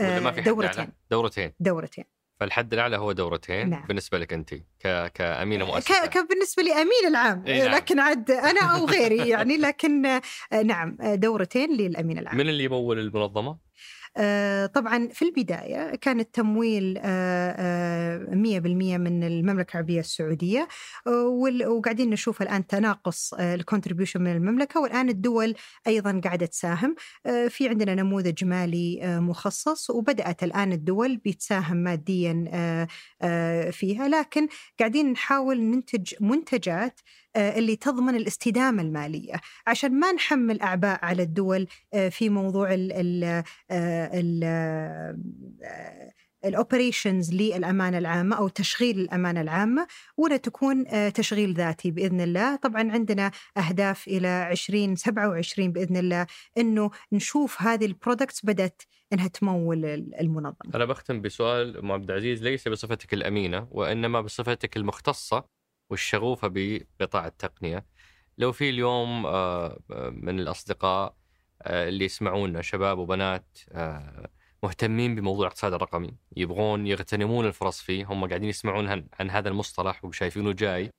ولا 0.00 0.20
ما 0.20 0.32
في 0.32 0.42
حد 0.42 0.48
دورتين. 0.48 0.80
أعلى؟ 0.80 0.92
دورتين. 1.10 1.52
دورتين. 1.60 2.13
فالحد 2.40 2.72
الأعلى 2.72 2.96
هو 2.96 3.12
دورتين 3.12 3.70
نعم. 3.70 3.84
بالنسبة 3.86 4.18
لك 4.18 4.32
انت 4.32 4.54
ك... 4.54 5.12
كأمينة 5.14 5.64
مؤسسه 5.64 6.06
ك... 6.06 6.10
ك... 6.10 6.28
بالنسبة 6.28 6.62
لي 6.62 6.72
امين 6.72 7.06
العام 7.08 7.44
إي 7.46 7.58
نعم. 7.58 7.74
لكن 7.74 8.00
عاد 8.00 8.30
أنا 8.30 8.60
أو 8.60 8.86
غيري 8.86 9.28
يعني 9.28 9.56
لكن 9.56 10.06
آه، 10.06 10.22
نعم 10.64 10.96
آه، 11.00 11.14
دورتين 11.14 11.76
للامين 11.76 12.18
العام 12.18 12.36
من 12.36 12.48
اللي 12.48 12.64
يمول 12.64 12.98
المنظمة؟ 12.98 13.58
آه، 14.16 14.66
طبعا 14.66 15.08
في 15.12 15.24
البداية 15.24 15.94
كان 15.96 16.20
التمويل 16.20 16.98
آه، 16.98 17.54
آه، 17.58 18.34
100% 18.34 18.98
من 18.98 19.24
المملكة 19.24 19.72
العربية 19.72 20.00
السعودية 20.00 20.68
آه، 21.06 21.26
وقاعدين 21.68 22.10
نشوف 22.10 22.42
الآن 22.42 22.66
تناقص 22.66 23.34
الكونتريبيوشن 23.34 24.20
من 24.22 24.32
المملكة 24.36 24.80
والآن 24.80 25.08
الدول 25.08 25.54
أيضا 25.86 26.20
قاعدة 26.24 26.46
تساهم. 26.46 26.94
آه، 27.26 27.48
في 27.48 27.68
عندنا 27.68 27.94
نموذج 27.94 28.44
مالي 28.44 29.00
آه، 29.02 29.18
مخصص 29.20 29.90
وبدأت 29.90 30.42
الآن 30.44 30.72
الدول 30.72 31.16
بتساهم 31.16 31.76
ماديا 31.76 32.44
آه، 32.52 32.88
آه، 33.22 33.70
فيها. 33.70 34.08
لكن 34.08 34.48
قاعدين 34.78 35.12
نحاول 35.12 35.60
ننتج 35.60 36.14
منتجات 36.20 37.00
آه، 37.00 37.23
اللي 37.36 37.76
تضمن 37.76 38.14
الاستدامة 38.14 38.82
المالية. 38.82 39.34
عشان 39.66 40.00
ما 40.00 40.12
نحمل 40.12 40.60
أعباء 40.60 41.04
على 41.04 41.22
الدول 41.22 41.66
آه، 41.94 42.08
في 42.08 42.28
موضوع 42.28 42.74
ال 42.74 43.44
ال 43.70 45.14
ال 46.44 46.52
operations 46.52 47.34
للأمانة 47.34 47.98
العامة 47.98 48.36
أو 48.36 48.48
تشغيل 48.48 49.00
الأمانة 49.00 49.40
العامة 49.40 49.86
ولا 50.16 50.36
تكون 50.36 50.84
آه، 50.88 51.08
تشغيل 51.08 51.54
ذاتي 51.54 51.90
بإذن 51.90 52.20
الله، 52.20 52.56
طبعا 52.56 52.92
عندنا 52.92 53.30
أهداف 53.56 54.08
إلى 54.08 54.48
2027 54.50 55.72
بإذن 55.72 55.96
الله 55.96 56.26
إنه 56.58 56.90
نشوف 57.12 57.62
هذه 57.62 57.84
ال 57.84 57.91
products 57.91 58.44
بدأت 58.46 58.82
إنها 59.12 59.28
تمول 59.28 59.84
المنظمة. 60.20 60.74
أنا 60.74 60.84
بختم 60.84 61.20
بسؤال 61.20 61.76
أم 61.76 61.92
عبد 61.92 62.10
العزيز 62.10 62.42
ليس 62.42 62.68
بصفتك 62.68 63.14
الأمينة 63.14 63.68
وإنما 63.70 64.20
بصفتك 64.20 64.76
المختصة. 64.76 65.44
والشغوفة 65.94 66.48
بقطاع 66.52 67.26
التقنية. 67.26 67.86
لو 68.38 68.52
في 68.52 68.70
اليوم 68.70 69.26
آه، 69.26 69.78
من 70.12 70.40
الأصدقاء 70.40 71.16
آه، 71.62 71.88
اللي 71.88 72.04
يسمعونا 72.04 72.62
شباب 72.62 72.98
وبنات 72.98 73.58
آه، 73.72 74.30
مهتمين 74.62 75.14
بموضوع 75.14 75.46
الاقتصاد 75.46 75.72
الرقمي 75.74 76.16
يبغون 76.36 76.86
يغتنمون 76.86 77.46
الفرص 77.46 77.80
فيه 77.80 78.04
هم 78.04 78.28
قاعدين 78.28 78.48
يسمعون 78.48 78.88
عن, 79.20 79.30
هذا 79.30 79.48
المصطلح 79.48 80.04
وشايفينه 80.04 80.52
جاي 80.52 80.90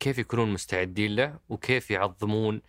كيف 0.00 0.18
يكونون 0.18 0.52
مستعدين 0.52 1.16
له 1.16 1.38
وكيف 1.48 1.90
يعظمون 1.90 2.62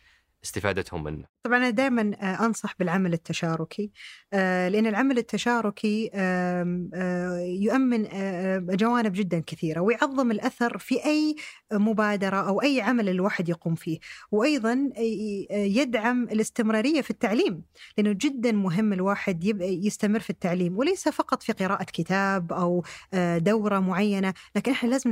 استفادتهم 0.44 1.04
منه. 1.04 1.26
طبعا 1.44 1.58
أنا 1.58 1.70
دائما 1.70 2.02
أنصح 2.46 2.76
بالعمل 2.80 3.14
التشاركي 3.14 3.92
آه، 4.34 4.70
لأن 4.70 4.88
العمل 4.88 5.18
التشاركي 5.18 6.10
آه، 6.14 7.40
يؤمن 7.60 8.06
آه، 8.12 8.58
جوانب 8.60 9.14
جدا 9.14 9.40
كثيرة 9.48 9.82
ويعظم 9.82 10.32
الأثر 10.32 10.78
في 10.78 11.06
أي 11.06 11.36
مبادرة 11.74 12.38
أو 12.38 12.62
أي 12.62 12.82
عمل 12.82 13.10
الواحد 13.10 13.50
يقوم 13.50 13.76
فيه. 13.76 14.00
وأيضا 14.32 14.90
ي- 14.98 15.48
يدعم 15.52 16.24
الاستمرارية 16.24 17.02
في 17.02 17.10
التعليم 17.12 17.62
لأنه 17.98 18.12
جدا 18.22 18.52
مهم 18.52 18.94
الواحد 18.94 19.44
يستمر 19.62 20.20
في 20.20 20.30
التعليم 20.30 20.78
وليس 20.78 21.10
فقط 21.10 21.44
في 21.44 21.52
قراءة 21.54 21.84
كتاب 21.84 22.54
أو 22.54 22.84
آه، 23.14 23.38
دورة 23.38 23.80
معينة 23.80 24.34
لكن 24.56 24.72
إحنا 24.72 24.90
لازم 24.90 25.12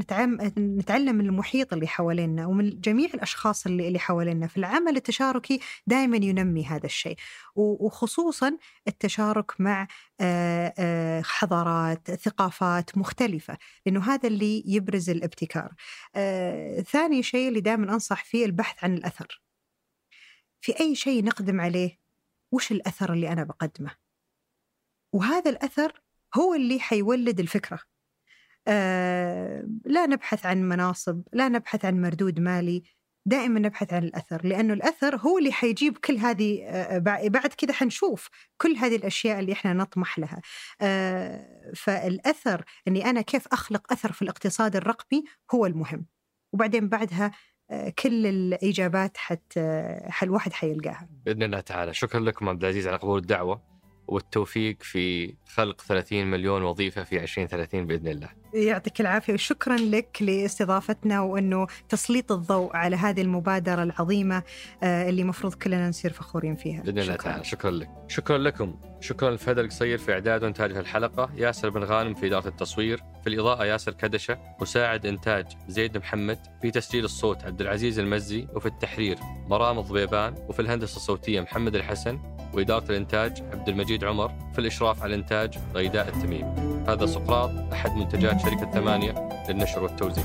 نتعلم 0.59 1.15
من 1.15 1.25
المحيط 1.25 1.73
اللي 1.73 1.87
حوالينا 1.87 2.45
ومن 2.47 2.69
جميع 2.79 3.09
الأشخاص 3.13 3.65
اللي 3.65 3.99
حوالينا 3.99 4.47
فالعمل 4.47 4.95
التشاركي 4.95 5.20
دائما 5.88 6.18
ينمي 6.18 6.65
هذا 6.65 6.85
الشيء. 6.85 7.15
وخصوصا 7.56 8.57
التشارك 8.88 9.61
مع 9.61 9.88
حضارات 11.22 12.11
ثقافات 12.11 12.98
مختلفة 12.98 13.57
لأنه 13.85 14.14
هذا 14.14 14.27
اللي 14.27 14.64
يبرز 14.65 15.10
الابتكار. 15.10 15.73
ثاني 16.81 17.23
شيء 17.23 17.48
اللي 17.48 17.61
دائما 17.61 17.93
أنصح 17.93 18.23
فيه 18.23 18.45
البحث 18.45 18.84
عن 18.84 18.93
الأثر. 18.93 19.41
في 20.61 20.80
أي 20.80 20.95
شيء 20.95 21.23
نقدم 21.23 21.61
عليه 21.61 21.99
وش 22.52 22.72
الأثر 22.72 23.14
اللي 23.14 23.31
أنا 23.31 23.43
بقدمه؟ 23.43 23.95
وهذا 25.14 25.49
الأثر 25.52 26.02
هو 26.38 26.53
اللي 26.53 26.80
حيولد 26.80 27.39
الفكرة. 27.39 27.80
آه، 28.68 29.68
لا 29.85 30.06
نبحث 30.06 30.45
عن 30.45 30.69
مناصب 30.69 31.22
لا 31.34 31.49
نبحث 31.49 31.85
عن 31.85 32.02
مردود 32.02 32.39
مالي. 32.39 32.84
دائما 33.26 33.60
نبحث 33.60 33.93
عن 33.93 34.03
الأثر 34.03 34.45
لأنه 34.45 34.73
الأثر 34.73 35.15
هو 35.15 35.38
اللي 35.38 35.52
حيجيب 35.52 35.98
كل 35.98 36.18
هذه 36.18 36.64
آه، 36.64 36.98
بع- 36.99 37.27
بعد 37.27 37.53
كذا 37.57 37.73
حنشوف 37.73 38.30
كل 38.57 38.76
هذه 38.76 38.95
الأشياء 38.95 39.39
اللي 39.39 39.53
إحنا 39.53 39.73
نطمح 39.73 40.19
لها. 40.19 40.41
آه، 40.81 41.72
فالأثر 41.76 42.64
أني 42.88 43.06
أنا 43.10 43.22
كيف 43.22 43.48
أخلق 43.48 43.91
أثر 43.93 44.11
في 44.11 44.22
الاقتصاد 44.22 44.76
الرقمي 44.76 45.23
هو 45.56 45.65
المهم. 45.65 46.06
وبعدين 46.53 46.89
بعدها 46.89 47.31
آه، 47.72 47.89
كل 47.99 48.26
الإجابات 48.27 49.18
حت 49.18 49.60
حل 50.10 50.27
الواحد 50.27 50.53
حيلقاها. 50.53 51.10
بإذن 51.26 51.43
الله 51.43 51.60
تعالى. 51.60 51.93
شكرا 51.93 52.19
لكم 52.19 52.49
عبد 52.49 52.64
العزيز 52.64 52.88
على 52.88 52.98
قبول 52.98 53.19
الدعوة 53.19 53.61
والتوفيق 54.07 54.84
في 54.84 55.35
خلق 55.48 55.81
30 55.81 56.27
مليون 56.31 56.64
وظيفة 56.64 57.03
في 57.03 57.23
2030 57.23 57.88
بإذن 57.88 58.07
الله. 58.07 58.30
يعطيك 58.53 59.02
العافية 59.02 59.34
وشكرا 59.34 59.76
لك 59.78 60.18
لاستضافتنا 60.22 61.22
وأنه 61.22 61.68
تسليط 61.90 62.32
الضوء 62.32 62.76
على 62.76 62.95
هذه 62.95 63.22
المبادرة 63.22 63.84
العظيمة 63.84 64.44
آه، 64.84 65.10
اللي 65.10 65.23
مفروض 65.23 65.53
كلنا 65.53 65.90
نصير 65.90 66.14
فخورين 66.14 66.56
فيها. 66.56 66.82
بإذن 66.82 66.99
الله 66.99 67.14
شكراً. 67.14 67.32
تعالى. 67.32 67.44
شكرا 67.44 67.72
لك. 67.72 67.90
شكرا 68.07 68.38
لكم. 68.38 68.76
شكرا 69.02 69.32
لفهد 69.32 69.60
القصير 69.60 69.98
في 69.98 70.14
إعداد 70.14 70.44
وانتاج 70.44 70.78
الحلقة 70.78 71.30
ياسر 71.36 71.69
بن 71.69 71.84
غانم 71.84 72.14
في 72.14 72.28
اداره 72.28 72.48
التصوير 72.48 73.03
في 73.23 73.30
الإضاءة 73.30 73.65
ياسر 73.65 73.91
كدشة 73.91 74.38
مساعد 74.61 75.06
إنتاج 75.06 75.45
زيد 75.68 75.98
محمد 75.98 76.40
في 76.61 76.72
تسجيل 76.72 77.06
الصوت 77.06 77.44
عبد 77.44 77.61
العزيز 77.61 77.99
المزي 77.99 78.48
وفي 78.56 78.65
التحرير 78.65 79.18
مرام 79.48 79.80
الضبيبان 79.80 80.36
وفي 80.49 80.61
الهندسة 80.61 80.95
الصوتية 80.95 81.41
محمد 81.41 81.76
الحسن 81.76 82.19
وإدارة 82.53 82.86
الإنتاج 82.90 83.44
عبد 83.53 83.69
المجيد 83.69 84.03
عمر 84.03 84.32
في 84.53 84.60
الإشراف 84.60 85.03
على 85.03 85.15
الإنتاج 85.15 85.57
غيداء 85.73 86.07
التميم. 86.07 86.45
هذا 86.88 87.06
سقراط 87.06 87.73
أحد 87.73 87.91
منتجات 87.91 88.40
شركة 88.41 88.72
ثمانية 88.72 89.30
للنشر 89.49 89.84
والتوزيع. 89.84 90.23